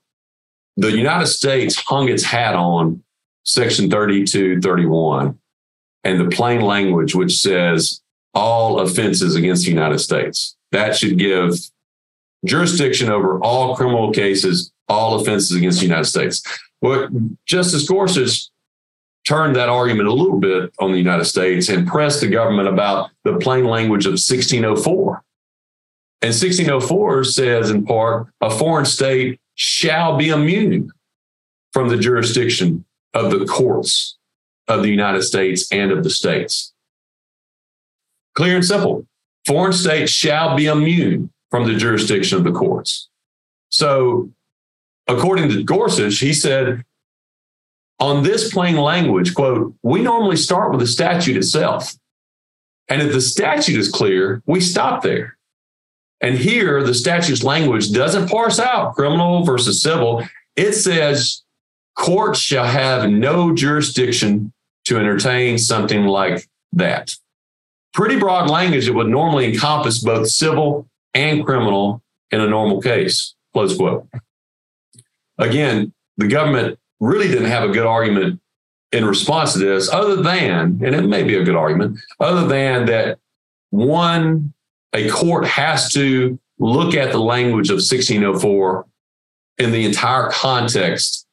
the 0.76 0.96
United 0.96 1.26
States 1.26 1.74
hung 1.74 2.08
its 2.08 2.22
hat 2.22 2.54
on 2.54 3.02
Section 3.44 3.90
3231 3.90 5.36
and 6.04 6.20
the 6.20 6.28
plain 6.34 6.60
language, 6.60 7.16
which 7.16 7.36
says 7.36 8.00
all 8.34 8.78
offenses 8.78 9.34
against 9.34 9.64
the 9.64 9.72
United 9.72 9.98
States. 9.98 10.56
That 10.70 10.96
should 10.96 11.18
give 11.18 11.54
jurisdiction 12.44 13.10
over 13.10 13.40
all 13.40 13.74
criminal 13.74 14.12
cases, 14.12 14.70
all 14.88 15.20
offenses 15.20 15.56
against 15.56 15.80
the 15.80 15.86
United 15.86 16.04
States. 16.04 16.40
What 16.78 17.10
Justice 17.46 17.88
Gorsuch 17.88 18.48
turned 19.26 19.56
that 19.56 19.68
argument 19.68 20.08
a 20.08 20.12
little 20.12 20.38
bit 20.38 20.72
on 20.78 20.92
the 20.92 20.98
United 20.98 21.24
States 21.24 21.68
and 21.68 21.88
pressed 21.88 22.20
the 22.20 22.28
government 22.28 22.68
about 22.68 23.10
the 23.24 23.36
plain 23.38 23.64
language 23.64 24.06
of 24.06 24.12
1604. 24.12 25.24
And 26.22 26.28
1604 26.28 27.24
says, 27.24 27.70
in 27.70 27.84
part, 27.84 28.28
a 28.40 28.50
foreign 28.50 28.86
state 28.86 29.40
shall 29.58 30.16
be 30.16 30.28
immune 30.28 30.90
from 31.72 31.88
the 31.88 31.96
jurisdiction 31.96 32.84
of 33.12 33.30
the 33.30 33.44
courts 33.44 34.16
of 34.68 34.82
the 34.82 34.88
United 34.88 35.22
States 35.22 35.70
and 35.72 35.90
of 35.90 36.04
the 36.04 36.10
states. 36.10 36.72
Clear 38.34 38.56
and 38.56 38.64
simple. 38.64 39.06
Foreign 39.46 39.72
states 39.72 40.12
shall 40.12 40.56
be 40.56 40.66
immune 40.66 41.30
from 41.50 41.66
the 41.66 41.74
jurisdiction 41.74 42.38
of 42.38 42.44
the 42.44 42.52
courts. 42.52 43.08
So, 43.70 44.30
according 45.08 45.48
to 45.50 45.64
Gorsuch, 45.64 46.20
he 46.20 46.32
said, 46.32 46.84
on 47.98 48.22
this 48.22 48.52
plain 48.52 48.76
language, 48.76 49.34
quote, 49.34 49.74
we 49.82 50.02
normally 50.02 50.36
start 50.36 50.70
with 50.70 50.80
the 50.80 50.86
statute 50.86 51.36
itself. 51.36 51.94
And 52.88 53.02
if 53.02 53.12
the 53.12 53.20
statute 53.20 53.78
is 53.78 53.90
clear, 53.90 54.40
we 54.46 54.60
stop 54.60 55.02
there. 55.02 55.37
And 56.20 56.36
here, 56.36 56.82
the 56.82 56.94
statute's 56.94 57.44
language 57.44 57.92
doesn't 57.92 58.28
parse 58.28 58.58
out 58.58 58.94
criminal 58.94 59.44
versus 59.44 59.80
civil. 59.80 60.26
It 60.56 60.72
says 60.72 61.42
courts 61.96 62.40
shall 62.40 62.66
have 62.66 63.08
no 63.10 63.54
jurisdiction 63.54 64.52
to 64.86 64.98
entertain 64.98 65.58
something 65.58 66.06
like 66.06 66.48
that. 66.72 67.14
Pretty 67.92 68.18
broad 68.18 68.50
language 68.50 68.86
that 68.86 68.94
would 68.94 69.08
normally 69.08 69.52
encompass 69.52 70.02
both 70.02 70.28
civil 70.28 70.88
and 71.14 71.44
criminal 71.44 72.02
in 72.30 72.40
a 72.40 72.48
normal 72.48 72.80
case. 72.80 73.34
Close 73.52 73.76
quote. 73.76 74.08
Again, 75.38 75.92
the 76.16 76.26
government 76.26 76.78
really 77.00 77.28
didn't 77.28 77.50
have 77.50 77.68
a 77.68 77.72
good 77.72 77.86
argument 77.86 78.40
in 78.92 79.04
response 79.04 79.52
to 79.52 79.58
this, 79.58 79.88
other 79.90 80.16
than, 80.16 80.80
and 80.82 80.94
it 80.94 81.02
may 81.02 81.22
be 81.22 81.36
a 81.36 81.44
good 81.44 81.54
argument, 81.54 81.98
other 82.20 82.46
than 82.46 82.86
that 82.86 83.18
one, 83.70 84.54
a 84.94 85.08
court 85.10 85.46
has 85.46 85.92
to 85.92 86.38
look 86.58 86.94
at 86.94 87.12
the 87.12 87.18
language 87.18 87.70
of 87.70 87.76
1604 87.76 88.86
in 89.58 89.72
the 89.72 89.84
entire 89.84 90.30
context 90.30 91.26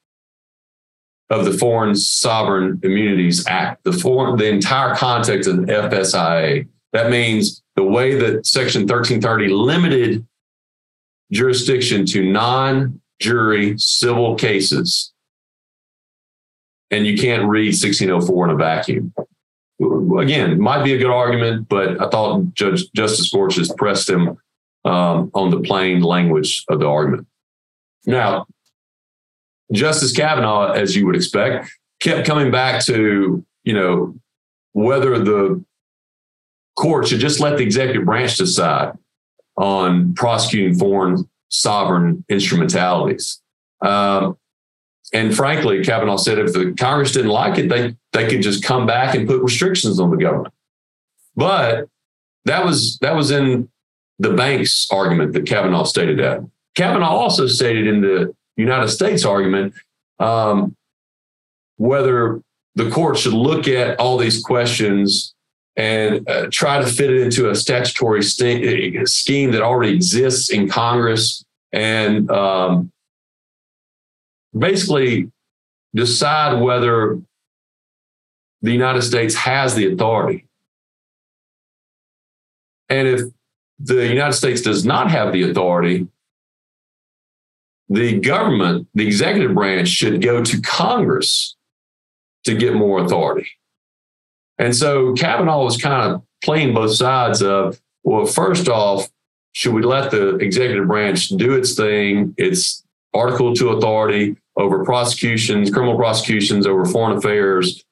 of 1.30 1.46
the 1.46 1.54
Foreign 1.54 1.96
Sovereign 1.96 2.80
Immunities 2.84 3.48
Act, 3.48 3.84
the 3.84 3.92
foreign, 3.92 4.38
the 4.38 4.48
entire 4.48 4.96
context 4.96 5.50
of 5.50 5.58
the 5.58 5.74
FSIA. 5.74 6.68
That 6.94 7.10
means 7.10 7.64
the 7.76 7.84
way 7.84 8.16
that 8.16 8.46
Section 8.46 8.84
1330 8.84 9.48
limited 9.50 10.26
jurisdiction 11.32 12.06
to 12.08 12.24
non 12.32 13.02
jury 13.20 13.78
civil 13.78 14.36
cases. 14.36 15.14
And 16.92 17.08
you 17.08 17.18
can't 17.18 17.50
read 17.50 17.70
1604 17.70 18.46
in 18.46 18.52
a 18.52 18.56
vacuum. 18.56 19.14
Again, 19.80 20.60
might 20.60 20.84
be 20.84 20.94
a 20.94 20.98
good 20.98 21.12
argument, 21.12 21.68
but 21.68 22.02
I 22.02 22.10
thought 22.10 22.54
Judge 22.54 22.90
Justice 22.96 23.30
Gorsuch 23.30 23.76
pressed 23.78 24.10
him 24.10 24.38
um, 24.86 25.32
on 25.34 25.50
the 25.50 25.60
plain 25.60 26.02
language 26.02 26.64
of 26.70 26.80
the 26.80 26.88
argument. 26.88 27.28
Now, 28.06 28.46
Justice 29.74 30.14
Kavanaugh, 30.14 30.72
as 30.72 30.96
you 30.96 31.06
would 31.06 31.16
expect, 31.16 31.70
kept 32.00 32.26
coming 32.26 32.52
back 32.52 32.86
to, 32.86 33.44
you 33.64 33.74
know, 33.74 34.16
whether 34.74 35.20
the 35.20 35.64
court 36.78 37.08
should 37.08 37.20
just 37.20 37.40
let 37.40 37.58
the 37.58 37.64
executive 37.64 38.06
branch 38.06 38.38
decide 38.38 38.94
on 39.58 40.14
prosecuting 40.14 40.78
foreign 40.78 41.30
sovereign 41.50 42.24
instrumentalities. 42.30 43.42
Um, 43.82 44.38
and 45.14 45.36
frankly, 45.36 45.84
Kavanaugh 45.84 46.18
said 46.18 46.40
if 46.40 46.54
the 46.54 46.74
Congress 46.78 47.12
didn't 47.12 47.32
like 47.32 47.58
it, 47.58 47.70
they 47.70 47.96
they 48.12 48.28
could 48.28 48.42
just 48.42 48.64
come 48.64 48.86
back 48.86 49.16
and 49.16 49.28
put 49.28 49.42
restrictions 49.42 50.00
on 50.00 50.12
the 50.12 50.18
government. 50.18 50.54
But 51.36 51.88
that 52.46 52.66
was 52.66 52.98
that 53.00 53.16
was 53.16 53.32
in 53.32 53.70
the 54.20 54.32
bank's 54.32 54.88
argument 54.92 55.34
that 55.34 55.46
Kavanaugh 55.46 55.84
stated 55.84 56.20
that. 56.20 56.48
Kavanaugh 56.76 57.10
also 57.10 57.48
stated 57.48 57.88
in 57.88 58.02
the 58.02 58.34
United 58.56 58.90
States 58.90 59.26
argument 59.26 59.74
um, 60.20 60.76
whether 61.78 62.42
the 62.76 62.90
court 62.90 63.18
should 63.18 63.34
look 63.34 63.68
at 63.68 64.00
all 64.00 64.18
these 64.18 64.42
questions 64.44 65.34
and 65.78 66.28
uh, 66.30 66.48
try 66.52 66.80
to 66.80 66.88
fit 66.88 67.10
it 67.10 67.22
into 67.22 67.50
a 67.50 67.56
statutory 67.56 68.24
st- 68.24 68.98
uh, 68.98 69.06
scheme 69.06 69.52
that 69.52 69.62
already 69.62 69.94
exists 69.94 70.50
in 70.50 70.70
Congress 70.70 71.44
and 71.74 72.32
um, 72.32 72.92
basically 74.58 75.32
decide 75.94 76.62
whether 76.62 77.20
the 78.62 78.72
United 78.72 79.02
States 79.02 79.36
has 79.36 79.76
the 79.76 79.92
authority. 79.92 80.48
And 82.90 83.08
if 83.08 83.22
the 83.80 84.08
United 84.08 84.34
States 84.34 84.62
does 84.62 84.86
not 84.86 85.12
have 85.12 85.34
the 85.34 85.50
authority, 85.50 86.08
the 87.90 88.20
government, 88.20 88.88
the 88.94 89.06
executive 89.06 89.54
branch, 89.54 89.90
should 89.90 90.22
go 90.22 90.44
to 90.44 90.62
Congress 90.62 91.56
to 92.46 92.56
get 92.56 92.74
more 92.74 93.04
authority. 93.04 93.48
And 94.58 94.76
so 94.76 95.14
Kavanaugh 95.14 95.64
was 95.64 95.78
kind 95.78 96.12
of 96.12 96.24
playing 96.44 96.74
both 96.74 96.96
sides 96.96 97.42
of, 97.42 97.80
well, 98.04 98.26
first 98.26 98.70
off, 98.70 99.10
should 99.52 99.74
we 99.74 99.82
let 99.82 100.12
the 100.12 100.36
executive 100.38 100.88
branch 100.88 101.30
do 101.30 101.54
its 101.54 101.76
thing, 101.76 102.34
its 102.38 102.84
Article 103.14 103.54
2 103.54 103.70
authority 103.70 104.36
over 104.58 104.84
prosecutions, 104.84 105.70
criminal 105.70 105.98
prosecutions 105.98 106.66
over 106.66 106.86
foreign 106.86 107.18
affairs? 107.18 107.84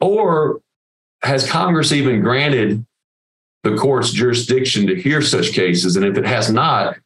Or 0.00 0.60
has 1.22 1.48
Congress 1.48 1.92
even 1.92 2.20
granted 2.20 2.84
the 3.62 3.76
court's 3.76 4.12
jurisdiction 4.12 4.86
to 4.86 5.00
hear 5.00 5.22
such 5.22 5.52
cases? 5.52 5.96
And 5.96 6.04
if 6.04 6.16
it 6.16 6.26
has 6.26 6.50
not, 6.50 6.96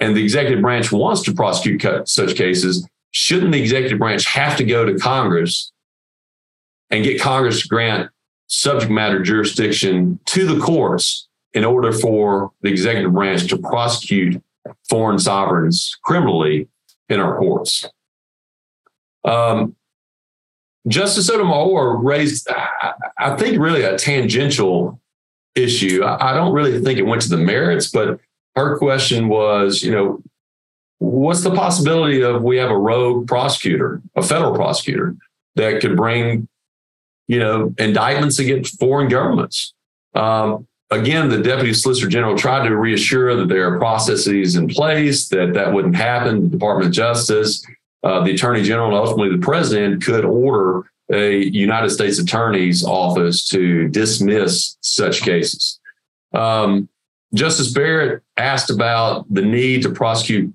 and 0.00 0.16
the 0.16 0.22
executive 0.22 0.62
branch 0.62 0.92
wants 0.92 1.22
to 1.22 1.34
prosecute 1.34 2.08
such 2.08 2.36
cases, 2.36 2.86
shouldn't 3.10 3.52
the 3.52 3.60
executive 3.60 3.98
branch 3.98 4.26
have 4.26 4.56
to 4.56 4.64
go 4.64 4.84
to 4.84 4.98
Congress 4.98 5.72
and 6.90 7.04
get 7.04 7.20
Congress 7.20 7.62
to 7.62 7.68
grant 7.68 8.10
subject 8.46 8.90
matter 8.90 9.22
jurisdiction 9.22 10.18
to 10.26 10.46
the 10.46 10.60
courts 10.60 11.28
in 11.52 11.64
order 11.64 11.92
for 11.92 12.52
the 12.62 12.70
executive 12.70 13.12
branch 13.12 13.48
to 13.48 13.58
prosecute 13.58 14.42
foreign 14.88 15.18
sovereigns 15.18 15.96
criminally 16.04 16.68
in 17.08 17.20
our 17.20 17.38
courts? 17.38 17.86
Um, 19.24 19.74
Justice 20.86 21.26
Sotomayor 21.26 21.98
raised, 21.98 22.48
I 23.18 23.36
think, 23.36 23.58
really 23.58 23.82
a 23.82 23.98
tangential 23.98 25.00
issue. 25.54 26.04
I 26.04 26.32
don't 26.34 26.52
really 26.52 26.80
think 26.80 26.98
it 26.98 27.06
went 27.06 27.22
to 27.22 27.28
the 27.28 27.36
merits, 27.36 27.88
but 27.90 28.20
her 28.56 28.78
question 28.78 29.28
was, 29.28 29.82
you 29.82 29.90
know, 29.90 30.22
what's 30.98 31.42
the 31.42 31.54
possibility 31.54 32.22
of 32.22 32.42
we 32.42 32.56
have 32.56 32.70
a 32.70 32.78
rogue 32.78 33.26
prosecutor, 33.26 34.00
a 34.16 34.22
federal 34.22 34.54
prosecutor 34.54 35.16
that 35.56 35.80
could 35.80 35.96
bring, 35.96 36.48
you 37.26 37.38
know, 37.38 37.74
indictments 37.78 38.38
against 38.38 38.78
foreign 38.78 39.08
governments? 39.08 39.74
Um, 40.14 40.67
again, 40.90 41.28
the 41.28 41.42
deputy 41.42 41.74
solicitor 41.74 42.08
general 42.08 42.36
tried 42.36 42.68
to 42.68 42.76
reassure 42.76 43.36
that 43.36 43.48
there 43.48 43.72
are 43.72 43.78
processes 43.78 44.56
in 44.56 44.68
place 44.68 45.28
that 45.28 45.52
that 45.54 45.72
wouldn't 45.72 45.96
happen. 45.96 46.44
The 46.44 46.48
Department 46.48 46.88
of 46.88 46.92
Justice, 46.92 47.64
uh, 48.02 48.24
the 48.24 48.32
attorney 48.32 48.62
general, 48.62 48.88
and 48.88 48.96
ultimately 48.96 49.36
the 49.36 49.42
president 49.42 50.04
could 50.04 50.24
order 50.24 50.90
a 51.10 51.44
United 51.44 51.90
States 51.90 52.18
Attorney's 52.18 52.84
Office 52.84 53.48
to 53.48 53.88
dismiss 53.88 54.76
such 54.80 55.22
cases. 55.22 55.80
Um, 56.34 56.88
Justice 57.34 57.72
Barrett 57.72 58.22
asked 58.36 58.70
about 58.70 59.26
the 59.32 59.42
need 59.42 59.82
to 59.82 59.90
prosecute 59.90 60.52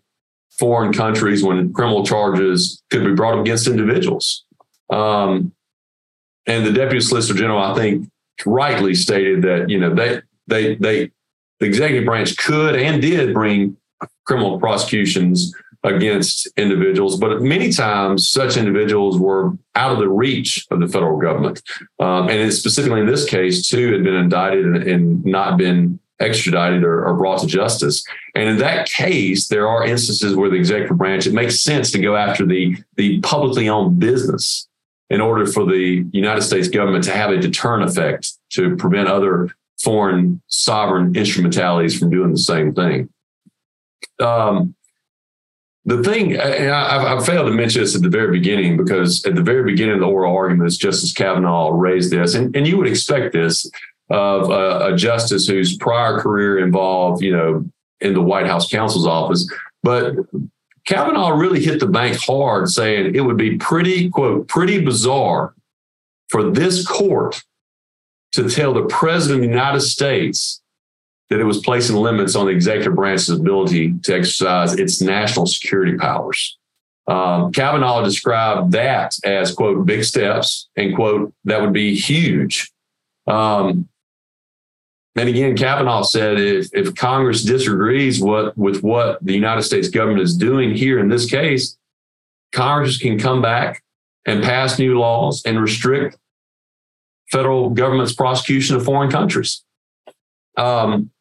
foreign 0.52 0.93
countries 0.93 1.43
when 1.43 1.74
criminal 1.74 2.06
charges 2.06 2.82
could 2.89 3.04
be 3.04 3.13
brought 3.13 3.39
against 3.39 3.67
individuals. 3.67 4.46
Um, 4.89 5.54
and 6.46 6.65
the 6.65 6.72
deputy 6.72 7.00
solicitor 7.00 7.39
general, 7.39 7.60
I 7.60 7.74
think, 7.74 8.10
rightly 8.46 8.93
stated 8.96 9.41
that 9.43 9.69
you 9.69 9.80
know 9.80 9.93
they 9.93 10.22
they 10.48 10.76
they 10.76 11.12
the 11.60 11.65
executive 11.65 12.06
branch 12.06 12.36
could 12.38 12.76
and 12.76 13.02
did 13.02 13.34
bring 13.34 13.78
criminal 14.26 14.60
prosecutions 14.60 15.54
against 15.84 16.48
individuals, 16.58 17.19
but 17.19 17.41
many 17.41 17.72
times 17.72 18.30
such 18.30 18.56
individuals 18.56 19.19
were 19.19 19.52
out 19.76 19.91
of 19.91 20.00
the 20.00 20.08
reach 20.08 20.65
of 20.72 20.80
the 20.80 20.88
federal 20.88 21.19
government. 21.19 21.62
Um, 22.00 22.30
and 22.30 22.54
specifically 22.54 23.02
in 23.02 23.06
this 23.06 23.26
case, 23.26 23.67
too, 23.67 23.91
had 23.91 24.04
been 24.04 24.15
indicted 24.15 24.65
and, 24.65 24.78
and 24.78 25.26
not 25.26 25.58
been 25.58 26.00
extradited 26.19 26.84
or, 26.84 27.06
or, 27.06 27.15
brought 27.15 27.41
to 27.41 27.48
justice. 27.48 28.04
And 28.34 28.48
in 28.48 28.58
that 28.60 28.88
case, 28.88 29.50
there 29.50 29.67
are 29.67 29.86
instances 29.86 30.36
where 30.36 30.50
the 30.50 30.56
executive 30.56 30.98
branch, 30.98 31.28
it 31.28 31.34
makes 31.34 31.60
sense 31.60 31.91
to 31.91 32.00
go 32.00 32.15
after 32.15 32.46
the, 32.46 32.78
the 32.96 33.19
publicly 33.22 33.67
owned 33.67 34.00
business 34.00 34.69
in 35.13 35.21
order 35.21 35.45
for 35.45 35.63
the 35.63 36.04
United 36.12 36.41
States 36.41 36.67
government 36.67 37.04
to 37.04 37.12
have 37.12 37.30
a 37.30 37.38
deterrent 37.38 37.88
effect 37.88 38.34
to 38.49 38.76
prevent 38.78 39.08
other 39.08 39.56
foreign 39.80 40.41
sovereign 40.47 41.15
instrumentalities 41.15 41.97
from 41.97 42.10
doing 42.10 42.32
the 42.32 42.39
same 42.39 42.73
thing. 42.73 43.08
Um, 44.19 44.73
the 45.86 46.02
thing, 46.02 46.36
and 46.36 46.71
I, 46.71 47.15
I, 47.15 47.23
failed 47.23 47.45
to 47.45 47.54
mention 47.54 47.82
this 47.82 47.95
at 47.95 48.02
the 48.02 48.10
very 48.10 48.32
beginning 48.32 48.76
because 48.76 49.23
at 49.26 49.36
the 49.36 49.43
very 49.43 49.63
beginning 49.63 49.95
of 49.95 49.99
the 49.99 50.08
oral 50.08 50.36
arguments, 50.36 50.78
Justice 50.78 51.13
Kavanaugh 51.13 51.69
raised 51.69 52.12
this, 52.12 52.34
and, 52.34 52.56
and 52.56 52.65
you 52.65 52.78
would 52.78 52.88
expect 52.88 53.34
this 53.34 53.69
of 54.10 54.49
a, 54.49 54.93
a 54.93 54.97
justice 54.97 55.45
whose 55.45 55.78
prior 55.78 56.19
career 56.19 56.58
involved, 56.58 57.21
you 57.21 57.36
know, 57.36 57.63
in 58.02 58.13
the 58.15 58.21
White 58.21 58.47
House 58.47 58.67
counsel's 58.67 59.06
office. 59.06 59.47
But 59.84 60.15
Kavanaugh 60.86 61.30
really 61.30 61.63
hit 61.63 61.80
the 61.80 61.88
bank 61.88 62.17
hard, 62.17 62.69
saying 62.69 63.15
it 63.15 63.22
would 63.22 63.38
be 63.38 63.58
pretty, 63.58 64.10
quote, 64.10 64.48
pretty 64.48 64.84
bizarre 64.84 65.54
for 66.30 66.52
this 66.52 66.86
court 66.86 67.41
to 68.34 68.50
tell 68.50 68.74
the 68.74 68.86
president 68.86 69.43
of 69.43 69.50
the 69.50 69.56
United 69.56 69.82
States 69.82 70.62
that 71.30 71.39
it 71.39 71.46
was 71.46 71.60
placing 71.60 71.96
limits 71.96 72.36
on 72.36 72.48
the 72.48 72.52
executive 72.52 72.96
branch's 72.96 73.30
ability 73.30 73.93
to 74.04 74.15
exercise 74.15 74.74
its 74.74 75.02
national 75.02 75.46
security 75.46 75.98
powers. 75.98 76.58
Um, 77.08 77.52
Kavanaugh 77.52 78.04
described 78.04 78.72
that 78.74 79.15
as, 79.24 79.54
quote, 79.54 79.86
big 79.86 80.04
steps 80.04 80.69
and, 80.76 80.96
quote, 80.96 81.34
that 81.46 81.62
would 81.62 81.74
be 81.74 81.96
huge. 81.96 82.72
Um, 83.28 83.88
and 85.15 85.30
again, 85.30 85.56
Kavanaugh 85.56 86.02
said 86.02 86.39
if, 86.39 86.69
if 86.73 86.95
Congress 86.95 87.43
disagrees 87.43 88.19
what, 88.19 88.58
with 88.58 88.82
what 88.82 89.23
the 89.23 89.34
United 89.34 89.62
States 89.62 89.89
government 89.89 90.21
is 90.21 90.36
doing 90.36 90.73
here 90.73 90.99
in 90.99 91.08
this 91.08 91.30
case, 91.30 91.78
Congress 92.52 92.97
can 92.97 93.19
come 93.19 93.41
back 93.41 93.84
and 94.26 94.43
pass 94.43 94.80
new 94.80 94.97
laws 94.97 95.43
and 95.45 95.62
restrict 95.62 96.17
federal 97.32 97.69
government's 97.69 98.13
prosecution 98.13 98.76
of 98.76 98.86
foreign 98.86 99.12
countries. 99.12 99.63
Um, 100.58 101.12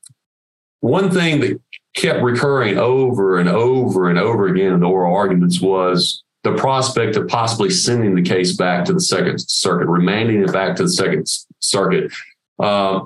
one 0.80 1.10
thing 1.10 1.40
that 1.40 1.60
kept 1.94 2.22
recurring 2.22 2.78
over 2.78 3.38
and 3.38 3.48
over 3.48 4.08
and 4.08 4.18
over 4.18 4.46
again 4.46 4.72
in 4.72 4.80
the 4.80 4.88
oral 4.88 5.14
arguments 5.14 5.60
was 5.60 6.22
the 6.44 6.54
prospect 6.54 7.16
of 7.16 7.28
possibly 7.28 7.70
sending 7.70 8.14
the 8.14 8.22
case 8.22 8.56
back 8.56 8.84
to 8.86 8.92
the 8.92 9.00
Second 9.00 9.38
Circuit, 9.40 9.86
remanding 9.86 10.42
it 10.42 10.52
back 10.52 10.76
to 10.76 10.84
the 10.84 10.88
Second 10.88 11.26
Circuit 11.60 12.10
uh, 12.58 13.00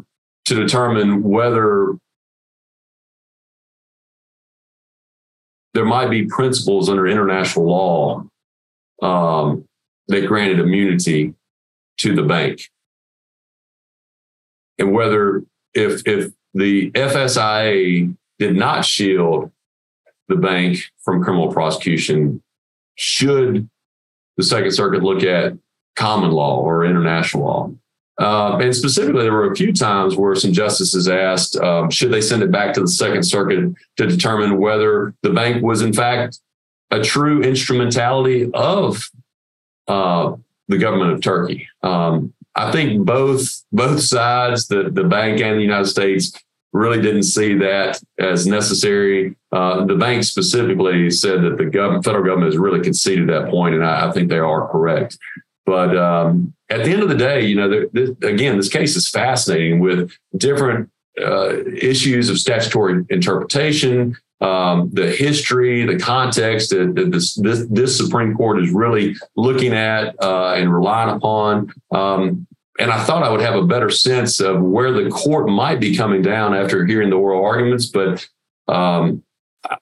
to 0.47 0.55
determine 0.55 1.23
whether 1.23 1.95
there 5.75 5.85
might 5.85 6.09
be 6.09 6.25
principles 6.25 6.89
under 6.89 7.07
international 7.07 7.67
law 7.67 8.25
um, 9.03 9.69
that 10.09 10.27
granted 10.27 10.59
immunity 10.59 11.35
to 11.99 12.15
the 12.15 12.23
bank, 12.23 12.71
and 14.79 14.93
whether 14.93 15.43
if 15.75 16.03
if 16.07 16.33
the 16.55 16.91
FSIA 16.93 18.17
did 18.39 18.57
not 18.57 18.85
shield 18.85 19.51
the 20.29 20.37
bank 20.37 20.79
from 21.05 21.23
criminal 21.23 21.53
prosecution. 21.53 22.43
Should 22.95 23.69
the 24.37 24.43
Second 24.43 24.73
Circuit 24.73 25.03
look 25.03 25.23
at 25.23 25.55
common 25.97 26.31
law 26.31 26.61
or 26.61 26.85
international 26.85 27.45
law? 27.45 27.71
Uh, 28.19 28.57
and 28.59 28.75
specifically, 28.75 29.23
there 29.23 29.33
were 29.33 29.51
a 29.51 29.57
few 29.57 29.73
times 29.73 30.17
where 30.17 30.35
some 30.35 30.53
justices 30.53 31.07
asked, 31.09 31.57
um, 31.57 31.91
should 31.91 32.11
they 32.11 32.21
send 32.21 32.43
it 32.43 32.51
back 32.51 32.73
to 32.75 32.81
the 32.81 32.89
Second 32.89 33.23
Circuit 33.23 33.75
to 33.99 34.07
determine 34.07 34.59
whether 34.59 35.15
the 35.23 35.31
bank 35.31 35.63
was, 35.63 35.83
in 35.83 35.93
fact, 35.93 36.41
a 36.91 37.03
true 37.03 37.43
instrumentality 37.43 38.51
of 38.55 39.11
uh, 39.87 40.35
the 40.69 40.79
government 40.79 41.13
of 41.13 41.21
Turkey? 41.21 41.69
Um, 41.83 42.33
I 42.55 42.73
think 42.73 43.05
both 43.05 43.65
both 43.71 44.01
sides, 44.01 44.67
the 44.67 44.89
the 44.91 45.05
bank 45.05 45.43
and 45.43 45.59
the 45.59 45.63
United 45.63 45.89
States, 45.89 46.33
really 46.73 47.03
didn't 47.03 47.25
see 47.25 47.55
that 47.55 48.01
as 48.19 48.47
necessary. 48.47 49.37
Uh, 49.53 49.85
the 49.85 49.95
bank 49.95 50.25
specifically 50.25 51.11
said 51.11 51.43
that 51.43 51.59
the 51.59 51.67
government, 51.67 52.05
federal 52.05 52.25
government 52.25 52.51
has 52.51 52.59
really 52.59 52.81
conceded 52.81 53.29
that 53.29 53.51
point, 53.51 53.75
and 53.75 53.85
I, 53.85 54.09
I 54.09 54.13
think 54.13 54.31
they 54.31 54.39
are 54.39 54.69
correct. 54.69 55.19
But 55.67 55.97
um, 55.99 56.55
at 56.69 56.85
the 56.85 56.91
end 56.91 57.03
of 57.03 57.09
the 57.09 57.17
day, 57.17 57.47
you 57.47 57.55
know, 57.55 57.87
this, 57.93 58.11
again, 58.23 58.57
this 58.57 58.69
case 58.69 58.97
is 58.97 59.09
fascinating 59.09 59.79
with 59.79 60.11
different 60.37 60.91
uh, 61.21 61.65
issues 61.65 62.29
of 62.29 62.39
statutory 62.39 63.05
interpretation, 63.09 64.17
um, 64.41 64.91
the 64.93 65.11
history, 65.11 65.85
the 65.87 65.99
context 65.99 66.71
that, 66.71 66.95
that 66.95 67.11
this, 67.13 67.35
this, 67.35 67.67
this 67.71 67.97
Supreme 67.97 68.35
Court 68.35 68.63
is 68.63 68.71
really 68.71 69.17
looking 69.37 69.73
at 69.73 70.15
uh, 70.23 70.55
and 70.55 70.73
relying 70.73 71.17
upon. 71.17 71.73
Um, 71.93 72.47
and 72.79 72.91
I 72.91 73.03
thought 73.05 73.23
I 73.23 73.31
would 73.31 73.41
have 73.41 73.55
a 73.55 73.65
better 73.65 73.89
sense 73.89 74.41
of 74.41 74.61
where 74.61 74.93
the 74.93 75.09
court 75.09 75.49
might 75.49 75.81
be 75.81 75.97
coming 75.97 76.21
down 76.21 76.55
after 76.55 76.85
hearing 76.85 77.09
the 77.09 77.17
oral 77.17 77.43
arguments. 77.45 77.87
But 77.87 78.29
um, 78.69 79.23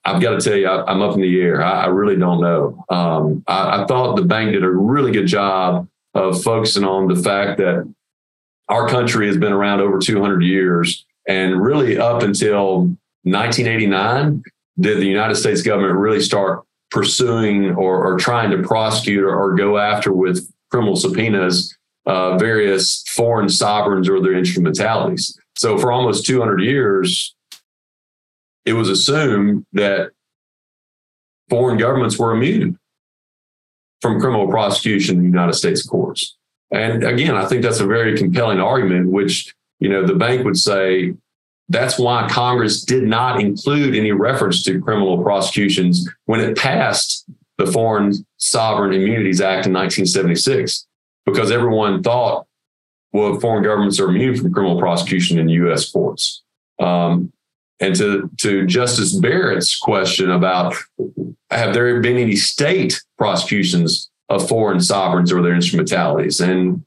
I've 0.05 0.21
got 0.21 0.39
to 0.39 0.49
tell 0.49 0.57
you, 0.57 0.67
I, 0.67 0.89
am 0.89 1.01
up 1.01 1.15
in 1.15 1.21
the 1.21 1.41
air. 1.41 1.61
I, 1.61 1.83
I 1.83 1.85
really 1.87 2.15
don't 2.15 2.39
know. 2.39 2.85
Um, 2.89 3.43
I, 3.47 3.81
I, 3.81 3.85
thought 3.85 4.15
the 4.15 4.23
bank 4.23 4.53
did 4.53 4.63
a 4.63 4.69
really 4.69 5.11
good 5.11 5.27
job 5.27 5.89
of 6.15 6.41
focusing 6.41 6.85
on 6.85 7.07
the 7.07 7.15
fact 7.21 7.57
that 7.57 7.87
our 8.69 8.87
country 8.87 9.27
has 9.27 9.37
been 9.37 9.53
around 9.53 9.81
over 9.81 9.99
200 9.99 10.41
years. 10.41 11.05
And 11.27 11.61
really, 11.61 11.97
up 11.97 12.23
until 12.23 12.87
1989, 13.23 14.43
did 14.79 14.97
the 14.97 15.05
United 15.05 15.35
States 15.35 15.61
government 15.61 15.95
really 15.95 16.21
start 16.21 16.63
pursuing 16.89 17.71
or, 17.75 18.05
or 18.05 18.17
trying 18.17 18.51
to 18.51 18.63
prosecute 18.63 19.23
or, 19.23 19.35
or 19.35 19.55
go 19.55 19.77
after 19.77 20.11
with 20.11 20.49
criminal 20.71 20.95
subpoenas 20.95 21.75
uh, 22.05 22.37
various 22.37 23.03
foreign 23.09 23.49
sovereigns 23.49 24.07
or 24.07 24.21
their 24.21 24.35
instrumentalities. 24.35 25.37
So 25.57 25.77
for 25.77 25.91
almost 25.91 26.25
200 26.25 26.61
years, 26.61 27.35
it 28.65 28.73
was 28.73 28.89
assumed 28.89 29.65
that 29.73 30.11
foreign 31.49 31.77
governments 31.77 32.19
were 32.19 32.31
immune 32.31 32.77
from 34.05 34.19
criminal 34.19 34.47
prosecution 34.47 35.15
in 35.15 35.23
the 35.23 35.27
United 35.27 35.53
States 35.53 35.83
courts. 35.83 36.37
And 36.69 37.03
again, 37.03 37.35
I 37.35 37.47
think 37.47 37.63
that's 37.63 37.79
a 37.79 37.87
very 37.87 38.15
compelling 38.15 38.59
argument, 38.59 39.09
which, 39.09 39.51
you 39.79 39.89
know, 39.89 40.05
the 40.05 40.13
bank 40.13 40.45
would 40.45 40.57
say 40.57 41.15
that's 41.69 41.97
why 41.97 42.27
Congress 42.29 42.83
did 42.83 43.01
not 43.01 43.39
include 43.39 43.95
any 43.95 44.11
reference 44.11 44.61
to 44.65 44.79
criminal 44.79 45.23
prosecutions 45.23 46.07
when 46.25 46.39
it 46.39 46.55
passed 46.55 47.25
the 47.57 47.65
Foreign 47.65 48.13
Sovereign 48.37 48.93
Immunities 48.93 49.41
Act 49.41 49.65
in 49.65 49.73
1976, 49.73 50.85
because 51.25 51.49
everyone 51.49 52.03
thought, 52.03 52.45
well, 53.11 53.39
foreign 53.39 53.63
governments 53.63 53.99
are 53.99 54.09
immune 54.09 54.35
from 54.37 54.53
criminal 54.53 54.77
prosecution 54.77 55.39
in 55.39 55.49
U.S. 55.49 55.89
courts. 55.89 56.43
Um, 56.79 57.33
and 57.79 57.95
to, 57.95 58.29
to 58.37 58.65
Justice 58.65 59.13
Barrett's 59.13 59.77
question 59.77 60.31
about 60.31 60.75
have 61.51 61.73
there 61.73 61.99
been 62.01 62.17
any 62.17 62.35
state 62.35 63.01
prosecutions 63.17 64.09
of 64.29 64.47
foreign 64.47 64.79
sovereigns 64.79 65.31
or 65.31 65.41
their 65.41 65.55
instrumentalities? 65.55 66.39
And 66.39 66.85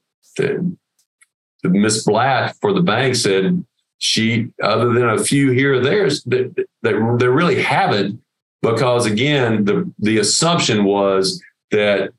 Miss 1.65 2.05
Blatt 2.05 2.57
for 2.61 2.73
the 2.73 2.83
bank 2.83 3.17
said 3.17 3.65
she, 3.99 4.49
other 4.63 4.93
than 4.93 5.09
a 5.09 5.23
few 5.23 5.51
here 5.51 5.75
or 5.75 5.81
there, 5.81 6.09
that 6.09 6.67
they, 6.83 6.93
they 6.93 7.29
really 7.29 7.61
haven't 7.61 8.21
because 8.63 9.07
again, 9.07 9.65
the, 9.65 9.91
the 9.99 10.19
assumption 10.19 10.85
was 10.85 11.43
that 11.71 12.11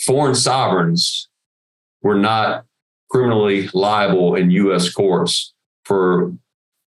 foreign 0.00 0.34
sovereigns 0.34 1.28
were 2.02 2.18
not 2.18 2.64
criminally 3.10 3.68
liable 3.72 4.34
in 4.34 4.50
U.S. 4.50 4.90
courts 4.92 5.54
for 5.84 6.34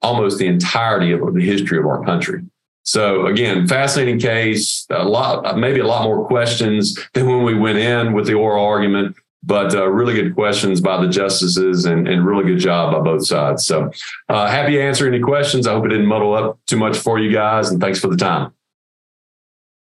almost 0.05 0.39
the 0.39 0.47
entirety 0.47 1.13
of 1.13 1.35
the 1.35 1.45
history 1.45 1.79
of 1.79 1.87
our 1.87 2.05
country. 2.05 2.43
So 2.85 3.27
again, 3.27 3.67
fascinating 3.67 4.21
case. 4.21 4.87
A 4.91 5.05
lot, 5.05 5.57
maybe 5.59 5.81
a 5.81 5.87
lot 5.87 6.05
more 6.05 6.27
questions 6.27 6.99
than 7.15 7.27
when 7.27 7.43
we 7.43 7.55
went 7.55 7.79
in 7.79 8.13
with 8.13 8.27
the 8.27 8.35
oral 8.35 8.65
argument, 8.65 9.17
but 9.43 9.75
uh, 9.75 9.89
really 9.89 10.15
good 10.15 10.35
questions 10.35 10.83
by 10.83 11.01
the 11.01 11.09
justices 11.09 11.87
and, 11.87 12.07
and 12.07 12.27
really 12.27 12.45
good 12.45 12.59
job 12.59 12.93
by 12.93 13.01
both 13.01 13.27
sides. 13.27 13.67
So 13.67 13.91
uh, 14.29 14.47
happy 14.49 14.73
to 14.73 14.83
answer 14.83 15.09
any 15.09 15.21
questions. 15.21 15.67
I 15.67 15.73
hope 15.73 15.87
it 15.87 15.89
didn't 15.89 16.07
muddle 16.07 16.35
up 16.35 16.59
too 16.67 16.77
much 16.77 16.99
for 16.99 17.19
you 17.19 17.33
guys, 17.33 17.71
and 17.71 17.81
thanks 17.81 17.99
for 17.99 18.09
the 18.09 18.17
time. 18.17 18.53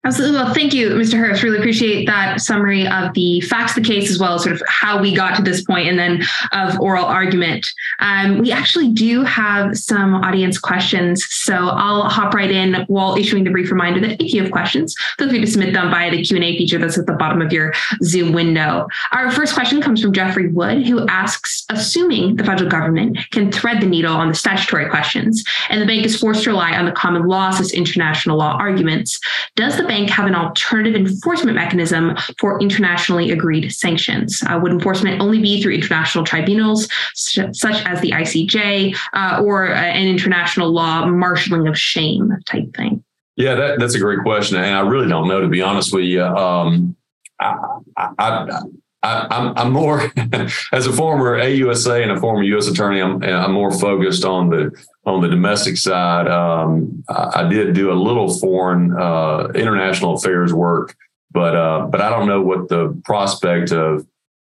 Absolutely. 0.02 0.38
Well, 0.38 0.54
thank 0.54 0.72
you, 0.72 0.90
Mr. 0.90 1.18
Hurst. 1.18 1.42
Really 1.42 1.58
appreciate 1.58 2.06
that 2.06 2.40
summary 2.40 2.86
of 2.86 3.12
the 3.12 3.42
facts 3.42 3.76
of 3.76 3.82
the 3.82 3.88
case 3.88 4.10
as 4.10 4.18
well 4.18 4.34
as 4.34 4.42
sort 4.42 4.54
of 4.54 4.62
how 4.66 4.98
we 4.98 5.14
got 5.14 5.36
to 5.36 5.42
this 5.42 5.62
point 5.62 5.88
and 5.88 5.98
then 5.98 6.22
of 6.52 6.80
oral 6.80 7.04
argument. 7.04 7.70
Um, 7.98 8.38
we 8.38 8.50
actually 8.50 8.92
do 8.92 9.24
have 9.24 9.76
some 9.76 10.14
audience 10.14 10.58
questions. 10.58 11.26
So 11.28 11.52
I'll 11.54 12.04
hop 12.04 12.32
right 12.32 12.50
in 12.50 12.86
while 12.86 13.14
issuing 13.16 13.44
the 13.44 13.50
brief 13.50 13.70
reminder 13.70 14.00
that 14.00 14.22
if 14.22 14.32
you 14.32 14.40
have 14.42 14.50
questions, 14.50 14.94
feel 15.18 15.28
free 15.28 15.42
to 15.42 15.46
submit 15.46 15.74
them 15.74 15.90
via 15.90 16.10
the 16.10 16.24
Q&A 16.24 16.56
feature 16.56 16.78
that's 16.78 16.96
at 16.96 17.04
the 17.04 17.12
bottom 17.12 17.42
of 17.42 17.52
your 17.52 17.74
Zoom 18.02 18.32
window. 18.32 18.88
Our 19.12 19.30
first 19.30 19.52
question 19.52 19.82
comes 19.82 20.00
from 20.00 20.14
Jeffrey 20.14 20.48
Wood, 20.48 20.86
who 20.86 21.06
asks, 21.08 21.66
assuming 21.68 22.36
the 22.36 22.44
federal 22.44 22.70
government 22.70 23.18
can 23.32 23.52
thread 23.52 23.82
the 23.82 23.86
needle 23.86 24.16
on 24.16 24.28
the 24.28 24.34
statutory 24.34 24.88
questions 24.88 25.44
and 25.68 25.78
the 25.78 25.86
bank 25.86 26.06
is 26.06 26.18
forced 26.18 26.44
to 26.44 26.50
rely 26.50 26.72
on 26.72 26.86
the 26.86 26.92
common 26.92 27.26
law 27.26 27.50
as 27.50 27.72
international 27.72 28.38
law 28.38 28.56
arguments, 28.58 29.20
does 29.56 29.76
the 29.76 29.89
bank 29.90 30.08
have 30.08 30.26
an 30.26 30.34
alternative 30.34 30.94
enforcement 30.94 31.56
mechanism 31.56 32.16
for 32.38 32.60
internationally 32.60 33.32
agreed 33.32 33.70
sanctions? 33.70 34.42
Uh, 34.46 34.58
would 34.62 34.72
enforcement 34.72 35.20
only 35.20 35.40
be 35.40 35.60
through 35.60 35.74
international 35.74 36.24
tribunals 36.24 36.88
such 37.14 37.84
as 37.84 38.00
the 38.00 38.12
ICJ 38.12 38.96
uh, 39.12 39.42
or 39.42 39.72
uh, 39.72 39.74
an 39.74 40.06
international 40.06 40.70
law 40.70 41.06
marshaling 41.06 41.66
of 41.66 41.76
shame 41.76 42.30
type 42.46 42.72
thing? 42.76 43.02
Yeah, 43.36 43.54
that, 43.54 43.80
that's 43.80 43.94
a 43.94 43.98
great 43.98 44.20
question. 44.20 44.58
And 44.58 44.76
I 44.76 44.80
really 44.80 45.08
don't 45.08 45.26
know, 45.26 45.40
to 45.40 45.48
be 45.48 45.62
honest 45.62 45.92
with 45.92 46.04
you. 46.04 46.22
Um, 46.22 46.96
I, 47.40 47.56
I, 47.96 48.08
I, 48.18 48.60
I'm, 49.02 49.56
I'm 49.56 49.72
more 49.72 50.12
as 50.72 50.86
a 50.86 50.92
former 50.92 51.38
AUSA 51.38 52.02
and 52.02 52.10
a 52.12 52.20
former 52.20 52.42
U.S. 52.42 52.66
attorney. 52.66 53.00
I'm, 53.00 53.22
I'm 53.22 53.52
more 53.52 53.72
focused 53.72 54.24
on 54.24 54.50
the 54.50 54.70
on 55.06 55.22
the 55.22 55.28
domestic 55.28 55.78
side. 55.78 56.28
Um, 56.28 57.02
I, 57.08 57.40
I, 57.40 57.48
did 57.48 57.74
do 57.74 57.90
a 57.90 57.94
little 57.94 58.28
foreign 58.38 58.92
uh, 58.92 59.48
international 59.54 60.14
affairs 60.14 60.52
work, 60.52 60.94
but 61.30 61.56
uh, 61.56 61.86
but 61.86 62.02
I 62.02 62.10
don't 62.10 62.28
know 62.28 62.42
what 62.42 62.68
the 62.68 63.00
prospect 63.04 63.72
of 63.72 64.06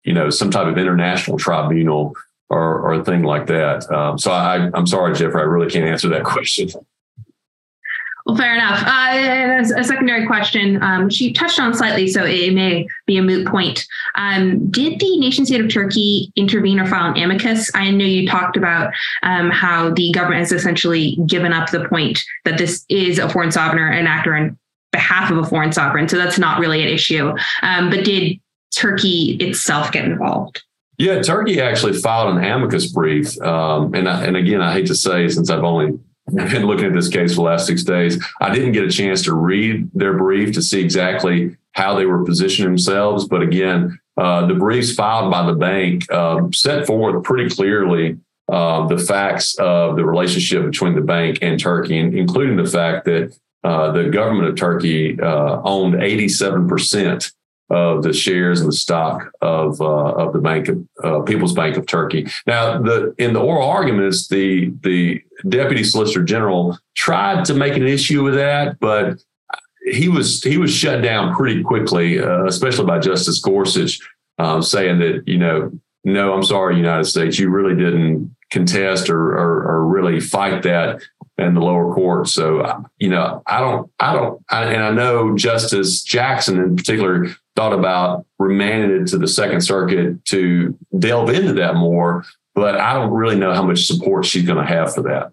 you 0.05 0.13
know 0.13 0.31
some 0.31 0.51
type 0.51 0.69
of 0.69 0.79
international 0.79 1.39
tribunal 1.39 2.15
or 2.49 2.81
or 2.81 3.05
thing 3.05 3.25
like 3.25 3.47
that. 3.47 3.91
Um, 3.91 4.17
so 4.17 4.31
I, 4.31 4.71
I'm 4.75 4.87
sorry, 4.87 5.15
Jeffrey, 5.15 5.41
I 5.41 5.45
really 5.45 5.71
can't 5.71 5.87
answer 5.87 6.09
that 6.11 6.25
question. 6.25 6.69
Well, 8.27 8.35
fair 8.35 8.57
enough. 8.57 8.83
Uh, 8.85 9.79
a 9.79 9.85
secondary 9.85 10.27
question, 10.27 10.83
um, 10.83 11.09
you 11.13 11.33
touched 11.33 11.61
on 11.61 11.73
slightly, 11.75 12.09
so 12.09 12.25
it 12.25 12.53
may 12.55 12.89
be 13.07 13.19
a 13.19 13.23
moot 13.23 13.47
point. 13.47 13.87
Um, 14.17 14.69
did 14.69 14.99
the 14.99 15.19
nation 15.19 15.47
state 15.47 15.61
of 15.61 15.73
Turkey 15.73 16.33
intervene 16.35 16.81
or 16.81 16.87
file 16.87 17.13
an 17.13 17.23
amicus? 17.23 17.71
I 17.73 17.89
know 17.93 18.05
you 18.05 18.27
talked 18.29 18.57
about 18.57 18.93
um, 19.23 19.51
how 19.51 19.91
the 19.91 20.11
government 20.11 20.41
has 20.41 20.51
essentially 20.51 21.17
given 21.27 21.53
up 21.53 21.71
the 21.71 21.89
point 21.89 22.21
that 22.45 22.59
this 22.59 22.85
is 22.89 23.21
a 23.21 23.29
foreign 23.29 23.53
sovereign 23.53 23.97
an 23.97 24.09
actor 24.09 24.35
on 24.35 24.59
behalf 24.91 25.31
of 25.31 25.39
a 25.39 25.45
foreign 25.45 25.73
sovereign, 25.73 26.09
so 26.09 26.17
that's 26.17 26.39
not 26.39 26.59
really 26.59 26.83
an 26.83 26.89
issue. 26.89 27.33
Um, 27.63 27.91
but 27.91 28.05
did 28.05 28.41
Turkey 28.75 29.37
itself 29.39 29.93
get 29.93 30.05
involved? 30.05 30.65
Yeah, 30.99 31.23
Turkey 31.23 31.61
actually 31.61 31.93
filed 31.93 32.37
an 32.37 32.43
amicus 32.43 32.91
brief, 32.91 33.41
um, 33.41 33.95
and 33.95 34.09
and 34.09 34.37
again, 34.37 34.63
I 34.63 34.73
hate 34.73 34.87
to 34.87 34.97
say 34.97 35.29
since 35.29 35.49
I've 35.49 35.63
only 35.63 35.97
been 36.35 36.67
looking 36.67 36.87
at 36.87 36.93
this 36.93 37.09
case 37.09 37.33
for 37.33 37.37
the 37.37 37.43
last 37.43 37.67
six 37.67 37.85
days. 37.85 38.23
I 38.41 38.53
didn't 38.53 38.73
get 38.73 38.85
a 38.85 38.91
chance 38.91 39.23
to 39.23 39.35
read 39.35 39.89
their 39.95 40.17
brief 40.17 40.55
to 40.55 40.63
see 40.63 40.81
exactly 40.81 41.57
how 41.73 41.95
they 41.95 42.07
were 42.07 42.25
positioning 42.25 42.71
themselves. 42.71 43.29
But 43.29 43.43
again, 43.43 43.99
uh, 44.17 44.47
the 44.47 44.55
briefs 44.55 44.95
filed 44.95 45.31
by 45.31 45.47
the 45.47 45.55
bank 45.55 46.11
uh, 46.11 46.43
set 46.53 46.87
forth 46.87 47.23
pretty 47.23 47.55
clearly 47.55 48.19
uh, 48.49 48.87
the 48.87 48.99
facts 48.99 49.57
of 49.59 49.97
the 49.97 50.05
relationship 50.05 50.65
between 50.65 50.95
the 50.95 51.01
bank 51.01 51.39
and 51.43 51.61
Turkey, 51.61 51.99
including 51.99 52.57
the 52.57 52.71
fact 52.71 53.05
that 53.05 53.37
uh, 53.65 53.91
the 53.91 54.05
government 54.11 54.49
of 54.49 54.57
Turkey 54.57 55.21
uh, 55.21 55.61
owned 55.63 55.95
87% 55.95 57.33
of 57.69 58.03
the 58.03 58.13
shares 58.13 58.61
and 58.61 58.69
the 58.69 58.77
stock 58.77 59.33
of 59.43 59.81
uh, 59.81 60.13
of 60.13 60.33
the 60.33 60.39
Bank 60.39 60.69
of 60.69 60.89
uh, 61.03 61.21
People's 61.23 61.53
Bank 61.53 61.77
of 61.77 61.87
Turkey. 61.87 62.27
Now, 62.47 62.81
the 62.81 63.15
in 63.19 63.33
the 63.33 63.41
oral 63.41 63.69
arguments, 63.69 64.29
the 64.29 64.73
the 64.83 65.23
deputy 65.49 65.83
solicitor 65.83 66.23
general 66.23 66.79
tried 66.95 67.45
to 67.47 67.55
make 67.55 67.77
an 67.77 67.87
issue 67.87 68.23
with 68.23 68.35
that, 68.35 68.79
but 68.79 69.19
he 69.93 70.09
was 70.09 70.43
he 70.43 70.59
was 70.59 70.73
shut 70.73 71.03
down 71.03 71.35
pretty 71.35 71.63
quickly, 71.63 72.21
uh, 72.21 72.45
especially 72.45 72.87
by 72.87 72.99
Justice 72.99 73.41
Gorsuch, 73.41 74.01
um, 74.39 74.63
saying 74.63 74.99
that 75.01 75.25
you 75.27 75.39
know, 75.39 75.73
no, 76.05 76.35
I'm 76.35 76.45
sorry, 76.45 76.77
United 76.77 77.05
States, 77.05 77.39
you 77.39 77.51
really 77.51 77.75
didn't 77.75 78.35
contest 78.51 79.11
or, 79.11 79.33
or, 79.33 79.65
or 79.67 79.87
really 79.87 80.21
fight 80.21 80.63
that 80.63 81.03
in 81.39 81.55
the 81.55 81.61
lower 81.61 81.93
court. 81.95 82.29
So, 82.29 82.85
you 82.99 83.09
know, 83.09 83.43
I 83.47 83.61
don't, 83.61 83.91
I 84.01 84.15
don't, 84.15 84.43
I, 84.51 84.65
and 84.65 84.83
I 84.83 84.91
know 84.91 85.37
Justice 85.37 86.03
Jackson 86.03 86.59
in 86.59 86.77
particular 86.77 87.29
thought 87.57 87.73
about 87.73 88.27
remanding 88.39 89.03
it 89.03 89.09
to 89.09 89.19
the 89.19 89.29
Second 89.29 89.61
Circuit 89.61 90.25
to 90.27 90.77
delve 90.99 91.31
into 91.31 91.53
that 91.55 91.75
more, 91.75 92.25
but 92.55 92.77
I 92.77 92.95
don't 92.95 93.11
really 93.11 93.37
know 93.37 93.53
how 93.53 93.63
much 93.63 93.87
support 93.87 94.25
she's 94.25 94.47
going 94.47 94.65
to 94.65 94.73
have 94.73 94.95
for 94.95 95.03
that. 95.03 95.33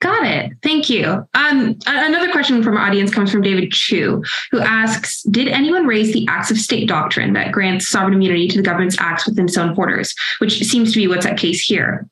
Got 0.00 0.26
it. 0.26 0.52
Thank 0.62 0.88
you. 0.88 1.28
Um, 1.34 1.78
another 1.86 2.32
question 2.32 2.62
from 2.62 2.78
our 2.78 2.86
audience 2.86 3.12
comes 3.12 3.30
from 3.30 3.42
David 3.42 3.70
Chu, 3.70 4.24
who 4.50 4.60
asks 4.60 5.22
Did 5.24 5.48
anyone 5.48 5.86
raise 5.86 6.14
the 6.14 6.26
acts 6.26 6.50
of 6.50 6.56
state 6.56 6.88
doctrine 6.88 7.34
that 7.34 7.52
grants 7.52 7.86
sovereign 7.86 8.14
immunity 8.14 8.48
to 8.48 8.56
the 8.56 8.62
government's 8.62 8.98
acts 8.98 9.26
within 9.26 9.44
its 9.44 9.58
own 9.58 9.74
borders, 9.74 10.14
which 10.38 10.58
seems 10.64 10.92
to 10.92 10.98
be 10.98 11.06
what's 11.06 11.26
at 11.26 11.36
case 11.36 11.60
here? 11.60 12.08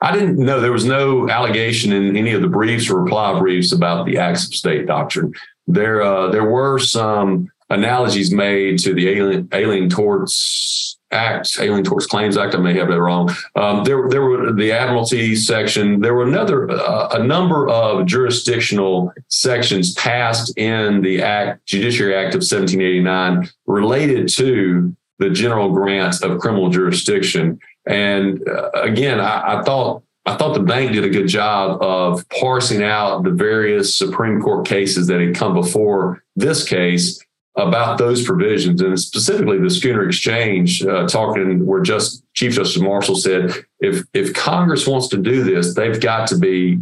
I 0.00 0.12
didn't 0.12 0.38
know 0.38 0.60
there 0.60 0.72
was 0.72 0.84
no 0.84 1.28
allegation 1.28 1.92
in 1.92 2.16
any 2.16 2.32
of 2.32 2.42
the 2.42 2.48
briefs 2.48 2.88
or 2.88 3.02
reply 3.02 3.38
briefs 3.38 3.72
about 3.72 4.06
the 4.06 4.18
acts 4.18 4.46
of 4.46 4.54
state 4.54 4.86
doctrine. 4.86 5.32
There, 5.66 6.02
uh, 6.02 6.30
there 6.30 6.48
were 6.48 6.78
some 6.78 7.50
analogies 7.70 8.32
made 8.32 8.78
to 8.80 8.94
the 8.94 9.08
Alien, 9.08 9.48
Alien 9.52 9.90
Torts 9.90 10.98
Act, 11.10 11.58
Alien 11.58 11.84
Torts 11.84 12.06
Claims 12.06 12.36
Act. 12.36 12.54
I 12.54 12.58
may 12.58 12.74
have 12.74 12.88
that 12.88 13.00
wrong. 13.00 13.30
Um, 13.56 13.84
there, 13.84 14.08
there 14.08 14.22
were 14.22 14.52
the 14.52 14.72
Admiralty 14.72 15.34
section. 15.36 16.00
There 16.00 16.14
were 16.14 16.26
another, 16.26 16.70
uh, 16.70 17.08
a 17.12 17.22
number 17.22 17.68
of 17.68 18.06
jurisdictional 18.06 19.12
sections 19.28 19.94
passed 19.94 20.56
in 20.58 21.02
the 21.02 21.22
Act, 21.22 21.66
Judiciary 21.66 22.14
Act 22.14 22.34
of 22.34 22.40
1789, 22.40 23.48
related 23.66 24.28
to 24.30 24.94
the 25.18 25.30
general 25.30 25.72
grant 25.72 26.22
of 26.22 26.38
criminal 26.38 26.68
jurisdiction. 26.68 27.58
And 27.88 28.46
uh, 28.48 28.70
again, 28.74 29.18
I, 29.18 29.60
I 29.60 29.62
thought 29.64 30.02
I 30.26 30.36
thought 30.36 30.52
the 30.52 30.60
bank 30.60 30.92
did 30.92 31.04
a 31.04 31.08
good 31.08 31.26
job 31.26 31.82
of 31.82 32.28
parsing 32.28 32.82
out 32.82 33.24
the 33.24 33.30
various 33.30 33.96
Supreme 33.96 34.42
Court 34.42 34.66
cases 34.66 35.06
that 35.06 35.20
had 35.20 35.34
come 35.34 35.54
before 35.54 36.22
this 36.36 36.68
case 36.68 37.18
about 37.56 37.98
those 37.98 38.24
provisions, 38.24 38.80
and 38.82 39.00
specifically 39.00 39.58
the 39.58 39.70
Schooner 39.70 40.06
Exchange, 40.06 40.84
uh, 40.84 41.08
talking 41.08 41.66
where 41.66 41.80
just 41.80 42.22
Chief 42.34 42.52
Justice 42.52 42.80
Marshall 42.80 43.16
said, 43.16 43.52
if 43.80 44.04
if 44.12 44.34
Congress 44.34 44.86
wants 44.86 45.08
to 45.08 45.16
do 45.16 45.42
this, 45.42 45.74
they've 45.74 46.00
got 46.00 46.28
to 46.28 46.38
be 46.38 46.78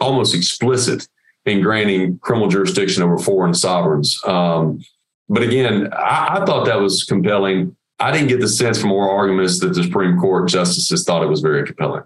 almost 0.00 0.34
explicit 0.34 1.08
in 1.46 1.62
granting 1.62 2.18
criminal 2.18 2.48
jurisdiction 2.48 3.02
over 3.02 3.16
foreign 3.16 3.54
sovereigns. 3.54 4.20
Um, 4.26 4.84
but 5.28 5.42
again, 5.42 5.92
I, 5.92 6.40
I 6.40 6.44
thought 6.44 6.66
that 6.66 6.80
was 6.80 7.04
compelling. 7.04 7.76
I 7.98 8.10
didn't 8.10 8.28
get 8.28 8.40
the 8.40 8.48
sense 8.48 8.80
from 8.80 8.92
oral 8.92 9.14
arguments 9.16 9.60
that 9.60 9.74
the 9.74 9.84
Supreme 9.84 10.18
Court 10.18 10.48
justices 10.48 11.04
thought 11.04 11.22
it 11.22 11.28
was 11.28 11.40
very 11.40 11.64
compelling. 11.64 12.02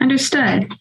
Understood. 0.00 0.72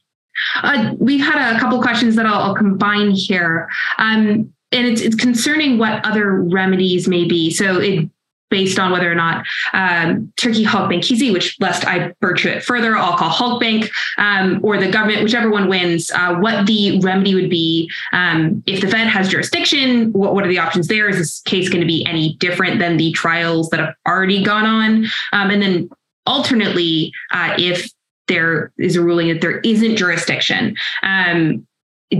Uh, 0.63 0.95
we've 0.97 1.23
had 1.23 1.55
a 1.55 1.59
couple 1.59 1.81
questions 1.81 2.15
that 2.15 2.25
I'll, 2.25 2.41
I'll 2.41 2.55
combine 2.55 3.11
here. 3.11 3.69
Um, 3.99 4.53
and 4.71 4.87
it's, 4.87 5.01
it's 5.01 5.15
concerning 5.15 5.77
what 5.77 6.03
other 6.03 6.41
remedies 6.41 7.07
may 7.07 7.25
be. 7.25 7.51
So 7.51 7.79
it 7.79 8.09
based 8.53 8.77
on 8.77 8.91
whether 8.91 9.11
or 9.11 9.15
not 9.15 9.43
um, 9.73 10.31
Turkey 10.37 10.63
Halk 10.63 10.87
Bankasi, 10.87 11.33
which 11.33 11.57
lest 11.59 11.87
I 11.87 12.13
virtue 12.21 12.49
it 12.49 12.63
further, 12.63 12.95
I'll 12.95 13.17
call 13.17 13.31
Halk 13.31 13.59
Bank, 13.59 13.89
um, 14.19 14.59
or 14.61 14.77
the 14.77 14.91
government, 14.91 15.23
whichever 15.23 15.49
one 15.49 15.67
wins, 15.67 16.11
uh, 16.11 16.35
what 16.35 16.67
the 16.67 16.99
remedy 16.99 17.33
would 17.33 17.49
be 17.49 17.89
um, 18.11 18.61
if 18.67 18.79
the 18.79 18.87
Fed 18.87 19.07
has 19.07 19.27
jurisdiction. 19.29 20.13
What, 20.13 20.35
what 20.35 20.45
are 20.45 20.49
the 20.49 20.59
options 20.59 20.87
there? 20.87 21.09
Is 21.09 21.17
this 21.17 21.41
case 21.41 21.67
going 21.67 21.81
to 21.81 21.87
be 21.87 22.05
any 22.05 22.35
different 22.35 22.77
than 22.77 22.97
the 22.97 23.11
trials 23.13 23.71
that 23.71 23.79
have 23.79 23.95
already 24.07 24.43
gone 24.43 24.67
on? 24.67 25.05
Um, 25.33 25.49
and 25.49 25.59
then 25.59 25.89
alternately, 26.27 27.11
uh, 27.31 27.55
if 27.57 27.89
there 28.27 28.71
is 28.77 28.95
a 28.95 29.01
ruling 29.01 29.29
that 29.29 29.41
there 29.41 29.61
isn't 29.61 29.95
jurisdiction, 29.95 30.75
um, 31.01 31.65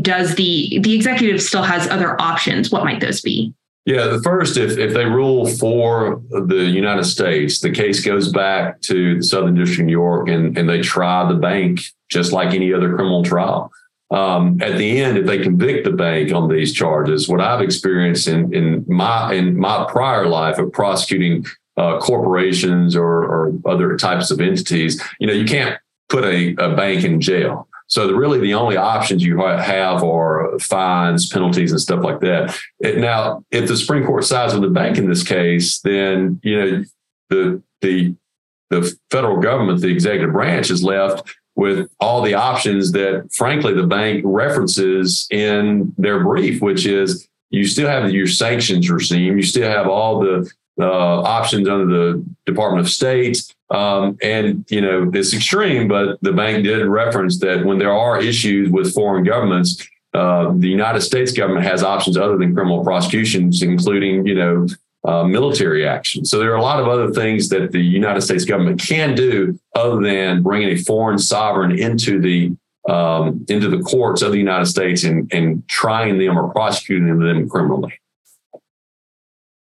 does 0.02 0.34
the 0.34 0.80
the 0.80 0.96
executive 0.96 1.40
still 1.44 1.62
has 1.62 1.88
other 1.90 2.20
options? 2.20 2.72
What 2.72 2.84
might 2.86 3.02
those 3.02 3.22
be? 3.22 3.54
Yeah, 3.86 4.08
the 4.08 4.22
first, 4.22 4.56
if, 4.56 4.78
if 4.78 4.94
they 4.94 5.06
rule 5.06 5.46
for 5.46 6.22
the 6.30 6.70
United 6.70 7.04
States, 7.04 7.60
the 7.60 7.72
case 7.72 8.04
goes 8.04 8.32
back 8.32 8.80
to 8.82 9.18
the 9.18 9.24
Southern 9.24 9.56
District 9.56 9.82
of 9.82 9.88
New 9.88 9.92
York 9.92 10.30
and, 10.30 10.58
and 10.58 10.70
they 10.70 10.80
try 10.80 11.28
the 11.28 11.38
bank 11.38 11.82
just 12.10 12.32
like 12.32 12.54
any 12.54 12.74
other 12.74 12.96
criminal 12.96 13.24
trial. 13.24 13.72
Um, 14.10 14.62
at 14.62 14.78
the 14.78 15.02
end, 15.02 15.18
if 15.18 15.26
they 15.26 15.40
convict 15.40 15.84
the 15.84 15.92
bank 15.92 16.32
on 16.32 16.48
these 16.48 16.72
charges, 16.72 17.28
what 17.28 17.42
I've 17.42 17.62
experienced 17.62 18.28
in, 18.28 18.54
in 18.54 18.86
my 18.88 19.34
in 19.34 19.58
my 19.58 19.86
prior 19.90 20.28
life 20.28 20.60
of 20.60 20.72
prosecuting 20.72 21.46
uh, 21.78 21.98
corporations 21.98 22.96
or, 22.96 23.06
or 23.06 23.54
other 23.66 23.98
types 23.98 24.30
of 24.30 24.40
entities, 24.40 25.02
you 25.20 25.28
know, 25.28 25.34
you 25.34 25.46
can't 25.46 25.80
put 26.10 26.24
a, 26.24 26.52
a 26.58 26.76
bank 26.76 27.04
in 27.04 27.20
jail. 27.20 27.68
So 27.94 28.08
the, 28.08 28.16
really, 28.16 28.40
the 28.40 28.56
only 28.56 28.76
options 28.76 29.24
you 29.24 29.38
have 29.38 30.04
are 30.04 30.58
fines, 30.58 31.30
penalties, 31.30 31.72
and 31.72 31.80
stuff 31.80 32.04
like 32.04 32.22
that. 32.22 32.58
It, 32.80 32.98
now, 32.98 33.46
if 33.52 33.68
the 33.68 33.78
Supreme 33.78 34.04
Court 34.04 34.24
sides 34.24 34.56
with 34.56 34.64
the 34.64 34.70
bank 34.70 34.98
in 34.98 35.08
this 35.08 35.22
case, 35.22 35.80
then 35.82 36.40
you 36.42 36.60
know 36.60 36.84
the 37.30 37.62
the 37.82 38.16
the 38.72 38.98
federal 39.12 39.40
government, 39.40 39.82
the 39.82 39.90
executive 39.90 40.32
branch, 40.32 40.72
is 40.72 40.84
left 40.84 41.36
with 41.56 41.88
all 42.00 42.24
the 42.24 42.34
options 42.34 42.94
that, 42.94 43.30
frankly, 43.32 43.76
the 43.76 43.86
bank 43.86 44.24
references 44.26 45.28
in 45.30 45.94
their 46.00 46.24
brief, 46.24 46.64
which 46.64 46.88
is 46.88 47.28
you 47.52 47.64
still 47.64 47.88
have 47.88 48.10
your 48.10 48.26
sanctions 48.26 48.90
regime, 48.90 49.38
you 49.38 49.44
still 49.44 49.70
have 49.70 49.88
all 49.88 50.20
the 50.20 50.52
uh, 50.82 51.22
options 51.22 51.70
under 51.70 51.86
the 51.86 52.26
Department 52.48 52.84
of 52.84 52.92
State. 52.92 53.54
Um, 53.70 54.18
and, 54.22 54.66
you 54.70 54.82
know, 54.82 55.10
it's 55.14 55.34
extreme, 55.34 55.88
but 55.88 56.20
the 56.22 56.32
bank 56.32 56.64
did 56.64 56.86
reference 56.86 57.40
that 57.40 57.66
when 57.66 57.80
there 57.80 57.94
are 57.94 58.22
issues 58.22 58.70
with 58.70 58.94
foreign 58.94 59.24
governments, 59.24 59.88
uh, 60.14 60.54
the 60.56 60.70
United 60.70 61.02
States 61.02 61.32
government 61.32 61.66
has 61.66 61.82
options 61.82 62.18
other 62.18 62.38
than 62.38 62.54
criminal 62.54 62.84
prosecutions, 62.84 63.64
including, 63.64 64.28
you 64.28 64.36
know, 64.36 64.68
uh, 65.06 65.24
military 65.24 65.88
action. 65.88 66.24
So 66.24 66.40
there 66.40 66.52
are 66.52 66.58
a 66.58 66.62
lot 66.62 66.80
of 66.80 66.88
other 66.88 67.12
things 67.12 67.50
that 67.50 67.72
the 67.72 67.82
United 67.82 68.22
States 68.22 68.46
government 68.46 68.80
can 68.80 69.16
do 69.16 69.60
other 69.76 70.02
than 70.02 70.44
bringing 70.44 70.70
a 70.70 70.78
foreign 70.78 71.18
sovereign 71.18 71.78
into 71.78 72.22
the 72.22 72.56
um, 72.88 73.46
into 73.48 73.70
the 73.70 73.80
courts 73.80 74.22
of 74.22 74.34
the 74.34 74.38
United 74.38 74.66
States 74.66 75.06
and, 75.06 75.34
and 75.34 75.66
trying 75.70 76.18
them 76.20 76.38
or 76.38 76.52
prosecuting 76.52 77.18
them 77.18 77.48
criminally. 77.48 77.94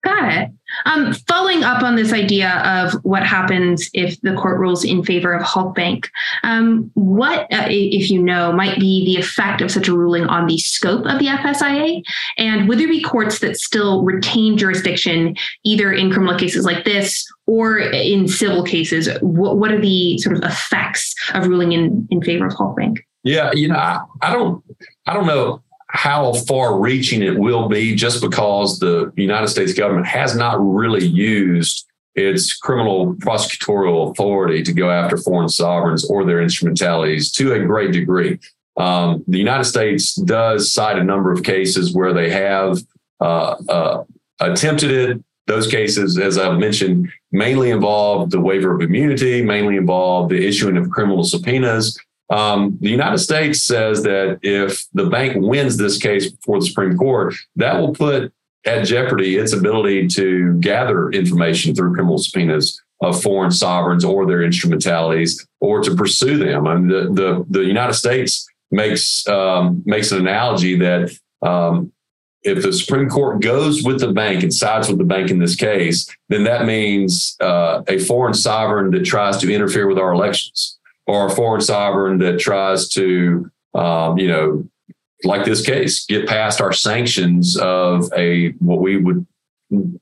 Got 0.02 0.32
it. 0.32 0.50
Um, 0.86 1.12
following 1.12 1.62
up 1.62 1.82
on 1.82 1.94
this 1.94 2.12
idea 2.12 2.50
of 2.64 2.92
what 3.04 3.22
happens 3.22 3.90
if 3.92 4.18
the 4.22 4.34
court 4.34 4.58
rules 4.58 4.82
in 4.82 5.04
favor 5.04 5.32
of 5.34 5.42
Halk 5.42 5.74
Bank, 5.74 6.08
um, 6.42 6.90
what, 6.94 7.40
uh, 7.52 7.66
if 7.68 8.10
you 8.10 8.22
know, 8.22 8.50
might 8.50 8.78
be 8.78 9.04
the 9.04 9.20
effect 9.20 9.60
of 9.60 9.70
such 9.70 9.88
a 9.88 9.92
ruling 9.92 10.24
on 10.24 10.46
the 10.46 10.56
scope 10.56 11.04
of 11.04 11.18
the 11.18 11.26
FSIA? 11.26 12.02
And 12.38 12.66
would 12.66 12.78
there 12.78 12.88
be 12.88 13.02
courts 13.02 13.40
that 13.40 13.58
still 13.58 14.02
retain 14.02 14.56
jurisdiction 14.56 15.36
either 15.64 15.92
in 15.92 16.10
criminal 16.10 16.38
cases 16.38 16.64
like 16.64 16.84
this 16.84 17.26
or 17.46 17.78
in 17.78 18.26
civil 18.26 18.64
cases? 18.64 19.08
What, 19.20 19.58
what 19.58 19.72
are 19.72 19.80
the 19.80 20.16
sort 20.18 20.36
of 20.36 20.44
effects 20.44 21.14
of 21.34 21.46
ruling 21.46 21.72
in, 21.72 22.08
in 22.10 22.22
favor 22.22 22.46
of 22.46 22.54
Halk 22.54 22.76
Bank? 22.76 23.06
Yeah, 23.22 23.50
you 23.52 23.68
know, 23.68 23.76
I, 23.76 24.00
I 24.22 24.32
don't, 24.32 24.64
I 25.06 25.12
don't 25.12 25.26
know 25.26 25.62
how 25.92 26.32
far 26.32 26.78
reaching 26.78 27.22
it 27.22 27.36
will 27.36 27.68
be 27.68 27.94
just 27.94 28.22
because 28.22 28.78
the 28.78 29.12
United 29.16 29.48
States 29.48 29.74
government 29.74 30.06
has 30.06 30.36
not 30.36 30.56
really 30.60 31.04
used 31.04 31.86
its 32.14 32.56
criminal 32.56 33.14
prosecutorial 33.14 34.10
authority 34.10 34.62
to 34.62 34.72
go 34.72 34.90
after 34.90 35.16
foreign 35.16 35.48
sovereigns 35.48 36.08
or 36.08 36.24
their 36.24 36.42
instrumentalities 36.42 37.32
to 37.32 37.54
a 37.54 37.64
great 37.64 37.92
degree. 37.92 38.38
Um, 38.76 39.24
the 39.26 39.38
United 39.38 39.64
States 39.64 40.14
does 40.14 40.72
cite 40.72 40.98
a 40.98 41.04
number 41.04 41.32
of 41.32 41.42
cases 41.42 41.94
where 41.94 42.12
they 42.12 42.30
have 42.30 42.78
uh, 43.20 43.56
uh, 43.68 44.04
attempted 44.38 44.90
it. 44.90 45.24
Those 45.46 45.66
cases, 45.66 46.18
as 46.18 46.38
I've 46.38 46.58
mentioned, 46.58 47.10
mainly 47.32 47.70
involve 47.70 48.30
the 48.30 48.40
waiver 48.40 48.74
of 48.74 48.80
immunity, 48.80 49.42
mainly 49.42 49.76
involve 49.76 50.28
the 50.28 50.46
issuing 50.46 50.76
of 50.76 50.90
criminal 50.90 51.24
subpoenas. 51.24 51.98
Um, 52.30 52.78
the 52.80 52.90
United 52.90 53.18
States 53.18 53.62
says 53.62 54.04
that 54.04 54.38
if 54.42 54.86
the 54.92 55.06
bank 55.06 55.36
wins 55.36 55.76
this 55.76 55.98
case 55.98 56.30
before 56.30 56.60
the 56.60 56.66
Supreme 56.66 56.96
Court, 56.96 57.34
that 57.56 57.80
will 57.80 57.92
put 57.92 58.32
at 58.64 58.84
jeopardy 58.84 59.36
its 59.36 59.52
ability 59.52 60.06
to 60.06 60.54
gather 60.60 61.10
information 61.10 61.74
through 61.74 61.94
criminal 61.94 62.18
subpoenas 62.18 62.80
of 63.00 63.20
foreign 63.20 63.50
sovereigns 63.50 64.04
or 64.04 64.26
their 64.26 64.42
instrumentalities 64.42 65.46
or 65.60 65.80
to 65.82 65.94
pursue 65.94 66.36
them. 66.36 66.66
I 66.66 66.74
mean, 66.76 66.88
the, 66.88 67.02
the, 67.12 67.46
the 67.48 67.64
United 67.64 67.94
States 67.94 68.46
makes 68.70 69.26
um, 69.26 69.82
makes 69.84 70.12
an 70.12 70.18
analogy 70.18 70.76
that 70.76 71.10
um, 71.42 71.92
if 72.42 72.62
the 72.62 72.72
Supreme 72.72 73.08
Court 73.08 73.40
goes 73.40 73.82
with 73.82 74.00
the 74.00 74.12
bank 74.12 74.42
and 74.42 74.54
sides 74.54 74.88
with 74.88 74.98
the 74.98 75.04
bank 75.04 75.30
in 75.30 75.38
this 75.38 75.56
case, 75.56 76.08
then 76.28 76.44
that 76.44 76.64
means 76.64 77.36
uh, 77.40 77.82
a 77.88 77.98
foreign 77.98 78.34
sovereign 78.34 78.90
that 78.92 79.04
tries 79.04 79.38
to 79.38 79.52
interfere 79.52 79.88
with 79.88 79.98
our 79.98 80.12
elections 80.12 80.78
or 81.10 81.26
a 81.26 81.30
foreign 81.30 81.60
sovereign 81.60 82.18
that 82.18 82.38
tries 82.38 82.88
to, 82.88 83.50
um, 83.74 84.16
you 84.16 84.28
know, 84.28 84.64
like 85.24 85.44
this 85.44 85.66
case, 85.66 86.06
get 86.06 86.28
past 86.28 86.60
our 86.60 86.72
sanctions 86.72 87.56
of 87.56 88.08
a 88.16 88.50
what 88.60 88.80
we 88.80 88.96
would 88.96 89.26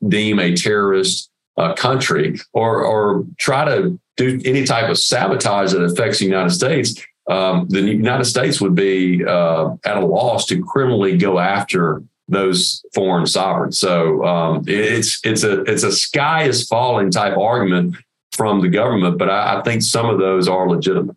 deem 0.07 0.39
a 0.39 0.55
terrorist 0.55 1.31
uh, 1.57 1.73
country, 1.73 2.39
or 2.53 2.85
or 2.85 3.25
try 3.39 3.65
to 3.65 3.99
do 4.19 4.39
any 4.45 4.65
type 4.65 4.91
of 4.91 4.99
sabotage 4.99 5.73
that 5.73 5.83
affects 5.83 6.19
the 6.19 6.27
United 6.27 6.51
States. 6.51 6.95
Um, 7.31 7.67
the 7.71 7.81
United 7.81 8.27
States 8.27 8.61
would 8.61 8.75
be 8.75 9.25
uh, 9.25 9.71
at 9.87 9.97
a 9.97 10.05
loss 10.05 10.45
to 10.47 10.63
criminally 10.63 11.17
go 11.17 11.39
after 11.39 12.03
those 12.29 12.85
foreign 12.95 13.27
sovereigns. 13.27 13.79
So 13.79 14.25
um, 14.27 14.65
it's 14.67 15.21
it's 15.25 15.43
a 15.43 15.63
it's 15.63 15.85
a 15.85 15.93
sky 15.93 16.43
is 16.43 16.69
falling 16.69 17.11
type 17.11 17.37
argument 17.39 17.97
from 18.39 18.63
the 18.63 18.69
government, 18.69 19.19
but 19.19 19.29
I, 19.29 19.59
I 19.59 19.63
think 19.63 19.83
some 19.83 20.09
of 20.09 20.19
those 20.19 20.49
are 20.49 20.67
legitimate. 20.67 21.17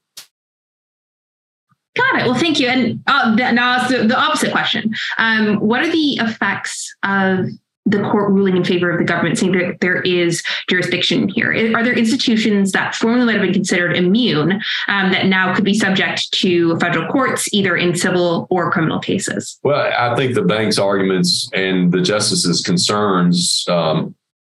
Got 1.96 2.22
it. 2.22 2.26
Well, 2.26 2.36
thank 2.36 2.60
you. 2.60 2.68
And 2.68 3.04
uh, 3.06 3.36
now 3.36 3.88
the, 3.88 4.08
the 4.08 4.18
opposite 4.18 4.52
question. 4.52 4.94
Um, 5.18 5.58
what 5.58 5.82
are 5.82 5.92
the 5.92 6.16
effects 6.16 6.94
of 7.04 7.46
the 7.86 8.00
court 8.10 8.32
ruling 8.32 8.56
in 8.56 8.64
favor 8.64 8.92
of 8.92 9.00
the 9.00 9.04
government, 9.04 9.38
saying 9.38 9.52
that 9.54 9.80
there 9.82 10.02
is 10.02 10.44
jurisdiction 10.70 11.28
here? 11.28 11.52
Are 11.76 11.84
there 11.84 11.98
institutions 11.98 12.72
that 12.72 12.96
formerly 12.96 13.26
might 13.26 13.34
have 13.34 13.42
been 13.42 13.54
considered 13.54 13.96
immune 13.96 14.54
um, 14.88 15.12
that 15.12 15.26
now 15.26 15.54
could 15.54 15.66
be 15.66 15.74
subject 15.74 16.32
to 16.34 16.78
federal 16.80 17.12
courts, 17.12 17.52
either 17.54 17.76
in 17.76 17.96
civil 17.96 18.48
or 18.50 18.72
criminal 18.72 19.00
cases? 19.00 19.60
Well, 19.64 19.92
I 19.98 20.16
think 20.16 20.34
the 20.34 20.44
bank's 20.44 20.80
arguments 20.80 21.50
and 21.54 21.92
the 21.92 22.02
justices' 22.02 22.62
concerns, 22.62 23.66
um, 23.68 24.16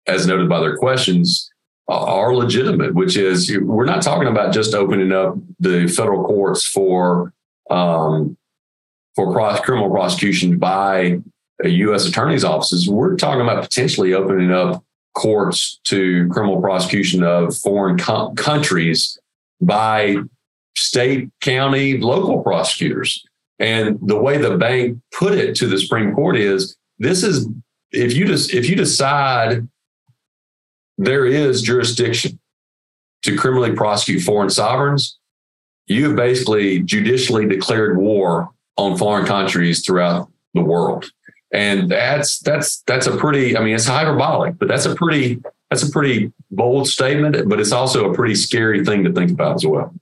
as 0.06 0.26
noted 0.26 0.48
by 0.48 0.60
their 0.60 0.76
questions, 0.76 1.51
are 1.88 2.34
legitimate, 2.34 2.94
which 2.94 3.16
is 3.16 3.56
we're 3.60 3.84
not 3.84 4.02
talking 4.02 4.28
about 4.28 4.52
just 4.52 4.74
opening 4.74 5.12
up 5.12 5.36
the 5.60 5.88
federal 5.88 6.24
courts 6.24 6.64
for 6.64 7.32
um, 7.70 8.36
for 9.14 9.32
criminal 9.60 9.90
prosecution 9.90 10.58
by 10.58 11.18
U.S. 11.64 12.06
attorney's 12.06 12.44
offices. 12.44 12.88
We're 12.88 13.16
talking 13.16 13.40
about 13.40 13.62
potentially 13.62 14.14
opening 14.14 14.50
up 14.50 14.82
courts 15.14 15.80
to 15.84 16.28
criminal 16.30 16.60
prosecution 16.60 17.22
of 17.22 17.56
foreign 17.56 17.98
co- 17.98 18.32
countries 18.34 19.18
by 19.60 20.16
state, 20.76 21.28
county, 21.40 21.98
local 21.98 22.42
prosecutors. 22.42 23.24
And 23.58 23.98
the 24.02 24.20
way 24.20 24.38
the 24.38 24.56
bank 24.56 24.98
put 25.16 25.34
it 25.34 25.54
to 25.56 25.68
the 25.68 25.78
Supreme 25.78 26.14
Court 26.14 26.36
is 26.36 26.76
this 26.98 27.22
is 27.22 27.46
if 27.92 28.14
you 28.16 28.26
just 28.26 28.52
if 28.52 28.68
you 28.68 28.74
decide 28.74 29.68
there 31.04 31.26
is 31.26 31.62
jurisdiction 31.62 32.38
to 33.22 33.36
criminally 33.36 33.72
prosecute 33.72 34.22
foreign 34.22 34.50
sovereigns, 34.50 35.18
you 35.86 36.06
have 36.08 36.16
basically 36.16 36.80
judicially 36.80 37.46
declared 37.46 37.96
war 37.96 38.50
on 38.76 38.96
foreign 38.96 39.26
countries 39.26 39.84
throughout 39.84 40.30
the 40.54 40.62
world. 40.62 41.10
And 41.52 41.90
that's 41.90 42.38
that's 42.38 42.82
that's 42.82 43.06
a 43.06 43.16
pretty. 43.16 43.56
I 43.56 43.62
mean, 43.62 43.74
it's 43.74 43.86
hyperbolic, 43.86 44.58
but 44.58 44.68
that's 44.68 44.86
a 44.86 44.94
pretty 44.94 45.42
that's 45.68 45.82
a 45.82 45.90
pretty 45.90 46.32
bold 46.50 46.88
statement. 46.88 47.48
But 47.48 47.60
it's 47.60 47.72
also 47.72 48.10
a 48.10 48.14
pretty 48.14 48.34
scary 48.34 48.84
thing 48.84 49.04
to 49.04 49.12
think 49.12 49.30
about 49.30 49.56
as 49.56 49.66
well. 49.66 49.94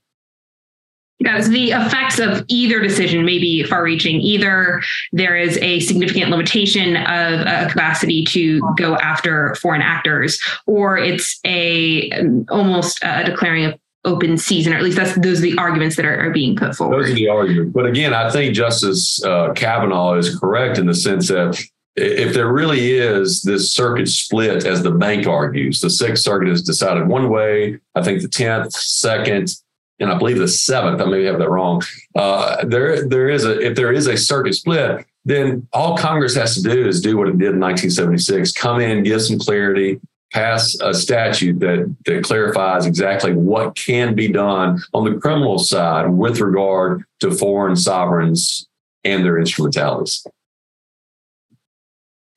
Yes, 1.23 1.47
the 1.47 1.71
effects 1.71 2.19
of 2.19 2.43
either 2.47 2.81
decision 2.81 3.23
may 3.25 3.37
be 3.37 3.63
far 3.63 3.83
reaching. 3.83 4.19
Either 4.21 4.81
there 5.11 5.35
is 5.35 5.57
a 5.57 5.79
significant 5.81 6.31
limitation 6.31 6.97
of 6.97 7.41
a 7.41 7.67
capacity 7.69 8.25
to 8.25 8.61
go 8.75 8.95
after 8.95 9.53
foreign 9.55 9.83
actors, 9.83 10.41
or 10.65 10.97
it's 10.97 11.39
a 11.45 12.11
almost 12.49 13.03
a 13.03 13.23
declaring 13.23 13.65
of 13.65 13.79
open 14.03 14.35
season, 14.35 14.73
or 14.73 14.77
at 14.77 14.83
least 14.83 14.97
that's 14.97 15.13
those 15.19 15.39
are 15.39 15.43
the 15.43 15.57
arguments 15.59 15.95
that 15.95 16.05
are, 16.05 16.27
are 16.27 16.31
being 16.31 16.55
put 16.55 16.75
forward. 16.75 17.03
Those 17.03 17.11
are 17.11 17.15
the 17.15 17.27
arguments. 17.27 17.71
But 17.71 17.85
again, 17.85 18.15
I 18.15 18.31
think 18.31 18.55
Justice 18.55 19.23
uh, 19.23 19.53
Kavanaugh 19.53 20.15
is 20.15 20.39
correct 20.39 20.79
in 20.79 20.87
the 20.87 20.95
sense 20.95 21.27
that 21.27 21.61
if 21.95 22.33
there 22.33 22.51
really 22.51 22.93
is 22.93 23.43
this 23.43 23.71
circuit 23.71 24.07
split, 24.07 24.65
as 24.65 24.81
the 24.81 24.91
bank 24.91 25.27
argues, 25.27 25.81
the 25.81 25.89
Sixth 25.89 26.23
Circuit 26.23 26.47
has 26.47 26.63
decided 26.63 27.07
one 27.07 27.29
way. 27.29 27.79
I 27.93 28.01
think 28.01 28.21
the 28.21 28.27
Tenth, 28.27 28.73
Second, 28.73 29.53
and 30.01 30.11
I 30.11 30.17
believe 30.17 30.39
the 30.39 30.47
seventh, 30.47 30.99
I 30.99 31.05
may 31.05 31.23
have 31.25 31.37
that 31.39 31.49
wrong. 31.49 31.81
Uh, 32.15 32.65
there, 32.65 33.07
there 33.07 33.29
is 33.29 33.45
a 33.45 33.59
if 33.59 33.75
there 33.75 33.93
is 33.93 34.07
a 34.07 34.17
circuit 34.17 34.55
split, 34.55 35.05
then 35.23 35.67
all 35.71 35.97
Congress 35.97 36.35
has 36.35 36.55
to 36.55 36.61
do 36.61 36.87
is 36.87 37.01
do 37.01 37.17
what 37.17 37.27
it 37.27 37.37
did 37.37 37.53
in 37.53 37.59
1976: 37.59 38.51
come 38.53 38.81
in, 38.81 39.03
give 39.03 39.21
some 39.21 39.39
clarity, 39.39 40.01
pass 40.33 40.75
a 40.81 40.93
statute 40.93 41.59
that 41.59 41.95
that 42.05 42.23
clarifies 42.23 42.85
exactly 42.85 43.33
what 43.33 43.75
can 43.75 44.15
be 44.15 44.27
done 44.27 44.81
on 44.93 45.05
the 45.05 45.19
criminal 45.19 45.59
side 45.59 46.09
with 46.09 46.39
regard 46.39 47.03
to 47.19 47.31
foreign 47.31 47.75
sovereigns 47.75 48.67
and 49.03 49.23
their 49.23 49.39
instrumentalities. 49.39 50.25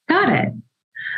Got 0.09 0.29
it. 0.29 0.53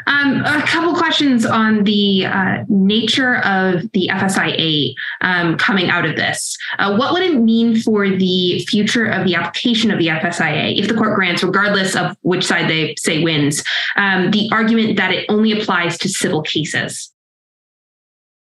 Um, 0.07 0.45
a 0.45 0.63
couple 0.63 0.95
questions 0.95 1.45
on 1.45 1.83
the 1.85 2.27
uh, 2.27 2.65
nature 2.69 3.37
of 3.39 3.91
the 3.93 4.09
FSIA 4.13 4.95
um, 5.21 5.57
coming 5.59 5.91
out 5.91 6.07
of 6.07 6.15
this. 6.15 6.57
Uh, 6.79 6.97
what 6.97 7.13
would 7.13 7.23
it 7.23 7.41
mean 7.41 7.81
for 7.81 8.09
the 8.09 8.65
future 8.69 9.07
of 9.07 9.27
the 9.27 9.35
application 9.35 9.91
of 9.91 9.99
the 9.99 10.07
FSIA 10.07 10.79
if 10.79 10.87
the 10.87 10.95
court 10.95 11.17
grants, 11.17 11.43
regardless 11.43 11.97
of 11.97 12.17
which 12.23 12.45
side 12.45 12.71
they 12.71 12.95
say 12.99 13.23
wins, 13.23 13.65
um, 13.97 14.31
the 14.31 14.49
argument 14.53 14.97
that 14.97 15.13
it 15.13 15.27
only 15.29 15.53
applies 15.53 15.99
to 15.99 16.09
civil 16.09 16.43
cases? 16.43 17.13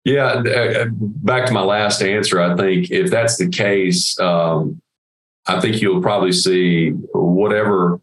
Yeah, 0.03 0.25
uh, 0.25 0.85
back 0.91 1.47
to 1.47 1.53
my 1.53 1.63
last 1.63 2.03
answer. 2.03 2.39
I 2.39 2.55
think 2.55 2.91
if 2.91 3.09
that's 3.09 3.37
the 3.37 3.49
case, 3.49 4.17
um, 4.19 4.79
I 5.47 5.59
think 5.59 5.81
you'll 5.81 6.01
probably 6.01 6.31
see 6.31 6.91
whatever 7.13 7.99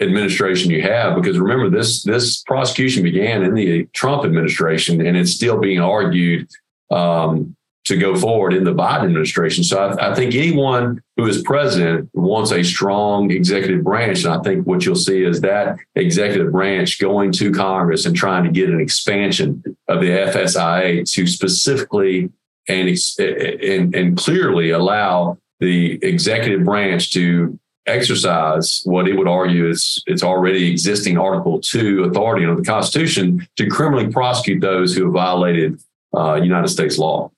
administration 0.00 0.70
you 0.70 0.82
have 0.82 1.14
because 1.14 1.38
remember 1.38 1.70
this 1.70 2.02
this 2.02 2.42
prosecution 2.42 3.02
began 3.02 3.42
in 3.42 3.54
the 3.54 3.84
Trump 3.92 4.24
administration 4.24 5.04
and 5.04 5.16
it's 5.16 5.30
still 5.30 5.58
being 5.58 5.80
argued 5.80 6.48
um, 6.90 7.56
to 7.84 7.96
go 7.96 8.16
forward 8.16 8.54
in 8.54 8.64
the 8.64 8.74
Biden 8.74 9.04
administration. 9.04 9.62
So 9.62 9.78
I, 9.78 10.10
I, 10.10 10.14
think 10.14 10.34
anyone 10.34 11.02
who 11.16 11.26
is 11.26 11.42
president 11.42 12.08
wants 12.14 12.50
a 12.50 12.62
strong 12.62 13.30
executive 13.30 13.84
branch, 13.84 14.24
and 14.24 14.32
I 14.32 14.40
think 14.40 14.66
what 14.66 14.86
you'll 14.86 14.96
see 14.96 15.22
is 15.22 15.42
that 15.42 15.76
executive 15.94 16.50
branch 16.50 16.98
going 16.98 17.30
to 17.32 17.52
Congress 17.52 18.06
and 18.06 18.16
trying 18.16 18.44
to 18.44 18.50
get 18.50 18.70
an 18.70 18.80
expansion 18.80 19.62
of 19.88 20.00
the 20.00 20.08
FSIA 20.08 21.10
to 21.12 21.26
specifically 21.26 22.30
and 22.68 22.88
and, 23.18 23.94
and 23.94 24.16
clearly 24.16 24.70
allow 24.70 25.38
the 25.60 26.02
executive 26.02 26.64
branch 26.64 27.12
to 27.12 27.58
exercise 27.86 28.82
what 28.84 29.08
it 29.08 29.14
would 29.16 29.28
argue 29.28 29.68
is 29.68 30.02
its 30.06 30.22
already 30.22 30.70
existing 30.70 31.18
Article 31.18 31.60
2 31.60 32.04
authority 32.04 32.44
under 32.44 32.60
the 32.60 32.66
Constitution 32.66 33.46
to 33.56 33.68
criminally 33.68 34.10
prosecute 34.10 34.60
those 34.60 34.94
who 34.94 35.04
have 35.04 35.12
violated 35.12 35.80
uh, 36.16 36.34
United 36.34 36.68
States 36.68 36.98
law. 36.98 37.30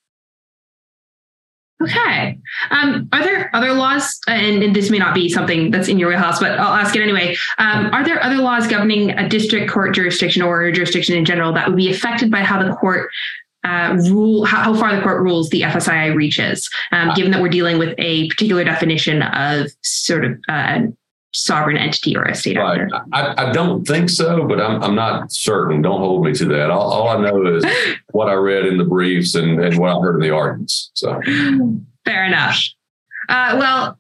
Okay. 1.83 2.39
Um, 2.71 3.07
are 3.13 3.23
there 3.23 3.55
other 3.55 3.75
laws, 3.75 4.19
and, 4.27 4.63
and, 4.63 4.75
this 4.75 4.89
may 4.89 4.99
not 4.99 5.15
be 5.15 5.29
something 5.29 5.71
that's 5.71 5.89
in 5.89 5.99
your 5.99 6.09
wheelhouse, 6.09 6.41
but 6.41 6.53
I'll 6.59 6.73
ask 6.73 6.97
it 6.97 7.03
anyway. 7.03 7.37
Um, 7.59 7.93
are 7.93 8.03
there 8.03 8.23
other 8.25 8.37
laws 8.37 8.67
governing 8.67 9.11
a 9.11 9.29
district 9.29 9.71
court 9.71 9.95
jurisdiction 9.95 10.41
or 10.41 10.71
jurisdiction 10.73 11.17
in 11.17 11.27
general 11.27 11.53
that 11.53 11.69
would 11.69 11.77
be 11.77 11.91
affected 11.91 12.31
by 12.31 12.41
how 12.41 12.63
the 12.63 12.75
court 12.77 13.11
uh, 13.67 13.97
rule 14.11 14.45
how, 14.45 14.75
far 14.75 14.95
the 14.95 15.03
court 15.03 15.21
rules 15.23 15.51
the 15.51 15.62
FSIA 15.62 16.14
reaches, 16.14 16.71
um, 16.93 17.12
given 17.14 17.33
that 17.33 17.43
we're 17.43 17.49
dealing 17.49 17.79
with 17.79 17.95
a 17.99 18.29
particular 18.29 18.62
definition 18.62 19.23
of 19.23 19.71
sort 19.83 20.25
of 20.25 20.39
uh, 20.49 20.83
sovereign 21.33 21.77
entity 21.77 22.17
or 22.17 22.23
a 22.23 22.35
state 22.35 22.57
right. 22.57 22.81
actor. 22.81 23.01
I, 23.12 23.49
I, 23.49 23.53
don't 23.53 23.87
think 23.87 24.09
so, 24.09 24.47
but 24.47 24.61
I'm, 24.61 24.83
I'm 24.83 24.95
not 24.95 25.33
certain. 25.33 25.83
Don't 25.83 25.99
hold 25.99 26.25
me 26.25 26.33
to 26.35 26.45
that. 26.47 26.71
All, 26.71 26.93
all 26.93 27.09
I 27.09 27.21
know 27.21 27.57
is 27.57 27.64
what 28.12 28.29
I 28.29 28.35
read 28.35 28.67
in 28.67 28.79
the 28.79 28.85
briefs 28.85 29.35
and, 29.35 29.61
and 29.62 29.79
what 29.79 29.91
I 29.91 30.01
heard 30.01 30.17
in 30.17 30.23
the 30.23 30.35
arguments. 30.35 30.91
So 30.95 31.21
fair 32.05 32.25
enough. 32.25 32.59
Uh, 33.29 33.57
well, 33.59 33.99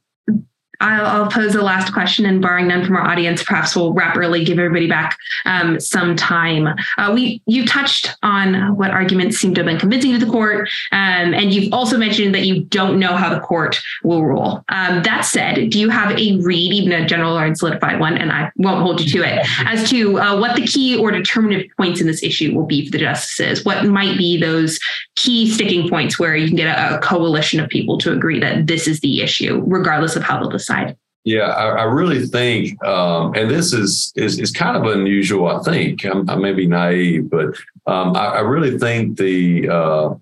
I'll, 0.80 1.06
I'll, 1.06 1.30
pose 1.30 1.52
the 1.52 1.62
last 1.62 1.92
question, 1.92 2.26
and 2.26 2.40
barring 2.40 2.68
none 2.68 2.84
from 2.84 2.96
our 2.96 3.06
audience, 3.06 3.42
perhaps 3.42 3.74
we'll 3.74 3.92
wrap 3.92 4.16
early, 4.16 4.44
give 4.44 4.58
everybody 4.58 4.88
back 4.88 5.18
um, 5.44 5.80
some 5.80 6.16
time. 6.16 6.68
Uh, 6.98 7.12
we 7.12 7.42
you 7.46 7.66
touched 7.66 8.16
on 8.22 8.76
what 8.76 8.90
arguments 8.90 9.38
seem 9.38 9.54
to 9.54 9.60
have 9.60 9.66
been 9.66 9.78
convincing 9.78 10.12
to 10.12 10.24
the 10.24 10.30
court, 10.30 10.68
um, 10.92 11.34
and 11.34 11.52
you've 11.52 11.72
also 11.72 11.98
mentioned 11.98 12.34
that 12.34 12.46
you 12.46 12.64
don't 12.64 12.98
know 12.98 13.16
how 13.16 13.34
the 13.34 13.40
court 13.40 13.80
will 14.04 14.24
rule. 14.24 14.64
Um, 14.68 15.02
that 15.02 15.22
said, 15.22 15.70
do 15.70 15.78
you 15.78 15.90
have 15.90 16.12
a 16.12 16.38
read, 16.40 16.72
even 16.72 16.92
a 16.92 17.06
general 17.06 17.36
or 17.36 17.54
solidified 17.54 18.00
one, 18.00 18.16
and 18.16 18.32
I 18.32 18.50
won't 18.56 18.82
hold 18.82 19.00
you 19.00 19.08
to 19.20 19.28
it, 19.28 19.46
as 19.66 19.88
to 19.90 20.18
uh, 20.18 20.38
what 20.38 20.56
the 20.56 20.66
key 20.66 20.96
or 20.96 21.10
determinative 21.10 21.70
points 21.76 22.00
in 22.00 22.06
this 22.06 22.22
issue 22.22 22.54
will 22.54 22.66
be 22.66 22.86
for 22.86 22.92
the 22.92 22.98
justices? 22.98 23.64
What 23.64 23.84
might 23.84 24.16
be 24.16 24.38
those 24.38 24.78
key 25.16 25.50
sticking 25.50 25.88
points 25.88 26.18
where 26.18 26.36
you 26.36 26.46
can 26.46 26.56
get 26.56 26.78
a, 26.78 26.96
a 26.96 26.98
coalition 27.00 27.60
of 27.60 27.68
people 27.68 27.98
to 27.98 28.12
agree 28.12 28.38
that 28.40 28.66
this 28.66 28.86
is 28.86 29.00
the 29.00 29.22
issue, 29.22 29.62
regardless 29.66 30.16
of 30.16 30.22
how 30.22 30.38
they'll 30.38 30.50
decide? 30.66 30.96
Yeah, 31.24 31.48
I, 31.48 31.68
I 31.68 31.82
really 31.84 32.24
think, 32.26 32.82
um, 32.84 33.34
and 33.34 33.50
this 33.50 33.72
is, 33.72 34.12
is 34.14 34.38
is 34.38 34.52
kind 34.52 34.76
of 34.76 34.84
unusual. 34.84 35.48
I 35.48 35.60
think 35.62 36.04
I'm, 36.04 36.28
i 36.30 36.36
may 36.36 36.52
be 36.52 36.66
naive, 36.66 37.28
but 37.28 37.56
um, 37.86 38.16
I, 38.16 38.26
I, 38.26 38.40
really 38.40 38.78
think 38.78 39.18
the 39.18 39.68
uh, 39.68 40.14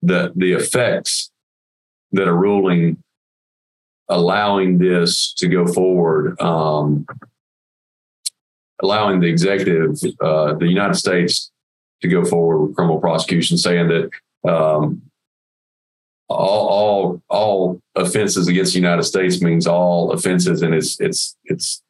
the 0.00 0.32
the 0.34 0.52
effects 0.52 1.30
that 2.12 2.26
a 2.26 2.32
ruling 2.32 3.02
allowing 4.08 4.78
this 4.78 5.34
to 5.34 5.46
go 5.46 5.66
forward, 5.66 6.40
um, 6.40 7.06
allowing 8.82 9.20
the 9.20 9.26
executive, 9.26 9.98
uh, 10.22 10.54
the 10.54 10.68
United 10.68 10.94
States, 10.94 11.50
to 12.00 12.08
go 12.08 12.24
forward 12.24 12.62
with 12.62 12.76
criminal 12.76 12.98
prosecution, 12.98 13.58
saying 13.58 13.88
that 13.88 14.10
um, 14.50 15.02
all 16.28 16.68
all 16.68 17.22
all 17.28 17.82
offenses 17.94 18.48
against 18.48 18.74
the 18.74 18.80
United 18.80 19.04
States 19.04 19.40
means 19.40 19.66
all 19.66 20.12
offenses, 20.12 20.62
and 20.62 20.74
it's 20.74 21.00
it's 21.00 21.36
it's 21.44 21.82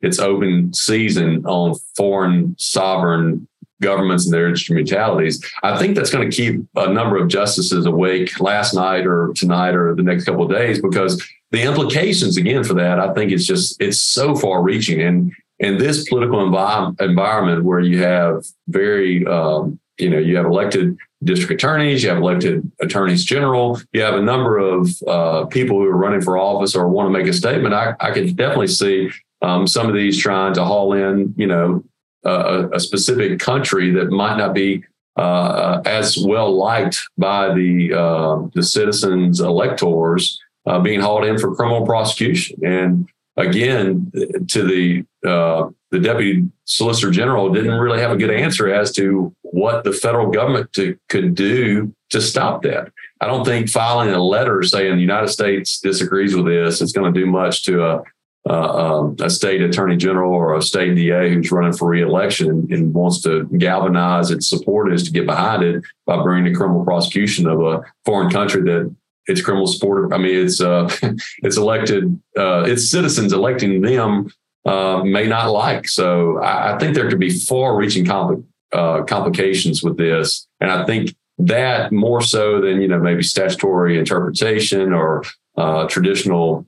it's 0.00 0.18
open 0.18 0.72
season 0.72 1.44
on 1.46 1.76
foreign 1.96 2.54
sovereign 2.58 3.46
governments 3.80 4.24
and 4.24 4.32
their 4.32 4.48
instrumentalities. 4.48 5.44
I 5.62 5.76
think 5.76 5.96
that's 5.96 6.10
going 6.10 6.30
to 6.30 6.36
keep 6.36 6.62
a 6.76 6.92
number 6.92 7.16
of 7.16 7.28
justices 7.28 7.84
awake 7.84 8.40
last 8.40 8.74
night 8.74 9.06
or 9.06 9.32
tonight 9.34 9.74
or 9.74 9.94
the 9.94 10.02
next 10.02 10.24
couple 10.24 10.44
of 10.44 10.50
days 10.50 10.80
because 10.80 11.22
the 11.50 11.62
implications 11.62 12.36
again 12.36 12.64
for 12.64 12.74
that, 12.74 12.98
I 12.98 13.12
think 13.12 13.32
it's 13.32 13.44
just 13.44 13.80
it's 13.80 14.00
so 14.00 14.34
far 14.34 14.62
reaching 14.62 15.00
and 15.02 15.32
in 15.58 15.78
this 15.78 16.08
political 16.08 16.40
envi- 16.40 17.00
environment 17.00 17.64
where 17.64 17.80
you 17.80 18.02
have 18.02 18.44
very 18.68 19.24
um, 19.26 19.78
you 19.98 20.10
know 20.10 20.18
you 20.18 20.36
have 20.36 20.46
elected 20.46 20.96
district 21.24 21.62
attorneys, 21.62 22.02
you 22.02 22.08
have 22.08 22.18
elected 22.18 22.70
attorneys 22.80 23.24
general, 23.24 23.80
you 23.92 24.02
have 24.02 24.14
a 24.14 24.22
number 24.22 24.58
of 24.58 24.90
uh, 25.06 25.44
people 25.46 25.78
who 25.78 25.86
are 25.86 25.96
running 25.96 26.20
for 26.20 26.36
office 26.36 26.74
or 26.74 26.88
want 26.88 27.06
to 27.06 27.18
make 27.18 27.28
a 27.28 27.32
statement. 27.32 27.74
I, 27.74 27.94
I 28.00 28.10
can 28.10 28.34
definitely 28.34 28.68
see 28.68 29.10
um, 29.42 29.66
some 29.66 29.88
of 29.88 29.94
these 29.94 30.18
trying 30.18 30.54
to 30.54 30.64
haul 30.64 30.92
in, 30.92 31.34
you 31.36 31.46
know, 31.46 31.84
a, 32.24 32.68
a 32.72 32.80
specific 32.80 33.38
country 33.38 33.90
that 33.92 34.10
might 34.10 34.36
not 34.36 34.54
be 34.54 34.84
uh, 35.16 35.82
as 35.84 36.16
well 36.18 36.56
liked 36.56 36.98
by 37.18 37.52
the 37.52 37.92
uh, 37.92 38.48
the 38.54 38.62
citizens 38.62 39.40
electors 39.40 40.40
uh, 40.66 40.78
being 40.78 41.00
hauled 41.00 41.24
in 41.24 41.38
for 41.38 41.54
criminal 41.54 41.84
prosecution. 41.84 42.58
And 42.64 43.08
again, 43.36 44.10
to 44.48 44.62
the 44.64 45.04
uh, 45.28 45.68
the 45.90 45.98
deputy 45.98 46.48
solicitor 46.64 47.10
general 47.10 47.52
didn't 47.52 47.78
really 47.78 48.00
have 48.00 48.10
a 48.10 48.16
good 48.16 48.30
answer 48.30 48.72
as 48.72 48.92
to 48.92 49.34
what 49.42 49.84
the 49.84 49.92
federal 49.92 50.30
government 50.30 50.72
to, 50.72 50.96
could 51.08 51.34
do 51.34 51.94
to 52.10 52.20
stop 52.20 52.62
that. 52.62 52.90
I 53.20 53.26
don't 53.26 53.44
think 53.44 53.68
filing 53.68 54.08
a 54.08 54.22
letter 54.22 54.62
saying 54.62 54.96
the 54.96 55.00
United 55.02 55.28
States 55.28 55.80
disagrees 55.80 56.34
with 56.34 56.46
this 56.46 56.80
is 56.80 56.92
going 56.92 57.12
to 57.12 57.20
do 57.20 57.26
much 57.26 57.64
to 57.64 57.84
a 57.84 58.02
uh, 58.48 58.98
um, 59.02 59.16
a 59.20 59.30
state 59.30 59.62
attorney 59.62 59.96
general 59.96 60.34
or 60.34 60.56
a 60.56 60.62
state 60.62 60.96
DA 60.96 61.32
who's 61.32 61.52
running 61.52 61.72
for 61.72 61.88
reelection 61.88 62.50
and, 62.50 62.72
and 62.72 62.92
wants 62.92 63.22
to 63.22 63.44
galvanize 63.56 64.32
its 64.32 64.48
supporters 64.48 65.04
to 65.04 65.12
get 65.12 65.26
behind 65.26 65.62
it 65.62 65.84
by 66.06 66.20
bringing 66.20 66.52
the 66.52 66.58
criminal 66.58 66.84
prosecution 66.84 67.46
of 67.46 67.60
a 67.60 67.82
foreign 68.04 68.30
country 68.30 68.62
that 68.62 68.92
its 69.26 69.42
criminal 69.42 69.66
support. 69.66 70.12
I 70.12 70.18
mean, 70.18 70.46
it's 70.46 70.60
uh, 70.60 70.88
it's 71.42 71.56
elected, 71.56 72.20
uh, 72.36 72.64
it's 72.66 72.90
citizens 72.90 73.32
electing 73.32 73.80
them 73.80 74.28
uh, 74.64 75.02
may 75.04 75.26
not 75.26 75.50
like. 75.50 75.88
So 75.88 76.38
I, 76.38 76.74
I, 76.74 76.78
think 76.78 76.94
there 76.94 77.08
could 77.08 77.18
be 77.18 77.30
far-reaching 77.30 78.04
compl- 78.04 78.44
uh, 78.72 79.02
complications 79.02 79.82
with 79.82 79.96
this, 79.96 80.46
and 80.60 80.70
I 80.70 80.84
think 80.84 81.14
that 81.38 81.92
more 81.92 82.20
so 82.20 82.60
than 82.60 82.80
you 82.80 82.88
know 82.88 82.98
maybe 82.98 83.22
statutory 83.22 83.98
interpretation 83.98 84.92
or 84.92 85.24
uh, 85.56 85.86
traditional 85.88 86.66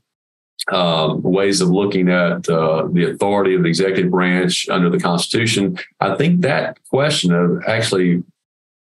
um, 0.72 1.22
ways 1.22 1.60
of 1.60 1.68
looking 1.68 2.08
at 2.08 2.48
uh, 2.48 2.88
the 2.90 3.10
authority 3.10 3.54
of 3.54 3.62
the 3.62 3.68
executive 3.68 4.10
branch 4.10 4.68
under 4.68 4.88
the 4.88 4.98
Constitution. 4.98 5.78
I 6.00 6.16
think 6.16 6.40
that 6.40 6.78
question 6.90 7.32
of 7.32 7.62
actually 7.66 8.22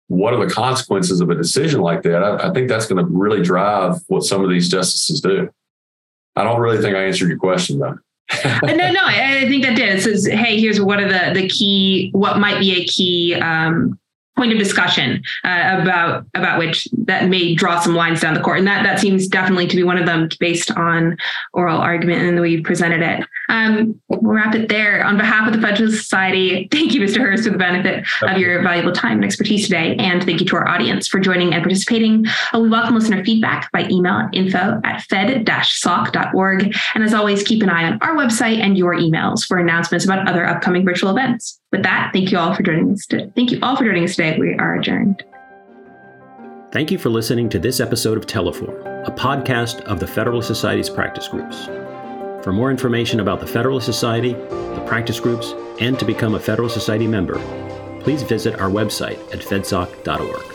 what 0.07 0.33
are 0.33 0.45
the 0.45 0.51
consequences 0.53 1.21
of 1.21 1.29
a 1.29 1.35
decision 1.35 1.81
like 1.81 2.03
that, 2.03 2.23
I, 2.23 2.49
I 2.49 2.53
think 2.53 2.69
that's 2.69 2.85
going 2.85 3.03
to 3.03 3.11
really 3.11 3.41
drive 3.41 3.99
what 4.07 4.23
some 4.23 4.43
of 4.43 4.49
these 4.49 4.69
justices 4.69 5.21
do. 5.21 5.49
I 6.35 6.43
don't 6.43 6.59
really 6.59 6.81
think 6.81 6.95
I 6.95 7.03
answered 7.05 7.29
your 7.29 7.37
question 7.37 7.79
though. 7.79 7.97
no, 8.63 8.91
no, 8.91 9.01
I 9.03 9.45
think 9.47 9.63
that 9.63 9.75
did. 9.75 9.97
It 9.97 10.01
says, 10.01 10.25
hey, 10.25 10.59
here's 10.59 10.81
what 10.81 10.99
are 10.99 11.07
the 11.07 11.39
the 11.39 11.47
key, 11.47 12.09
what 12.13 12.39
might 12.39 12.59
be 12.59 12.81
a 12.81 12.85
key 12.85 13.35
um, 13.35 13.99
point 14.35 14.51
of 14.51 14.57
discussion 14.57 15.21
uh, 15.43 15.79
about 15.81 16.25
about 16.33 16.57
which 16.57 16.87
that 17.05 17.29
may 17.29 17.53
draw 17.53 17.79
some 17.79 17.95
lines 17.95 18.21
down 18.21 18.33
the 18.33 18.39
court, 18.39 18.57
and 18.57 18.67
that 18.67 18.83
that 18.83 18.99
seems 18.99 19.27
definitely 19.27 19.67
to 19.67 19.75
be 19.75 19.83
one 19.83 19.97
of 19.97 20.05
them 20.05 20.29
based 20.39 20.71
on 20.71 21.17
oral 21.53 21.77
argument 21.77 22.21
and 22.21 22.37
the 22.37 22.41
way 22.41 22.49
you 22.49 22.63
presented 22.63 23.01
it. 23.01 23.27
Um, 23.53 24.01
we'll 24.09 24.33
wrap 24.33 24.55
it 24.55 24.67
there. 24.67 25.05
On 25.05 25.15
behalf 25.15 25.47
of 25.47 25.53
the 25.53 25.61
Federalist 25.61 26.01
Society, 26.01 26.67
thank 26.71 26.93
you, 26.93 26.99
Mr. 26.99 27.17
Hurst, 27.17 27.43
for 27.43 27.51
the 27.51 27.57
benefit 27.57 28.03
of 28.23 28.39
your 28.39 28.63
valuable 28.63 28.91
time 28.91 29.17
and 29.17 29.25
expertise 29.25 29.65
today, 29.65 29.95
and 29.97 30.23
thank 30.23 30.39
you 30.39 30.45
to 30.47 30.55
our 30.55 30.67
audience 30.67 31.07
for 31.07 31.19
joining 31.19 31.53
and 31.53 31.61
participating. 31.61 32.25
Uh, 32.51 32.59
we 32.59 32.69
welcome 32.69 32.95
listener 32.95 33.23
feedback 33.23 33.71
by 33.71 33.87
email 33.89 34.13
at 34.13 34.33
info 34.33 34.81
at 34.83 35.03
fed-soc.org, 35.03 36.75
and 36.95 37.03
as 37.03 37.13
always, 37.13 37.43
keep 37.43 37.61
an 37.61 37.69
eye 37.69 37.83
on 37.83 37.99
our 38.01 38.15
website 38.15 38.59
and 38.59 38.75
your 38.75 38.95
emails 38.95 39.45
for 39.45 39.59
announcements 39.59 40.03
about 40.03 40.27
other 40.27 40.47
upcoming 40.47 40.83
virtual 40.83 41.11
events. 41.11 41.59
With 41.71 41.83
that, 41.83 42.09
thank 42.11 42.31
you 42.31 42.39
all 42.39 42.55
for 42.55 42.63
joining 42.63 42.91
us. 42.91 43.05
Today. 43.05 43.31
Thank 43.35 43.51
you 43.51 43.59
all 43.61 43.75
for 43.75 43.85
joining 43.85 44.03
us 44.03 44.15
today. 44.15 44.35
We 44.39 44.55
are 44.55 44.75
adjourned. 44.75 45.23
Thank 46.71 46.89
you 46.89 46.97
for 46.97 47.09
listening 47.11 47.49
to 47.49 47.59
this 47.59 47.79
episode 47.79 48.17
of 48.17 48.25
Teleforum, 48.25 49.07
a 49.07 49.11
podcast 49.11 49.81
of 49.81 49.99
the 49.99 50.07
Federalist 50.07 50.47
Society's 50.47 50.89
practice 50.89 51.27
groups. 51.27 51.69
For 52.43 52.51
more 52.51 52.69
information 52.69 53.21
about 53.21 53.39
the 53.39 53.47
Federalist 53.47 53.85
Society, 53.85 54.33
the 54.33 54.83
practice 54.85 55.17
groups, 55.17 55.53
and 55.79 55.97
to 55.97 56.03
become 56.03 56.35
a 56.35 56.39
Federalist 56.39 56.75
Society 56.75 57.07
member, 57.07 57.39
please 58.01 58.21
visit 58.21 58.59
our 58.59 58.69
website 58.69 59.17
at 59.33 59.39
fedsoc.org. 59.39 60.52